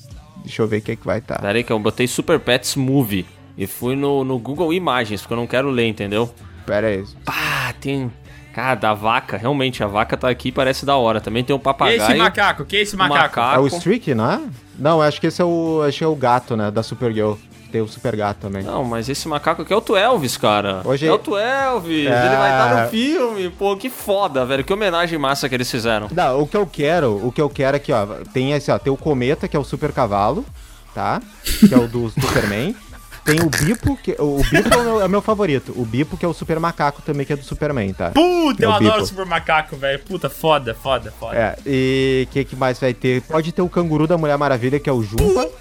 [0.44, 1.36] Deixa eu ver o que é que vai estar.
[1.36, 1.42] Tá.
[1.42, 3.26] Pera aí que eu botei Super Pets Movie
[3.58, 6.34] e fui no, no Google Imagens, porque eu não quero ler, entendeu?
[6.66, 7.04] Pera aí.
[7.26, 8.12] Pá, tem...
[8.54, 11.22] Cara, da vaca, realmente, a vaca tá aqui e parece da hora.
[11.22, 12.02] Também tem um papagaio.
[12.02, 12.66] esse macaco?
[12.66, 13.40] Que é esse um macaco?
[13.40, 13.64] É macaco.
[13.64, 14.42] o Streak, não é?
[14.78, 15.82] Não, acho que esse é o.
[15.88, 16.70] Acho que é o gato, né?
[16.70, 17.36] Da Supergirl.
[17.72, 18.64] Tem o Super Gato também.
[18.64, 20.82] Não, mas esse macaco aqui é o Tuelvis, cara.
[20.84, 22.26] Hoje- É o Tuelvis, É.
[22.28, 23.50] ele vai estar no filme.
[23.50, 24.64] Pô, que foda, velho.
[24.64, 26.08] Que homenagem massa que eles fizeram.
[26.12, 28.92] Não, o que eu quero, o que eu quero aqui, ó, tem esse, ó, tem
[28.92, 30.46] o Cometa, que é o super cavalo,
[30.94, 31.22] tá?
[31.68, 32.76] Que é o do Superman.
[33.24, 35.72] Tem o Bipo, que o Bipo é o, meu, é o meu favorito.
[35.78, 38.10] O Bipo, que é o super macaco também, que é do Superman, tá?
[38.10, 40.00] Puta, É eu o adoro o super macaco, velho.
[40.00, 41.36] Puta, foda, foda, foda.
[41.38, 43.22] É, e o que, que mais vai ter?
[43.22, 45.44] Pode ter o canguru da Mulher Maravilha, que é o Jumpa.
[45.44, 45.52] Puta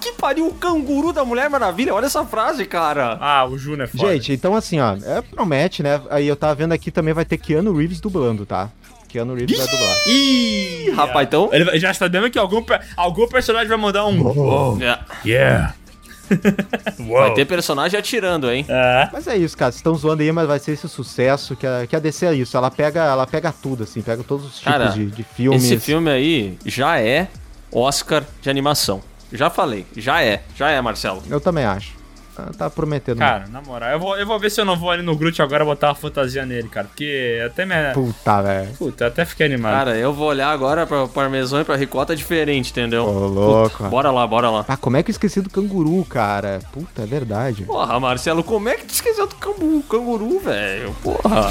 [0.00, 1.94] que pariu, o canguru da Mulher Maravilha.
[1.94, 3.16] Olha essa frase, cara.
[3.20, 4.12] Ah, o Juno é foda.
[4.12, 6.00] Gente, então assim, ó, é, promete, né?
[6.10, 8.70] Aí eu tava vendo aqui também vai ter Keanu Reeves dublando, tá?
[9.08, 9.96] Keanu Reeves vai dublar.
[10.08, 12.64] Ih, Rapaz, então- Ele já está dando que algum,
[12.96, 14.78] algum personagem vai mandar um.
[14.82, 14.98] É.
[15.24, 15.74] Yeah.
[16.98, 18.64] Vai ter personagem atirando, hein?
[18.66, 19.08] É.
[19.12, 19.70] Mas é isso, cara.
[19.70, 22.34] Vocês estão zoando aí, mas vai ser esse sucesso que a, que a DC é
[22.34, 22.56] isso.
[22.56, 25.62] Ela pega, ela pega tudo, assim, pega todos os tipos Cara, de, de filmes.
[25.62, 27.28] Esse filme aí já é
[27.70, 29.02] Oscar de animação.
[29.32, 30.42] Já falei, já é.
[30.56, 31.22] Já é, Marcelo.
[31.28, 32.00] Eu também acho.
[32.36, 33.18] Ah, Tá prometendo.
[33.18, 35.42] Cara, na moral, eu vou, eu vou ver se eu não vou ali no Groot
[35.42, 36.86] agora botar uma fantasia nele, cara.
[36.86, 37.74] Porque até me.
[37.92, 38.72] Puta, velho.
[38.78, 39.72] Puta, até fiquei animado.
[39.74, 43.04] Cara, eu vou olhar agora pra parmesão e pra ricota diferente, entendeu?
[43.04, 43.84] Ô, louco.
[43.84, 44.64] Bora lá, bora lá.
[44.66, 46.60] Ah, como é que eu esqueci do canguru, cara?
[46.72, 47.64] Puta, é verdade.
[47.64, 50.96] Porra, Marcelo, como é que tu esqueceu do canguru, canguru velho?
[51.02, 51.50] Porra.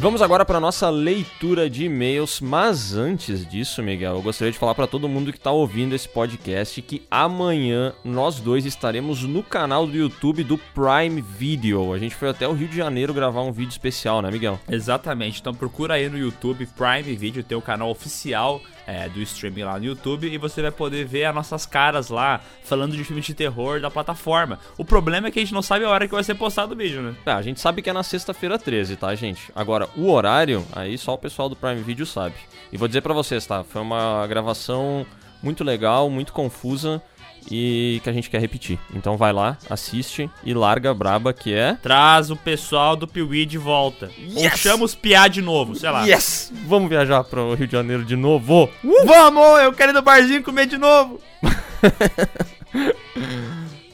[0.00, 4.58] E vamos agora para nossa leitura de e-mails, mas antes disso, Miguel, eu gostaria de
[4.58, 9.42] falar para todo mundo que está ouvindo esse podcast que amanhã nós dois estaremos no
[9.42, 11.92] canal do YouTube do Prime Video.
[11.92, 14.58] A gente foi até o Rio de Janeiro gravar um vídeo especial, né, Miguel?
[14.70, 19.62] Exatamente, então procura aí no YouTube Prime Video, tem o canal oficial é, do streaming
[19.62, 23.22] lá no YouTube e você vai poder ver as nossas caras lá falando de filme
[23.22, 24.58] de terror da plataforma.
[24.76, 26.76] O problema é que a gente não sabe a hora que vai ser postado o
[26.76, 27.14] vídeo, né?
[27.26, 29.50] Ah, a gente sabe que é na sexta-feira 13, tá, gente?
[29.54, 32.34] Agora, o horário, aí só o pessoal do Prime Video sabe.
[32.72, 33.64] E vou dizer pra vocês, tá?
[33.64, 35.06] Foi uma gravação
[35.42, 37.02] muito legal, muito confusa.
[37.50, 38.78] E que a gente quer repetir.
[38.94, 41.74] Então vai lá, assiste e larga a braba que é.
[41.74, 44.10] Traz o pessoal do Piuí de volta.
[44.34, 46.04] Ou chama os piá de novo, sei lá.
[46.04, 46.52] Yes!
[46.66, 48.68] Vamos viajar pro Rio de Janeiro de novo.
[49.04, 51.20] Vamos, eu quero ir no barzinho comer de novo.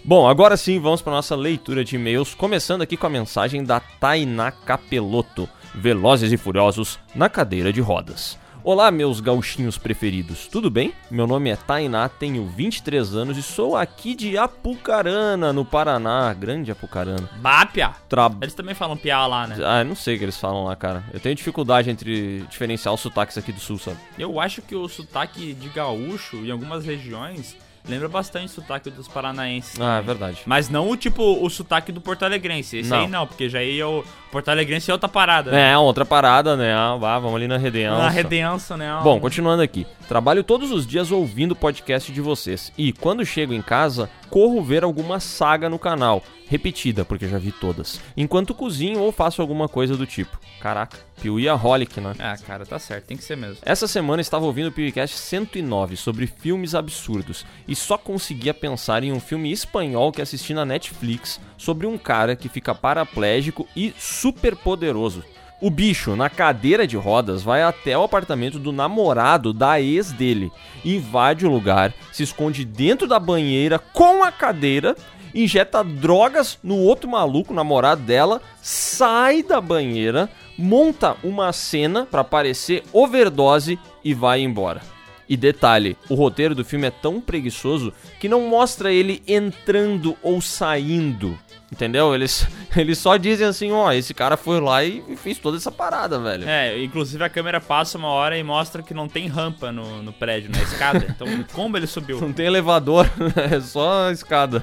[0.05, 3.80] Bom, agora sim vamos para nossa leitura de e-mails, começando aqui com a mensagem da
[3.80, 8.38] Tainá Capeloto, Velozes e Furiosos na cadeira de rodas.
[8.69, 10.93] Olá, meus gauchinhos preferidos, tudo bem?
[11.09, 16.73] Meu nome é Tainá, tenho 23 anos e sou aqui de Apucarana, no Paraná, grande
[16.73, 17.31] Apucarana.
[17.37, 17.93] Bápia.
[18.09, 18.29] Tra...
[18.43, 19.57] Eles também falam piá lá, né?
[19.64, 21.05] Ah, eu não sei o que eles falam lá, cara.
[21.14, 23.99] Eu tenho dificuldade entre diferenciar os sotaques aqui do sul, sabe?
[24.19, 27.57] Eu acho que o sotaque de gaúcho, em algumas regiões,
[27.89, 29.80] lembra bastante o sotaque dos paranaenses.
[29.80, 30.43] Ah, é verdade.
[30.47, 32.78] Mas não o tipo, o sotaque do Porto Alegrense.
[32.78, 33.01] Esse Não.
[33.01, 35.51] aí não, porque já aí é o Porto Alegrense é outra parada.
[35.51, 35.72] né?
[35.72, 36.74] É, outra parada, né?
[36.74, 37.98] Ah, vá, vamos ali na redenção.
[37.98, 39.01] Na redenção, né?
[39.02, 39.86] Bom, continuando aqui.
[40.09, 42.73] Trabalho todos os dias ouvindo o podcast de vocês.
[42.78, 46.23] E quando chego em casa, corro ver alguma saga no canal.
[46.49, 48.01] Repetida, porque já vi todas.
[48.16, 50.39] Enquanto cozinho ou faço alguma coisa do tipo.
[50.61, 52.12] Caraca, Piuiaholic, né?
[52.20, 53.59] Ah, cara, tá certo, tem que ser mesmo.
[53.62, 59.12] Essa semana estava ouvindo o PewCast 109 sobre filmes absurdos e só conseguia pensar em
[59.12, 64.55] um filme espanhol que assisti na Netflix sobre um cara que fica paraplégico e super
[64.55, 65.24] poderoso.
[65.59, 70.53] O bicho, na cadeira de rodas, vai até o apartamento do namorado da ex dele,
[70.85, 74.95] invade o lugar, se esconde dentro da banheira com a cadeira,
[75.35, 80.28] injeta drogas no outro maluco, namorado dela, sai da banheira,
[80.59, 84.83] monta uma cena pra parecer overdose e vai embora.
[85.27, 90.41] E detalhe, o roteiro do filme é tão preguiçoso que não mostra ele entrando ou
[90.43, 91.37] saindo.
[91.70, 92.14] Entendeu?
[92.14, 95.70] Eles, eles só dizem assim, ó, esse cara foi lá e e fez toda essa
[95.70, 96.48] parada, velho.
[96.48, 100.12] É, inclusive a câmera passa uma hora e mostra que não tem rampa no, no
[100.12, 101.06] prédio, na escada.
[101.16, 102.20] Então, como ele subiu?
[102.20, 103.09] Não tem elevador,
[103.51, 104.62] é só escada.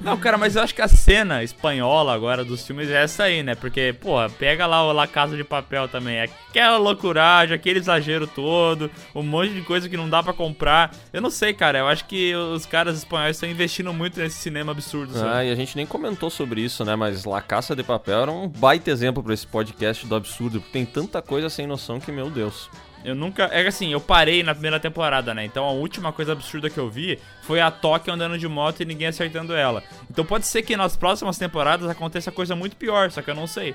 [0.00, 3.42] Não, cara, mas eu acho que a cena espanhola agora dos filmes é essa aí,
[3.42, 3.54] né?
[3.54, 6.20] Porque, porra, pega lá o La Casa de Papel também.
[6.20, 10.92] Aquela loucuragem, aquele exagero todo, um monte de coisa que não dá pra comprar.
[11.12, 11.78] Eu não sei, cara.
[11.78, 15.30] Eu acho que os caras espanhóis estão investindo muito nesse cinema absurdo, sabe?
[15.30, 16.96] Ah, e a gente nem comentou sobre isso, né?
[16.96, 20.72] Mas La Caça de Papel era um baita exemplo pra esse podcast do absurdo, porque
[20.72, 22.68] tem tanta coisa sem noção que, meu Deus.
[23.04, 23.44] Eu nunca.
[23.44, 25.44] É assim, eu parei na primeira temporada, né?
[25.44, 28.84] Então a última coisa absurda que eu vi foi a Tóquio andando de moto e
[28.84, 29.82] ninguém acertando ela.
[30.10, 33.46] Então pode ser que nas próximas temporadas aconteça coisa muito pior, só que eu não
[33.46, 33.74] sei.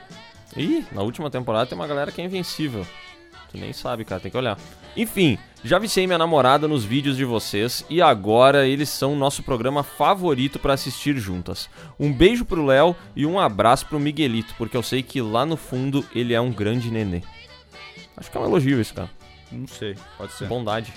[0.57, 2.85] Ih, na última temporada tem uma galera que é invencível.
[3.53, 4.57] Tu nem sabe, cara, tem que olhar.
[4.97, 9.43] Enfim, já viciei minha namorada nos vídeos de vocês e agora eles são o nosso
[9.43, 11.69] programa favorito pra assistir juntas.
[11.99, 15.55] Um beijo pro Léo e um abraço pro Miguelito, porque eu sei que lá no
[15.55, 17.21] fundo ele é um grande nenê.
[18.17, 19.09] Acho que é um elogio isso, cara.
[19.51, 20.47] Não sei, pode ser.
[20.47, 20.91] Bondade.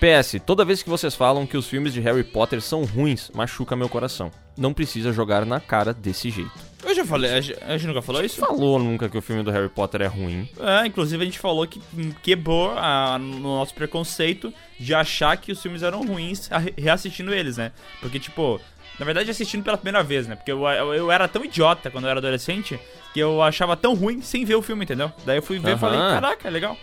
[0.00, 3.76] PS, toda vez que vocês falam que os filmes de Harry Potter são ruins, machuca
[3.76, 4.32] meu coração.
[4.58, 6.69] Não precisa jogar na cara desse jeito.
[6.82, 8.36] Eu já falei, a gente nunca falou isso?
[8.40, 10.48] Falou nunca que o filme do Harry Potter é ruim.
[10.58, 11.80] É, inclusive a gente falou que
[12.22, 17.72] quebrou a- no nosso preconceito de achar que os filmes eram ruins reassistindo eles, né?
[18.00, 18.58] Porque, tipo,
[18.98, 20.36] na verdade assistindo pela primeira vez, né?
[20.36, 22.80] Porque eu, eu, eu era tão idiota quando eu era adolescente
[23.12, 25.12] que eu achava tão ruim sem ver o filme, entendeu?
[25.26, 26.14] Daí eu fui ver e falei, Aham.
[26.14, 26.76] caraca, é legal.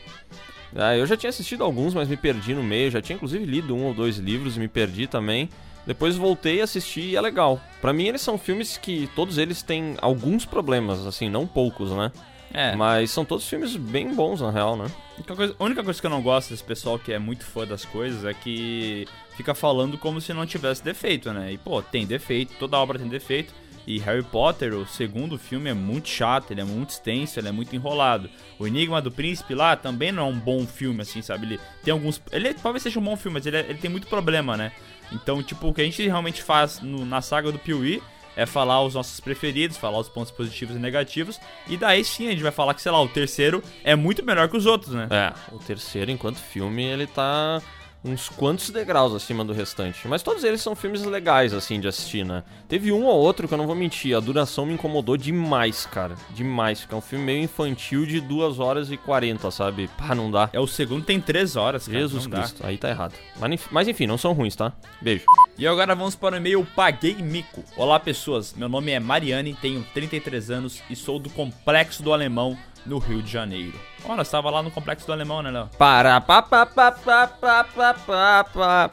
[0.76, 2.92] Ah, eu já tinha assistido alguns, mas me perdi no meio.
[2.92, 5.50] Já tinha inclusive lido um ou dois livros e me perdi também.
[5.88, 7.60] Depois voltei a assistir e é legal.
[7.82, 12.12] Pra mim, eles são filmes que todos eles têm alguns problemas, assim, não poucos, né?
[12.54, 12.76] É.
[12.76, 14.86] Mas são todos filmes bem bons, na real, né?
[14.86, 17.46] A única coisa- a única coisa que eu não gosto desse pessoal que é muito
[17.46, 21.54] fã das coisas é que fica falando como se não tivesse defeito, né?
[21.54, 23.54] E, pô, tem defeito, toda obra tem defeito.
[23.86, 27.52] E Harry Potter, o segundo filme, é muito chato, ele é muito extenso, ele é
[27.54, 28.30] muito enrolado.
[28.60, 31.46] O Enigma do Príncipe lá também não é um bom filme, assim, sabe?
[31.46, 32.22] Ele tem alguns.
[32.34, 34.74] Ele talvez seja um bom filme, mas ele, é- ele tem muito problema, né?
[35.12, 38.02] Então, tipo, o que a gente realmente faz no- na saga do Piuí
[38.36, 41.40] é falar os nossos preferidos, falar os pontos positivos e negativos.
[41.68, 44.48] E daí sim a gente vai falar que, sei lá, o terceiro é muito melhor
[44.48, 45.08] que os outros, né?
[45.10, 47.62] É, o terceiro, enquanto filme, ele tá
[48.08, 50.08] uns quantos degraus acima do restante.
[50.08, 52.44] Mas todos eles são filmes legais, assim, de assistir, né?
[52.68, 56.16] Teve um ou outro que eu não vou mentir, a duração me incomodou demais, cara.
[56.32, 56.82] Demais.
[56.82, 59.90] Fica um filme meio infantil de 2 horas e 40, sabe?
[59.98, 60.50] Pá, não dá.
[60.54, 62.00] É o segundo tem três horas, cara.
[62.00, 62.40] Jesus não dá.
[62.40, 63.14] Cristo, aí tá errado.
[63.40, 64.74] Mas, mas enfim, não são ruins, tá?
[65.02, 65.26] Beijo.
[65.58, 67.64] E agora vamos para o e-mail Paguei Mico.
[67.76, 72.58] Olá pessoas, meu nome é Mariane, tenho 33 anos e sou do Complexo do Alemão,
[72.88, 73.80] no Rio de Janeiro.
[74.06, 75.70] Ó, nós estava lá no Complexo do Alemão, né, Léo?
[75.78, 78.92] Para, pá, pá, pá, pá, pá, pá, pá, pá.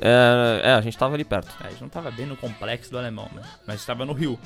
[0.00, 1.54] É, é, a gente tava ali perto.
[1.62, 3.42] É, a gente não tava bem no Complexo do Alemão, né?
[3.66, 4.38] Mas estava no Rio.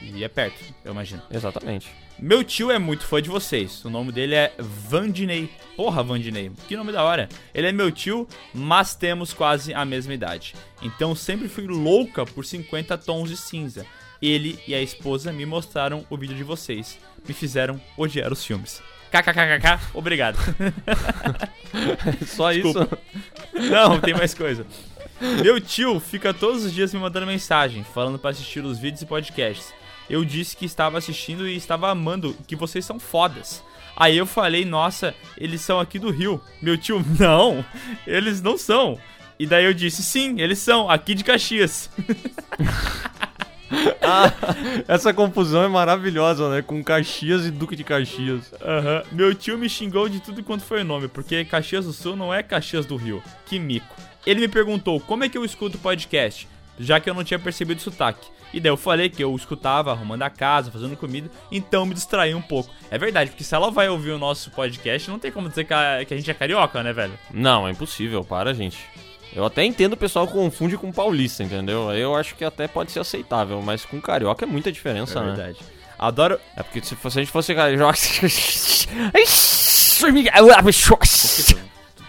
[0.00, 1.22] E é perto, eu imagino.
[1.30, 1.88] Exatamente.
[2.18, 3.84] Meu tio é muito fã de vocês.
[3.84, 5.50] O nome dele é Vandinei.
[5.76, 6.50] Porra, Vandinei.
[6.68, 7.28] Que nome da hora.
[7.54, 10.54] Ele é meu tio, mas temos quase a mesma idade.
[10.82, 13.86] Então sempre fui louca por 50 tons de cinza.
[14.20, 16.98] Ele e a esposa me mostraram o vídeo de vocês.
[17.26, 18.82] Me fizeram odiar os filmes.
[19.10, 20.38] KKKKK, obrigado.
[22.26, 22.88] Só isso?
[23.52, 24.66] Não, tem mais coisa.
[25.42, 29.06] Meu tio fica todos os dias me mandando mensagem, falando pra assistir os vídeos e
[29.06, 29.72] podcasts.
[30.08, 33.62] Eu disse que estava assistindo e estava amando, que vocês são fodas.
[33.96, 36.40] Aí eu falei, nossa, eles são aqui do Rio.
[36.60, 37.64] Meu tio, não,
[38.06, 38.98] eles não são.
[39.38, 41.90] E daí eu disse, sim, eles são, aqui de Caxias.
[44.00, 44.32] Ah,
[44.86, 46.62] essa confusão é maravilhosa, né?
[46.62, 48.52] Com Caxias e Duque de Caxias.
[48.60, 49.02] Aham.
[49.12, 52.42] Meu tio me xingou de tudo quanto foi nome, porque Caxias do Sul não é
[52.42, 53.22] Caxias do Rio.
[53.46, 53.96] Que mico.
[54.26, 57.78] Ele me perguntou como é que eu escuto podcast, já que eu não tinha percebido
[57.78, 58.30] o sotaque.
[58.52, 62.34] E daí eu falei que eu escutava arrumando a casa, fazendo comida, então me distraí
[62.34, 62.70] um pouco.
[62.90, 65.72] É verdade, porque se ela vai ouvir o nosso podcast, não tem como dizer que
[65.72, 67.18] a, que a gente é carioca, né, velho?
[67.32, 68.78] Não, é impossível, para, gente.
[69.34, 71.90] Eu até entendo o pessoal confunde com paulista, entendeu?
[71.92, 75.26] Eu acho que até pode ser aceitável, mas com carioca é muita diferença, É né?
[75.32, 75.58] verdade.
[75.98, 76.38] Adoro.
[76.56, 77.96] É porque se, fosse- se a gente fosse carioca.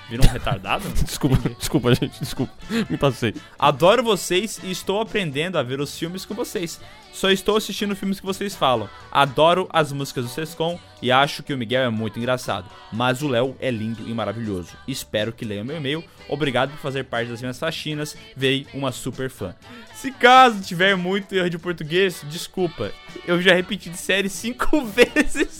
[0.09, 0.87] Vira um retardado?
[1.03, 2.53] desculpa, desculpa, gente, desculpa.
[2.89, 3.33] Me passei.
[3.57, 6.79] Adoro vocês e estou aprendendo a ver os filmes com vocês.
[7.13, 8.89] Só estou assistindo filmes que vocês falam.
[9.11, 12.65] Adoro as músicas do Sescom e acho que o Miguel é muito engraçado.
[12.91, 14.71] Mas o Léo é lindo e maravilhoso.
[14.87, 16.03] Espero que leiam meu e-mail.
[16.27, 18.17] Obrigado por fazer parte das minhas faxinas.
[18.35, 19.55] Vei uma super fã.
[19.93, 22.91] Se caso tiver muito erro de português, desculpa.
[23.27, 25.59] Eu já repeti de série cinco vezes.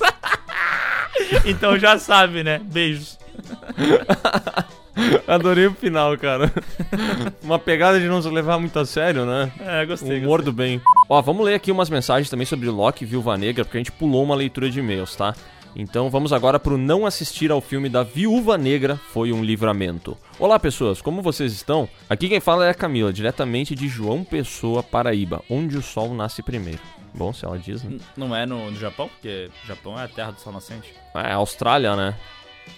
[1.46, 2.60] então já sabe, né?
[2.60, 3.23] Beijos.
[5.28, 6.52] Adorei o final, cara.
[7.42, 9.52] Uma pegada de não se levar muito a sério, né?
[9.60, 10.20] É, gostei.
[10.20, 10.80] Humor do bem.
[11.10, 13.92] Ó, vamos ler aqui umas mensagens também sobre Loki e Viúva Negra, porque a gente
[13.92, 15.34] pulou uma leitura de e-mails, tá?
[15.76, 20.16] Então vamos agora pro não assistir ao filme da Viúva Negra foi um livramento.
[20.38, 21.90] Olá pessoas, como vocês estão?
[22.08, 26.44] Aqui quem fala é a Camila, diretamente de João Pessoa, Paraíba, onde o sol nasce
[26.44, 26.80] primeiro.
[27.16, 27.98] Bom, se ela diz, né?
[28.16, 29.08] Não é no, no Japão?
[29.08, 30.94] Porque Japão é a terra do sol nascente.
[31.16, 32.16] É, Austrália, né?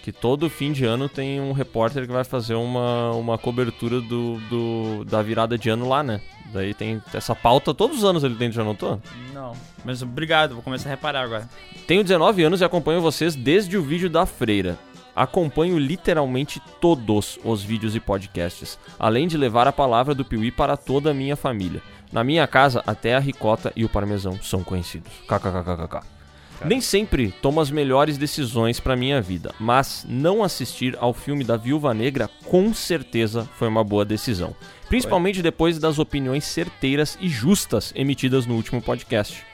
[0.02, 4.38] Que todo fim de ano tem um repórter que vai fazer uma, uma cobertura do,
[4.48, 6.20] do, da virada de ano lá, né?
[6.52, 9.00] Daí tem essa pauta todos os anos ele tem, já notou?
[9.34, 9.52] Não.
[9.84, 11.48] Mas obrigado, vou começar a reparar agora.
[11.86, 14.78] Tenho 19 anos e acompanho vocês desde o vídeo da freira.
[15.14, 20.76] Acompanho literalmente todos os vídeos e podcasts, além de levar a palavra do Piuí para
[20.76, 21.82] toda a minha família.
[22.12, 25.10] Na minha casa, até a ricota e o parmesão são conhecidos.
[25.26, 26.15] KKKKK.
[26.64, 31.56] Nem sempre tomo as melhores decisões para minha vida, mas não assistir ao filme da
[31.56, 34.54] Viúva Negra com certeza foi uma boa decisão.
[34.88, 39.44] Principalmente depois das opiniões certeiras e justas emitidas no último podcast.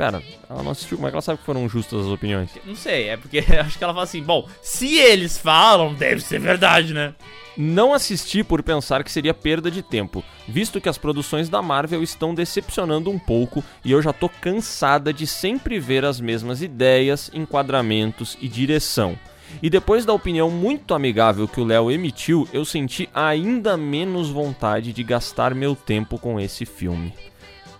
[0.00, 2.48] Pera, ela não assistiu, como é que ela sabe que foram justas as opiniões?
[2.64, 6.40] Não sei, é porque acho que ela fala assim, bom, se eles falam, deve ser
[6.40, 7.12] verdade, né?
[7.54, 12.02] Não assisti por pensar que seria perda de tempo, visto que as produções da Marvel
[12.02, 17.30] estão decepcionando um pouco e eu já tô cansada de sempre ver as mesmas ideias,
[17.34, 19.18] enquadramentos e direção.
[19.62, 24.94] E depois da opinião muito amigável que o Léo emitiu, eu senti ainda menos vontade
[24.94, 27.12] de gastar meu tempo com esse filme.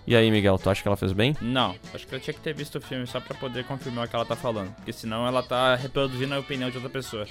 [0.05, 1.35] E aí, Miguel, tu acha que ela fez bem?
[1.39, 4.09] Não, acho que eu tinha que ter visto o filme só pra poder confirmar o
[4.09, 4.73] que ela tá falando.
[4.75, 7.25] Porque senão ela tá reproduzindo a opinião de outra pessoa.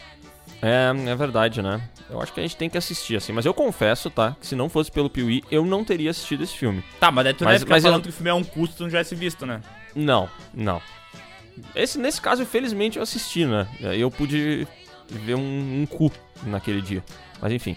[0.63, 1.81] É, é verdade, né?
[2.09, 3.33] Eu acho que a gente tem que assistir, assim.
[3.33, 4.37] Mas eu confesso, tá?
[4.41, 6.83] Que se não fosse pelo Piuí, eu não teria assistido esse filme.
[7.01, 8.45] Tá, mas daí tu não Mas- ficar mas eu- falando que o filme é um
[8.45, 9.61] custo tu não tivesse visto, né?
[9.95, 10.81] Não, não.
[11.75, 13.67] Esse, nesse caso, felizmente, eu assisti, né?
[13.83, 14.67] Aí Eu pude
[15.09, 16.11] ver um, um cu
[16.45, 17.03] naquele dia.
[17.41, 17.77] Mas enfim.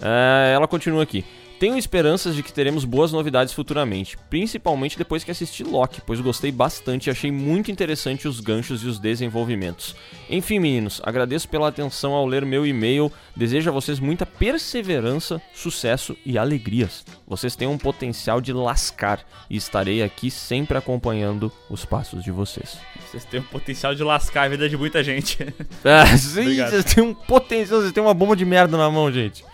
[0.00, 1.24] É, ela continua aqui.
[1.62, 6.50] Tenho esperanças de que teremos boas novidades futuramente, principalmente depois que assisti Loki, pois gostei
[6.50, 9.94] bastante e achei muito interessante os ganchos e os desenvolvimentos.
[10.28, 16.16] Enfim, meninos, agradeço pela atenção ao ler meu e-mail, desejo a vocês muita perseverança, sucesso
[16.26, 17.04] e alegrias.
[17.28, 22.76] Vocês têm um potencial de lascar e estarei aqui sempre acompanhando os passos de vocês.
[23.08, 25.38] Vocês têm o potencial de lascar a vida de muita gente.
[25.84, 29.44] Ah, sim, vocês têm um potencial, vocês têm uma bomba de merda na mão, gente.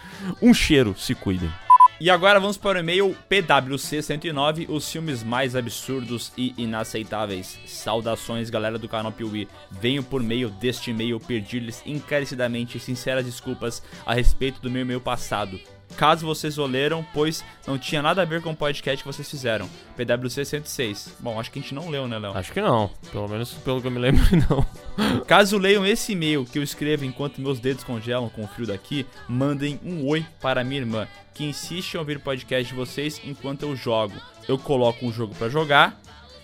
[0.41, 1.53] Um cheiro, se cuidem.
[2.01, 7.59] E agora vamos para o e-mail PWC109, os filmes mais absurdos e inaceitáveis.
[7.67, 9.49] Saudações, galera do canal Piuí.
[9.69, 15.59] Venho por meio deste e-mail pedir-lhes encarecidamente sinceras desculpas a respeito do meu e-mail passado.
[15.97, 19.29] Caso vocês o leram, pois não tinha nada a ver com o podcast que vocês
[19.29, 19.69] fizeram.
[19.97, 21.17] PWC 106.
[21.21, 22.37] Bom, acho que a gente não leu, né, Léo?
[22.37, 22.91] Acho que não.
[23.11, 25.21] Pelo menos pelo que eu me lembro, não.
[25.27, 29.07] Caso leiam esse e-mail que eu escrevo enquanto meus dedos congelam com o frio daqui,
[29.29, 33.63] mandem um oi para minha irmã, que insiste em ouvir o podcast de vocês enquanto
[33.63, 34.15] eu jogo.
[34.47, 36.01] Eu coloco um jogo pra jogar,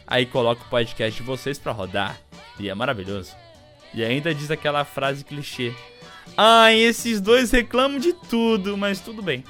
[0.07, 2.19] aí coloco o podcast de vocês pra rodar.
[2.59, 3.35] E é maravilhoso.
[3.93, 5.73] E ainda diz aquela frase clichê.
[6.37, 9.45] Ai, esses dois reclamam de tudo, mas tudo bem.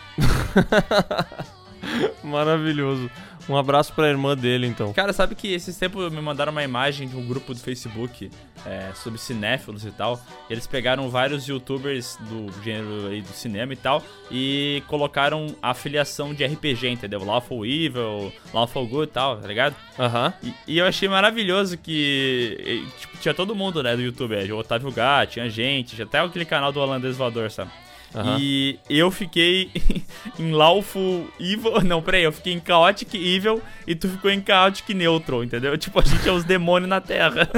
[2.23, 3.11] Maravilhoso.
[3.49, 4.93] Um abraço pra irmã dele, então.
[4.93, 8.31] Cara, sabe que esses tempos me mandaram uma imagem de um grupo do Facebook
[8.65, 10.19] é, sobre cinéfilos e tal.
[10.49, 15.71] E eles pegaram vários youtubers do gênero aí do cinema e tal e colocaram a
[15.71, 17.25] afiliação de RPG, entendeu?
[17.25, 19.77] Lawful Evil, Lawful Good e tal, tá ligado?
[19.99, 20.33] Aham.
[20.43, 24.35] E, e eu achei maravilhoso que e, tipo, tinha todo mundo, né, do YouTube.
[24.53, 27.71] O Otávio Gá, tinha gente, tinha até aquele canal do Holandês Voador, sabe?
[28.15, 28.39] Aham.
[28.41, 29.71] E eu fiquei
[30.39, 31.81] em Lawful Evil.
[31.83, 35.77] Não, peraí, eu fiquei em Chaotic Evil e tu ficou em Chaotic Neutral, entendeu?
[35.77, 37.49] Tipo, a gente é os demônios na Terra.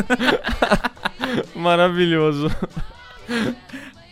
[1.55, 2.51] Maravilhoso.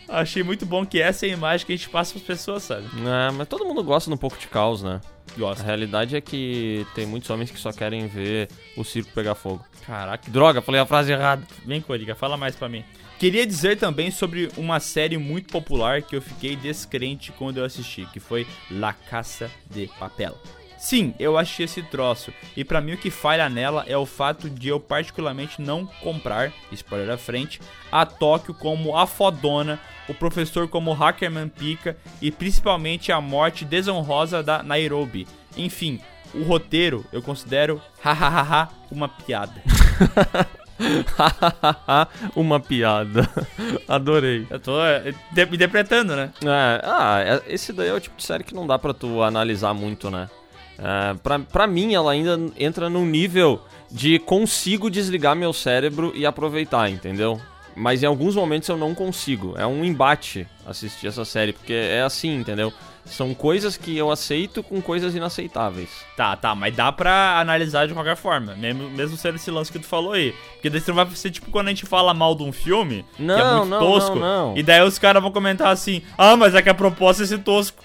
[0.07, 2.85] Achei muito bom que essa é a imagem que a gente passa pras pessoas, sabe?
[2.85, 5.01] É, mas todo mundo gosta de um pouco de caos, né?
[5.35, 5.63] A Gosta.
[5.63, 8.47] realidade é que tem muitos homens que só querem ver
[8.77, 9.65] o circo pegar fogo.
[9.85, 10.29] Caraca.
[10.29, 11.43] Droga, falei a frase errada.
[11.65, 12.85] Vem, Coriga, fala mais pra mim.
[13.17, 18.05] Queria dizer também sobre uma série muito popular que eu fiquei descrente quando eu assisti,
[18.11, 20.37] que foi La Caça de Papel.
[20.77, 24.49] Sim, eu achei esse troço, e pra mim o que falha nela é o fato
[24.49, 29.79] de eu particularmente não comprar, spoiler à frente, a Tóquio como a fodona,
[30.09, 35.25] o professor como Hackerman Pica e principalmente a morte desonrosa da Nairobi.
[35.55, 36.01] Enfim,
[36.33, 39.63] o roteiro eu considero, hahaha, uma piada.
[42.35, 43.29] Uma piada.
[43.87, 44.45] Adorei.
[44.49, 46.31] Eu tô é, de- interpretando, né?
[46.43, 49.21] É, ah, é- esse daí é o tipo de série que não dá pra tu
[49.21, 50.29] analisar muito, né?
[50.77, 56.25] É, pra, pra mim, ela ainda entra num nível de consigo desligar meu cérebro e
[56.25, 57.39] aproveitar, entendeu?
[57.75, 59.53] Mas em alguns momentos eu não consigo.
[59.57, 62.73] É um embate assistir essa série, porque é assim, entendeu?
[63.05, 65.89] São coisas que eu aceito com coisas inaceitáveis.
[66.17, 69.77] Tá, tá, mas dá pra analisar de qualquer forma, mesmo, mesmo sendo esse lance que
[69.79, 70.33] tu falou aí.
[70.53, 73.05] Porque daí você não vai ser tipo quando a gente fala mal de um filme,
[73.15, 74.57] que é Não, muito não, tosco, não, não.
[74.57, 77.37] e daí os caras vão comentar assim, ah, mas é que a proposta é esse
[77.37, 77.83] tosco.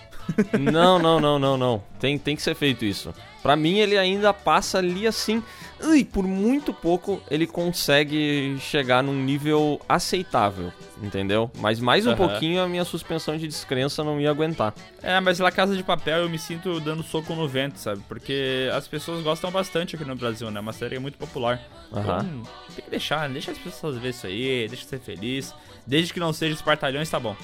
[0.58, 1.82] Não, não, não, não, não.
[1.98, 3.12] Tem, tem que ser feito isso.
[3.42, 5.42] Pra mim, ele ainda passa ali assim.
[5.82, 11.50] Ui, por muito pouco ele consegue chegar num nível aceitável, entendeu?
[11.58, 12.16] Mas mais um Aham.
[12.16, 14.74] pouquinho a minha suspensão de descrença não ia aguentar.
[15.02, 18.02] É, mas La Casa de Papel eu me sinto dando soco no vento, sabe?
[18.06, 20.58] Porque as pessoas gostam bastante aqui no Brasil, né?
[20.58, 21.60] É uma série muito popular.
[21.92, 22.20] Aham.
[22.20, 22.42] Então,
[22.74, 25.54] tem que deixar, deixa as pessoas ver isso aí, deixa ser feliz.
[25.86, 27.34] Desde que não seja espartalhões, tá bom.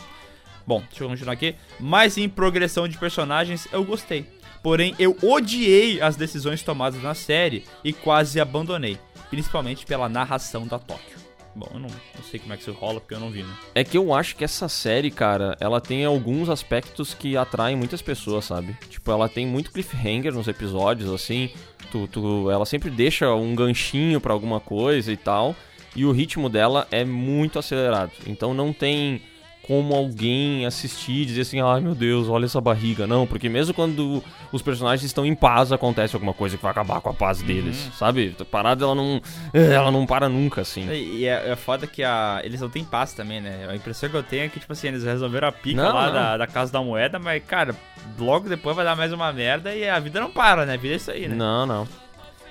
[0.66, 1.54] Bom, deixa eu continuar aqui.
[1.78, 4.26] Mas em progressão de personagens, eu gostei.
[4.66, 8.98] Porém, eu odiei as decisões tomadas na série e quase abandonei.
[9.30, 11.16] Principalmente pela narração da Tóquio.
[11.54, 13.54] Bom, eu não, não sei como é que isso rola, porque eu não vi, né?
[13.76, 18.02] É que eu acho que essa série, cara, ela tem alguns aspectos que atraem muitas
[18.02, 18.76] pessoas, sabe?
[18.90, 21.48] Tipo, ela tem muito cliffhanger nos episódios, assim.
[21.92, 25.54] Tu, tu, ela sempre deixa um ganchinho pra alguma coisa e tal.
[25.94, 28.10] E o ritmo dela é muito acelerado.
[28.26, 29.22] Então não tem
[29.66, 33.06] como alguém assistir e dizer assim, ai meu Deus, olha essa barriga.
[33.06, 34.22] Não, porque mesmo quando
[34.52, 37.90] os personagens estão em paz, acontece alguma coisa que vai acabar com a paz deles,
[37.98, 38.34] sabe?
[38.38, 39.20] A parada ela não.
[39.52, 40.88] Ela não para nunca, assim.
[40.90, 43.66] E e é, é foda que a, eles não têm paz também, né?
[43.68, 46.06] A impressão que eu tenho é que, tipo assim, eles resolveram a pica Não, lá
[46.06, 46.12] não.
[46.12, 47.74] Da, da Casa da Moeda, mas, cara,
[48.18, 50.74] logo depois vai dar mais uma merda e a vida não para, né?
[50.74, 51.34] A vida é isso aí, né?
[51.34, 51.88] Não, não.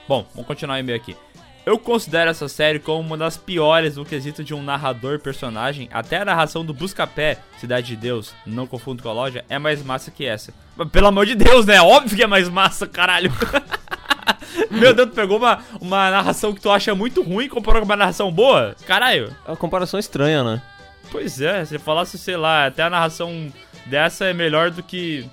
[0.08, 1.16] Bom, vamos continuar o e-mail aqui.
[1.66, 5.90] Eu considero essa série como uma das piores no quesito de um narrador personagem.
[5.92, 9.84] Até a narração do Buscapé, Cidade de Deus, não confundo com a loja, é mais
[9.84, 10.54] massa que essa.
[10.92, 11.82] Pelo amor de Deus, né?
[11.82, 13.34] Óbvio que é mais massa, caralho.
[14.70, 17.88] Meu Deus, tu pegou uma, uma narração que tu acha muito ruim e comparou com
[17.88, 18.76] uma narração boa?
[18.86, 19.36] Caralho.
[19.48, 20.62] É uma comparação estranha, né?
[21.12, 23.52] Pois é, se falasse, sei lá, até a narração
[23.88, 25.26] dessa é melhor do que,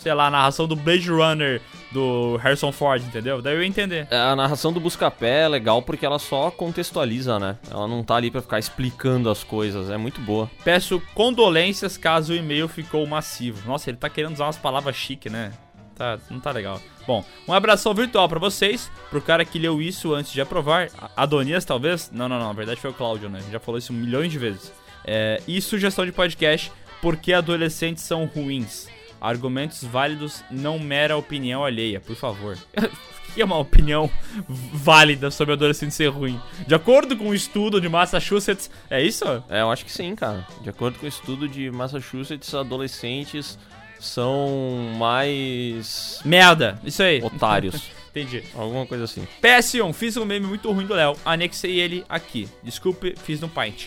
[0.00, 1.62] sei lá, a narração do Blade Runner
[1.92, 3.40] do Harrison Ford, entendeu?
[3.42, 4.08] Daí eu ia entender.
[4.12, 7.56] A narração do Buscapé é legal porque ela só contextualiza, né?
[7.70, 10.50] Ela não tá ali pra ficar explicando as coisas, é muito boa.
[10.64, 13.66] Peço condolências caso o e-mail ficou massivo.
[13.68, 15.52] Nossa, ele tá querendo usar umas palavras chique, né?
[15.94, 16.80] Tá, não tá legal.
[17.06, 20.88] Bom, um abração virtual pra vocês, pro cara que leu isso antes de aprovar.
[21.16, 22.10] Adonias, talvez?
[22.12, 22.46] Não, não, não.
[22.46, 23.40] Na verdade foi o Cláudio, né?
[23.50, 24.72] Já falou isso milhões de vezes.
[25.04, 28.88] É, e sugestão de podcast: Por que adolescentes são ruins?
[29.22, 32.58] Argumentos válidos, não mera opinião alheia, por favor.
[32.76, 34.10] O que é uma opinião
[34.48, 36.40] válida sobre adolescente ser ruim?
[36.66, 39.24] De acordo com um estudo de Massachusetts, é isso?
[39.48, 40.44] É, eu acho que sim, cara.
[40.60, 43.56] De acordo com o estudo de Massachusetts, adolescentes
[44.00, 47.22] são mais Merda, isso aí.
[47.22, 47.90] otários.
[48.10, 48.42] Entendi.
[48.56, 49.26] Alguma coisa assim.
[49.40, 51.16] PS1, fiz um meme muito ruim do Léo.
[51.24, 52.48] Anexei ele aqui.
[52.62, 53.86] Desculpe, fiz no Paint.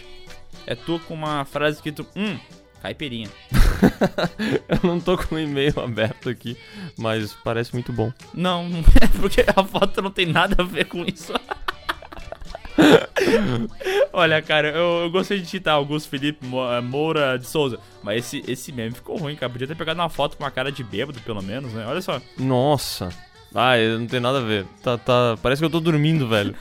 [0.66, 2.40] É tu com uma frase escrito, hum,
[2.86, 3.30] caipirinha.
[4.70, 6.56] Eu não tô com o e-mail aberto aqui,
[6.98, 8.14] mas parece muito bom.
[8.34, 8.70] Não,
[9.02, 11.34] é porque a foto não tem nada a ver com isso.
[14.14, 18.44] Olha, cara, eu, eu gostei de citar Augusto Felipe eh, Moura de Souza, mas esse,
[18.50, 19.52] esse meme ficou ruim, cara.
[19.52, 21.86] Podia ter pegado uma foto com uma cara de bêbado, pelo menos, né?
[21.88, 22.22] Olha só.
[22.38, 23.10] Nossa.
[23.54, 24.66] Ah, não tem nada a ver.
[24.84, 25.38] Tá, tá...
[25.42, 26.54] Parece que eu tô dormindo, velho.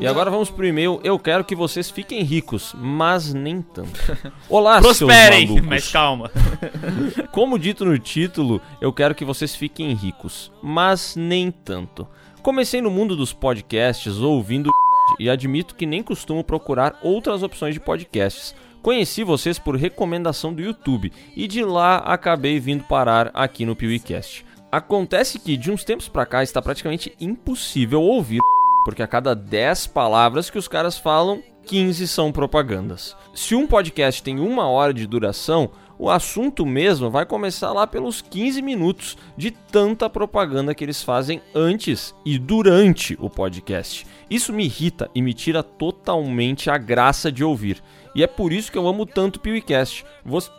[0.00, 1.00] E agora vamos pro e-mail.
[1.04, 4.00] Eu quero que vocês fiquem ricos, mas nem tanto.
[4.48, 5.68] Olá, Prosperem, seus malucos.
[5.68, 6.30] mas calma.
[7.30, 12.06] Como dito no título, eu quero que vocês fiquem ricos, mas nem tanto.
[12.42, 14.70] Comecei no mundo dos podcasts ouvindo
[15.20, 18.54] e admito que nem costumo procurar outras opções de podcasts.
[18.82, 24.44] Conheci vocês por recomendação do YouTube e de lá acabei vindo parar aqui no PeeWeeCast.
[24.70, 28.40] Acontece que de uns tempos pra cá está praticamente impossível ouvir
[28.86, 33.16] porque a cada 10 palavras que os caras falam, 15 são propagandas.
[33.34, 38.22] Se um podcast tem uma hora de duração, o assunto mesmo vai começar lá pelos
[38.22, 44.06] 15 minutos de tanta propaganda que eles fazem antes e durante o podcast.
[44.30, 47.82] Isso me irrita e me tira totalmente a graça de ouvir.
[48.14, 50.06] E é por isso que eu amo tanto o PewCast.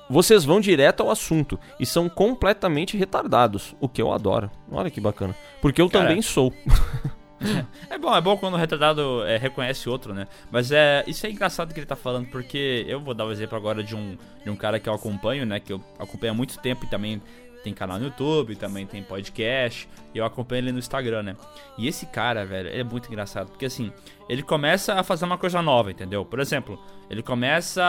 [0.10, 4.52] Vocês vão direto ao assunto e são completamente retardados, o que eu adoro.
[4.70, 5.34] Olha que bacana.
[5.62, 6.54] Porque eu Cara, também sou.
[7.90, 10.28] É bom, é bom quando o retardado é, reconhece outro, né?
[10.52, 13.58] Mas é isso é engraçado que ele tá falando, porque eu vou dar o exemplo
[13.58, 15.60] agora de um, de um cara que eu acompanho, né?
[15.60, 17.22] Que eu acompanho há muito tempo e também
[17.64, 21.36] tem canal no YouTube, também tem podcast, e eu acompanho ele no Instagram, né?
[21.78, 23.92] E esse cara, velho, é muito engraçado, porque assim,
[24.30, 26.24] ele começa a fazer uma coisa nova, entendeu?
[26.24, 27.84] Por exemplo, ele começa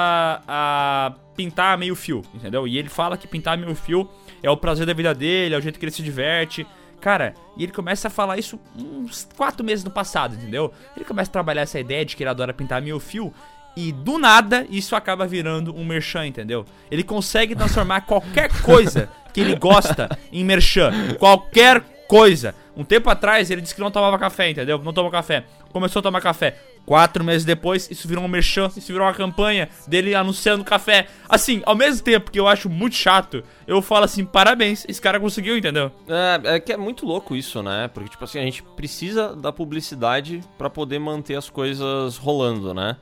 [0.47, 2.66] a pintar meio fio, entendeu?
[2.66, 4.09] E ele fala que pintar meio fio
[4.43, 6.66] é o prazer da vida dele, é o jeito que ele se diverte.
[7.01, 10.73] Cara, e ele começa a falar isso uns quatro meses no passado, entendeu?
[10.97, 13.33] Ele começa a trabalhar essa ideia de que ele adora pintar mil fio.
[13.77, 16.65] E do nada, isso acaba virando um merchan, entendeu?
[16.91, 20.91] Ele consegue transformar qualquer coisa que ele gosta em merchan.
[21.16, 22.55] Qualquer coisa.
[22.74, 24.78] Um tempo atrás, ele disse que não tomava café, entendeu?
[24.78, 25.44] Não toma café.
[25.70, 26.56] Começou a tomar café.
[26.86, 31.06] Quatro meses depois, isso virou um merchan, isso virou uma campanha dele anunciando café.
[31.28, 35.20] Assim, ao mesmo tempo que eu acho muito chato, eu falo assim, parabéns, esse cara
[35.20, 35.93] conseguiu, entendeu?
[36.09, 37.90] É, é que é muito louco isso, né?
[37.93, 42.97] Porque, tipo assim, a gente precisa da publicidade pra poder manter as coisas rolando, né?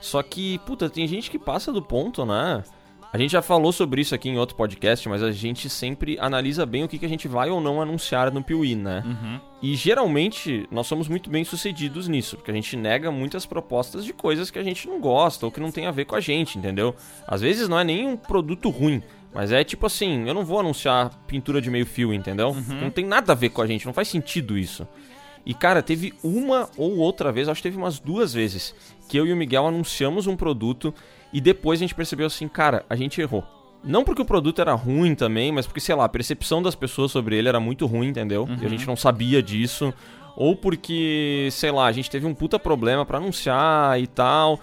[0.00, 2.64] Só que, puta, tem gente que passa do ponto, né?
[3.16, 6.66] A gente já falou sobre isso aqui em outro podcast, mas a gente sempre analisa
[6.66, 9.02] bem o que, que a gente vai ou não anunciar no Piuí, né?
[9.06, 9.40] Uhum.
[9.62, 14.12] E geralmente nós somos muito bem sucedidos nisso, porque a gente nega muitas propostas de
[14.12, 16.58] coisas que a gente não gosta ou que não tem a ver com a gente,
[16.58, 16.94] entendeu?
[17.26, 19.02] Às vezes não é nem um produto ruim,
[19.32, 22.54] mas é tipo assim, eu não vou anunciar pintura de meio fio, entendeu?
[22.82, 24.86] Não tem nada a ver com a gente, não faz sentido isso.
[25.46, 28.74] E cara, teve uma ou outra vez, acho que teve umas duas vezes,
[29.08, 30.92] que eu e o Miguel anunciamos um produto
[31.32, 33.44] e depois a gente percebeu assim, cara, a gente errou.
[33.84, 37.12] Não porque o produto era ruim também, mas porque, sei lá, a percepção das pessoas
[37.12, 38.48] sobre ele era muito ruim, entendeu?
[38.60, 39.94] E a gente não sabia disso.
[40.36, 44.60] Ou porque, sei lá, a gente teve um puta problema pra anunciar e tal.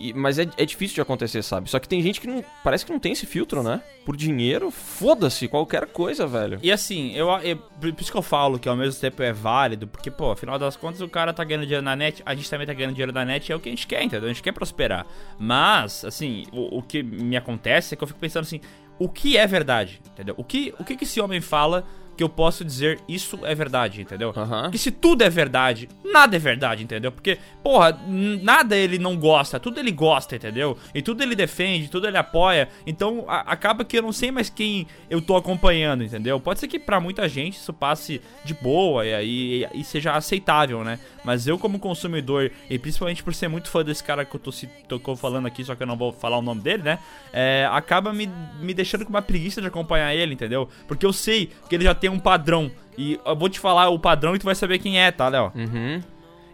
[0.00, 1.70] E- mas é, é difícil de acontecer, sabe?
[1.70, 2.44] Só que tem gente que não.
[2.62, 3.80] Parece que não tem esse filtro, né?
[4.04, 6.58] Por dinheiro, foda-se, qualquer coisa, velho.
[6.62, 9.86] E assim, eu, eu- por isso que eu falo que ao mesmo tempo é válido,
[9.86, 12.66] porque, pô, afinal das contas o cara tá ganhando dinheiro na net, a gente também
[12.66, 14.28] tá ganhando dinheiro na net, é o que a gente quer, entendeu?
[14.28, 15.06] A gente quer prosperar.
[15.38, 18.60] Mas, assim, o, o que me acontece é que eu fico pensando assim,
[18.98, 20.34] o que é verdade, entendeu?
[20.36, 21.84] O que, o que, que esse homem fala
[22.16, 24.32] que eu posso dizer isso é verdade, entendeu?
[24.32, 27.12] Porque se tudo é verdade, nada é verdade, entendeu?
[27.12, 30.78] Porque, porra, nada ele não gosta, tudo ele gosta, entendeu?
[30.94, 32.68] E tudo ele defende, tudo ele apoia.
[32.86, 36.40] Então acaba que eu não sei mais quem eu tô acompanhando, entendeu?
[36.40, 40.82] Pode ser que pra muita gente isso passe de boa e, e, e seja aceitável,
[40.82, 40.98] né?
[41.24, 44.50] Mas eu, como consumidor, e principalmente por ser muito fã desse cara que eu tô,
[44.98, 46.98] tô falando aqui, só que eu não vou falar o nome dele, né?
[47.32, 48.30] É, acaba me,
[48.60, 50.68] me deixando com uma preguiça de acompanhar ele, entendeu?
[50.86, 52.70] Porque eu sei que ele já tem um padrão.
[52.98, 55.52] E eu vou te falar o padrão e tu vai saber quem é, tá, Léo?
[55.54, 56.00] Uhum.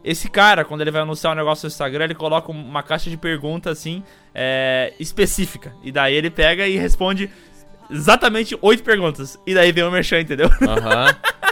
[0.04, 3.16] Esse cara, quando ele vai anunciar um negócio no Instagram, ele coloca uma caixa de
[3.16, 4.02] perguntas assim,
[4.34, 5.72] é, específica.
[5.82, 7.30] E daí ele pega e responde
[7.88, 9.38] exatamente oito perguntas.
[9.46, 10.48] E daí vem o merchan, entendeu?
[10.62, 11.06] Aham.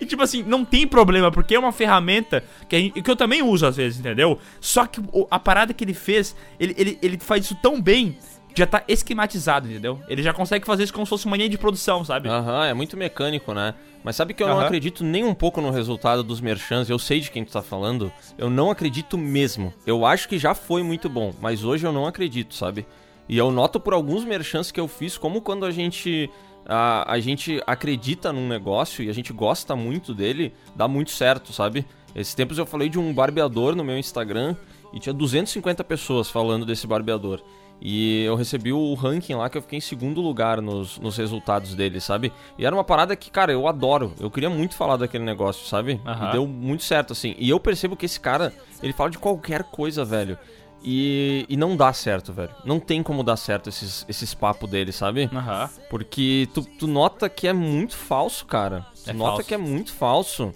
[0.00, 3.16] E tipo assim, não tem problema, porque é uma ferramenta que, a gente- que eu
[3.16, 4.38] também uso às vezes, entendeu?
[4.60, 5.00] Só que
[5.30, 8.16] a parada que ele fez, ele, ele, ele faz isso tão bem
[8.56, 10.00] já tá esquematizado, entendeu?
[10.08, 12.28] Ele já consegue fazer isso como se fosse uma linha de produção, sabe?
[12.28, 13.74] Aham, é muito mecânico, né?
[14.02, 14.64] Mas sabe que eu não Aham.
[14.64, 16.88] acredito nem um pouco no resultado dos merchans.
[16.88, 18.10] Eu sei de quem tu tá falando.
[18.38, 19.74] Eu não acredito mesmo.
[19.86, 22.86] Eu acho que já foi muito bom, mas hoje eu não acredito, sabe?
[23.28, 26.30] E eu noto por alguns merchans que eu fiz, como quando a gente.
[26.68, 31.52] A, a gente acredita num negócio e a gente gosta muito dele, dá muito certo,
[31.52, 31.86] sabe?
[32.14, 34.56] Esses tempos eu falei de um barbeador no meu Instagram
[34.92, 37.40] e tinha 250 pessoas falando desse barbeador.
[37.80, 41.74] E eu recebi o ranking lá que eu fiquei em segundo lugar nos, nos resultados
[41.74, 42.32] dele, sabe?
[42.58, 44.12] E era uma parada que, cara, eu adoro.
[44.18, 46.00] Eu queria muito falar daquele negócio, sabe?
[46.06, 46.28] Aham.
[46.28, 47.34] E deu muito certo, assim.
[47.38, 50.38] E eu percebo que esse cara, ele fala de qualquer coisa, velho.
[50.82, 52.50] E, e não dá certo, velho.
[52.64, 55.28] Não tem como dar certo esses, esses papos dele, sabe?
[55.32, 55.68] Aham.
[55.90, 58.86] Porque tu, tu nota que é muito falso, cara.
[59.04, 59.48] Tu É nota falso.
[59.48, 60.52] que é muito falso.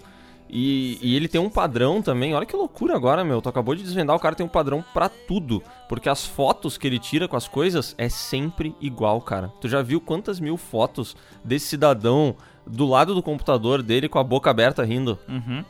[0.53, 2.33] E, e ele tem um padrão também.
[2.35, 3.41] Olha que loucura agora, meu.
[3.41, 5.63] Tu acabou de desvendar, o cara tem um padrão pra tudo.
[5.91, 9.51] Porque as fotos que ele tira com as coisas é sempre igual, cara.
[9.59, 12.33] Tu já viu quantas mil fotos desse cidadão
[12.65, 15.19] do lado do computador dele com a boca aberta rindo?
[15.27, 15.65] Uhum.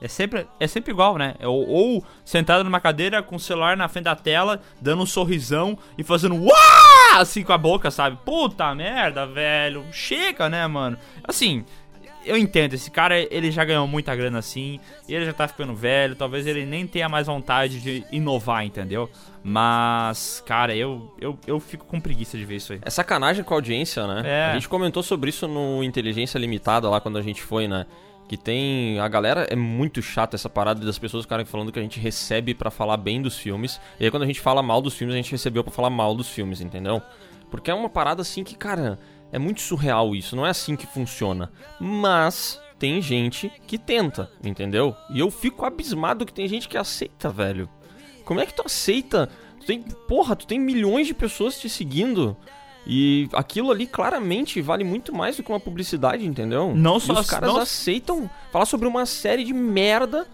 [0.00, 1.34] É sempre, é sempre igual, né?
[1.42, 5.76] Ou, ou sentado numa cadeira com o celular na frente da tela, dando um sorrisão
[5.98, 7.18] e fazendo uau!
[7.18, 8.16] Assim com a boca, sabe?
[8.24, 9.84] Puta merda, velho.
[9.92, 10.96] Chega, né, mano?
[11.22, 11.66] Assim,
[12.24, 12.74] eu entendo.
[12.74, 14.80] Esse cara, ele já ganhou muita grana assim.
[15.08, 16.14] Ele já tá ficando velho.
[16.14, 19.10] Talvez ele nem tenha mais vontade de inovar, entendeu?
[19.42, 22.80] Mas, cara, eu, eu, eu fico com preguiça de ver isso aí.
[22.82, 24.22] É sacanagem com a audiência, né?
[24.24, 24.50] É.
[24.50, 27.86] A gente comentou sobre isso no Inteligência Limitada lá quando a gente foi, né?
[28.28, 29.00] Que tem.
[29.00, 32.54] A galera é muito chata essa parada das pessoas ficarem falando que a gente recebe
[32.54, 33.80] pra falar bem dos filmes.
[33.98, 36.14] E aí quando a gente fala mal dos filmes, a gente recebeu pra falar mal
[36.14, 37.02] dos filmes, entendeu?
[37.50, 38.98] Porque é uma parada assim que, cara,
[39.32, 40.34] é muito surreal isso.
[40.36, 41.50] Não é assim que funciona.
[41.78, 44.94] Mas tem gente que tenta, entendeu?
[45.10, 47.68] E eu fico abismado que tem gente que aceita, velho.
[48.24, 49.28] Como é que tu aceita?
[49.60, 52.36] Tu tem, porra, tu tem milhões de pessoas te seguindo.
[52.86, 56.74] E aquilo ali claramente vale muito mais do que uma publicidade, entendeu?
[56.74, 60.26] Não E só os as- caras não- aceitam falar sobre uma série de merda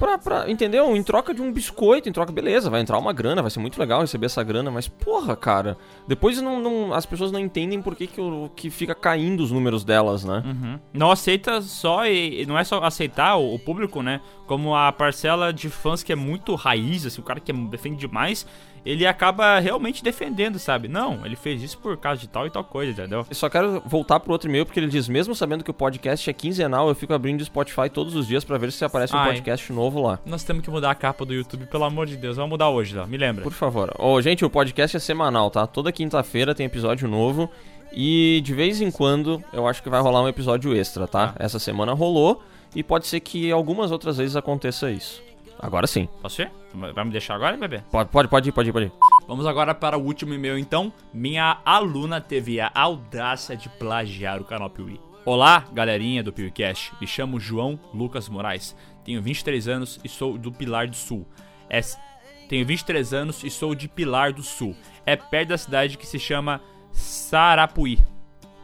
[0.00, 0.50] pra, pra.
[0.50, 0.96] Entendeu?
[0.96, 3.78] Em troca de um biscoito, em troca, beleza, vai entrar uma grana, vai ser muito
[3.78, 5.76] legal receber essa grana, mas porra, cara.
[6.08, 9.52] Depois não, não- as pessoas não entendem por que, que, o- que fica caindo os
[9.52, 10.42] números delas, né?
[10.44, 10.80] Uhum.
[10.92, 14.20] Não aceita só, e não é só aceitar o, o público, né?
[14.46, 17.96] Como a parcela de fãs que é muito raiz, assim, o cara que é- defende
[17.96, 18.46] demais,
[18.84, 20.88] ele acaba realmente defendendo, sabe?
[20.88, 23.26] Não, ele fez isso por causa de tal e tal coisa, entendeu?
[23.28, 26.28] Eu só quero voltar pro outro e-mail, porque ele diz, mesmo sabendo que o podcast
[26.28, 29.18] é quinzenal, eu fico abrindo o Spotify todos os dias pra ver se aparece um
[29.18, 29.32] Ai.
[29.32, 30.18] podcast novo lá.
[30.24, 32.36] Nós temos que mudar a capa do YouTube, pelo amor de Deus.
[32.36, 33.06] Vamos mudar hoje, ó.
[33.06, 33.42] Me lembra.
[33.42, 33.92] Por favor.
[33.98, 35.66] Ô, gente, o podcast é semanal, tá?
[35.66, 37.50] Toda quinta-feira tem episódio novo.
[37.92, 41.34] E de vez em quando eu acho que vai rolar um episódio extra, tá?
[41.38, 42.42] Essa semana rolou
[42.74, 45.20] e pode ser que algumas outras vezes aconteça isso.
[45.60, 46.08] Agora sim.
[46.22, 46.50] Posso ir?
[46.72, 47.82] Vai me deixar agora, bebê?
[47.90, 48.92] Pode, pode, pode ir, pode ir, pode ir.
[49.28, 50.92] Vamos agora para o último e-mail, então.
[51.12, 54.98] Minha aluna teve a audácia de plagiar o canal Piuí.
[55.24, 56.92] Olá, galerinha do PeeWeeCast.
[57.00, 58.74] Me chamo João Lucas Moraes.
[59.04, 61.26] Tenho 23 anos e sou do Pilar do Sul.
[61.68, 61.80] É...
[62.48, 64.74] Tenho 23 anos e sou de Pilar do Sul.
[65.04, 66.60] É perto da cidade que se chama
[66.90, 67.98] Sarapuí.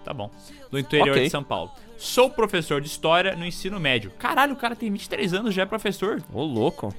[0.05, 0.31] Tá bom.
[0.71, 1.25] Do interior Ok.
[1.25, 1.71] de São Paulo.
[1.97, 4.11] Sou professor de história no ensino médio.
[4.19, 6.23] Caralho, o cara tem 23 anos já é professor.
[6.33, 6.95] Ô, louco.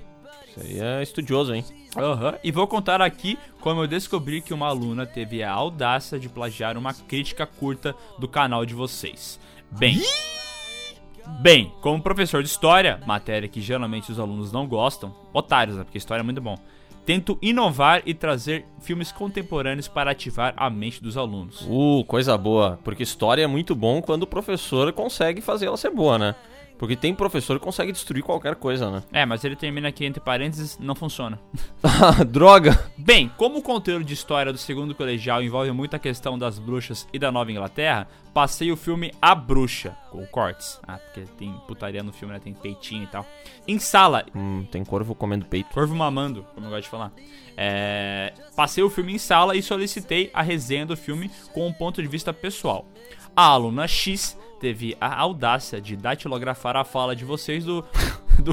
[0.48, 1.64] Isso aí é estudioso, hein?
[1.96, 2.36] Aham.
[2.44, 6.78] E vou contar aqui como eu descobri que uma aluna teve a audácia de plagiar
[6.78, 9.40] uma crítica curta do canal de vocês.
[9.72, 10.02] Bem.
[11.42, 15.84] Bem, como professor de história, matéria que geralmente os alunos não gostam, otários, né?
[15.84, 16.58] Porque história é muito bom.
[17.08, 21.62] Tento inovar e trazer filmes contemporâneos para ativar a mente dos alunos.
[21.62, 22.78] Uh, coisa boa.
[22.84, 26.36] Porque história é muito bom quando o professor consegue fazer ela ser boa, né?
[26.78, 29.04] Porque tem professor que consegue destruir qualquer coisa, né?
[29.12, 31.40] É, mas ele termina aqui entre parênteses, não funciona.
[32.28, 32.92] Droga!
[32.98, 37.18] Bem, como o conteúdo de história do segundo colegial envolve muita questão das bruxas e
[37.18, 40.80] da Nova Inglaterra, passei o filme A Bruxa, com cortes.
[40.88, 42.40] Ah, porque tem putaria no filme, né?
[42.40, 43.26] Tem peitinho e tal.
[43.68, 45.74] Em sala, Hum, tem corvo comendo peito.
[45.74, 47.12] Corvo mamando, como eu gosto de falar.
[47.56, 52.02] É, passei o filme em sala e solicitei a resenha do filme com um ponto
[52.02, 52.88] de vista pessoal.
[53.38, 57.86] A aluna X teve a audácia de datilografar a fala de vocês do,
[58.42, 58.52] do,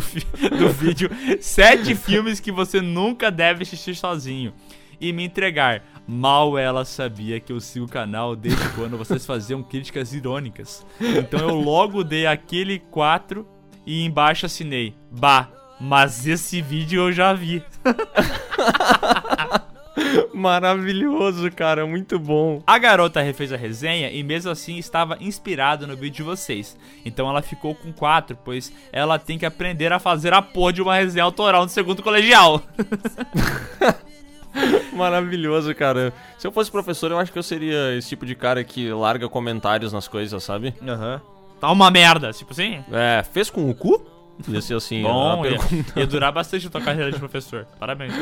[0.58, 1.08] do vídeo
[1.40, 4.52] Sete filmes que você nunca deve assistir sozinho
[5.00, 5.82] e me entregar.
[6.06, 10.84] Mal ela sabia que eu sigo o canal desde quando vocês faziam críticas irônicas.
[11.00, 13.48] Então eu logo dei aquele 4
[13.86, 14.94] e embaixo assinei.
[15.10, 15.48] Bah,
[15.80, 17.64] mas esse vídeo eu já vi.
[20.32, 21.86] Maravilhoso, cara.
[21.86, 22.62] Muito bom.
[22.66, 26.76] A garota refez a resenha e mesmo assim estava inspirada no vídeo de vocês.
[27.04, 30.82] Então ela ficou com 4, pois ela tem que aprender a fazer a porra de
[30.82, 32.62] uma resenha autoral no segundo colegial.
[34.92, 36.12] Maravilhoso, cara.
[36.38, 39.28] Se eu fosse professor, eu acho que eu seria esse tipo de cara que larga
[39.28, 40.74] comentários nas coisas, sabe?
[40.86, 41.20] Aham.
[41.60, 42.84] Tá uma merda, tipo assim.
[42.92, 44.13] É, fez com o cu?
[44.48, 45.58] Ia ser assim, Bom, ia,
[45.96, 47.66] ia durar bastante a tua carreira de professor.
[47.78, 48.12] Parabéns.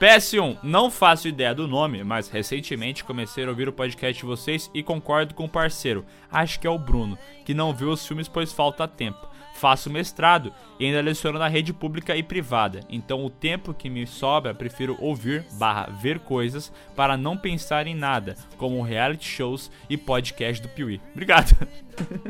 [0.00, 4.70] PS1, não faço ideia do nome, mas recentemente comecei a ouvir o podcast de vocês
[4.74, 8.28] e concordo com o parceiro, acho que é o Bruno, que não viu os filmes
[8.28, 9.28] pois falta tempo.
[9.54, 14.06] Faço mestrado e ainda leciono na rede pública e privada, então o tempo que me
[14.06, 19.98] sobra prefiro ouvir barra ver coisas para não pensar em nada, como reality shows e
[19.98, 20.98] podcast do Piuí.
[21.12, 21.54] Obrigado.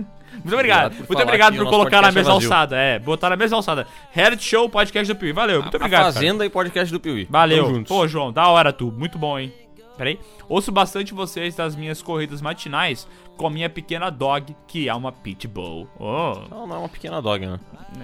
[0.32, 0.93] Muito obrigado.
[0.93, 2.48] Obrigado Muito obrigado por colocar na é mesma vazio.
[2.48, 2.77] alçada.
[2.77, 3.86] É, botar na mesma alçada.
[4.12, 5.32] Reality Show, podcast do Piuí.
[5.32, 6.01] Valeu, muito A obrigado.
[6.02, 6.12] cara.
[6.12, 7.27] Fazenda e podcast do Piuí.
[7.28, 7.85] Valeu.
[7.85, 8.90] Pô, João, da hora tu.
[8.93, 9.52] Muito bom, hein?
[9.97, 10.19] Peraí.
[10.48, 15.12] Ouço bastante vocês das minhas corridas matinais com a minha pequena dog, que é uma
[15.12, 15.86] pitbull.
[15.98, 16.40] Oh.
[16.51, 17.61] Não, não é uma pequena dog, né?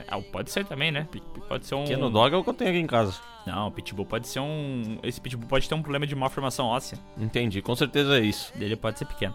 [0.07, 1.09] É, Pode ser também, né?
[1.49, 1.85] Pode ser um.
[1.85, 3.15] Pequeno dog é o que eu tenho aqui em casa.
[3.47, 4.99] Não, pitbull pode ser um.
[5.03, 6.99] Esse pitbull pode ter um problema de malformação óssea.
[7.17, 8.53] Entendi, com certeza é isso.
[8.61, 9.35] Ele pode ser pequeno.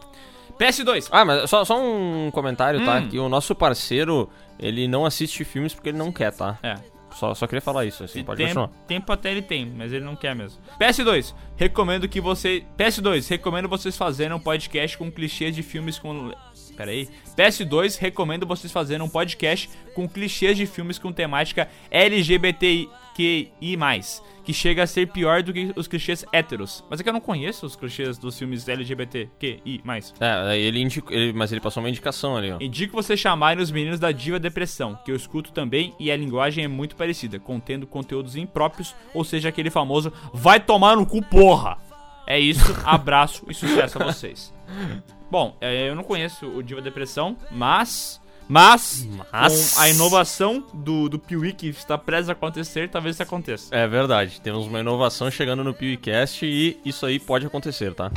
[0.66, 1.08] PS2.
[1.12, 3.00] Ah, mas só, só um comentário, tá?
[3.00, 3.10] Hum.
[3.10, 4.30] Que o nosso parceiro,
[4.60, 6.58] ele não assiste filmes porque ele não quer, tá?
[6.62, 6.76] É.
[7.16, 8.70] Só, só queria falar isso, assim, pode Tem- continuar.
[8.88, 10.62] tempo até ele tem, mas ele não quer mesmo.
[10.80, 12.64] PS2, recomendo que você.
[12.78, 16.32] PS2, recomendo vocês fazerem um podcast com clichês de filmes com.
[16.78, 17.10] Pera aí.
[17.36, 23.78] PS2, recomendo vocês fazerem um podcast com clichês de filmes com temática LGBTQI,
[24.53, 26.84] chega a ser pior do que os clichês héteros.
[26.90, 29.82] Mas é que eu não conheço os clichês dos filmes LGBTQI.
[30.19, 32.57] É, ele, indico, ele mas ele passou uma indicação ali, ó.
[32.60, 36.64] Indico vocês chamarem os meninos da Diva Depressão, que eu escuto também e a linguagem
[36.64, 41.78] é muito parecida, contendo conteúdos impróprios, ou seja, aquele famoso vai tomar no cu, porra!
[42.28, 44.53] É isso, abraço e sucesso a vocês.
[45.30, 48.20] Bom, é, eu não conheço o Diva Depressão, mas.
[48.52, 53.23] Mas, Mas- com a inovação do, do Piuí que está prestes a acontecer, talvez isso
[53.23, 53.73] aconteça.
[53.73, 58.11] É verdade, temos uma inovação chegando no PewCast e isso aí pode acontecer, tá?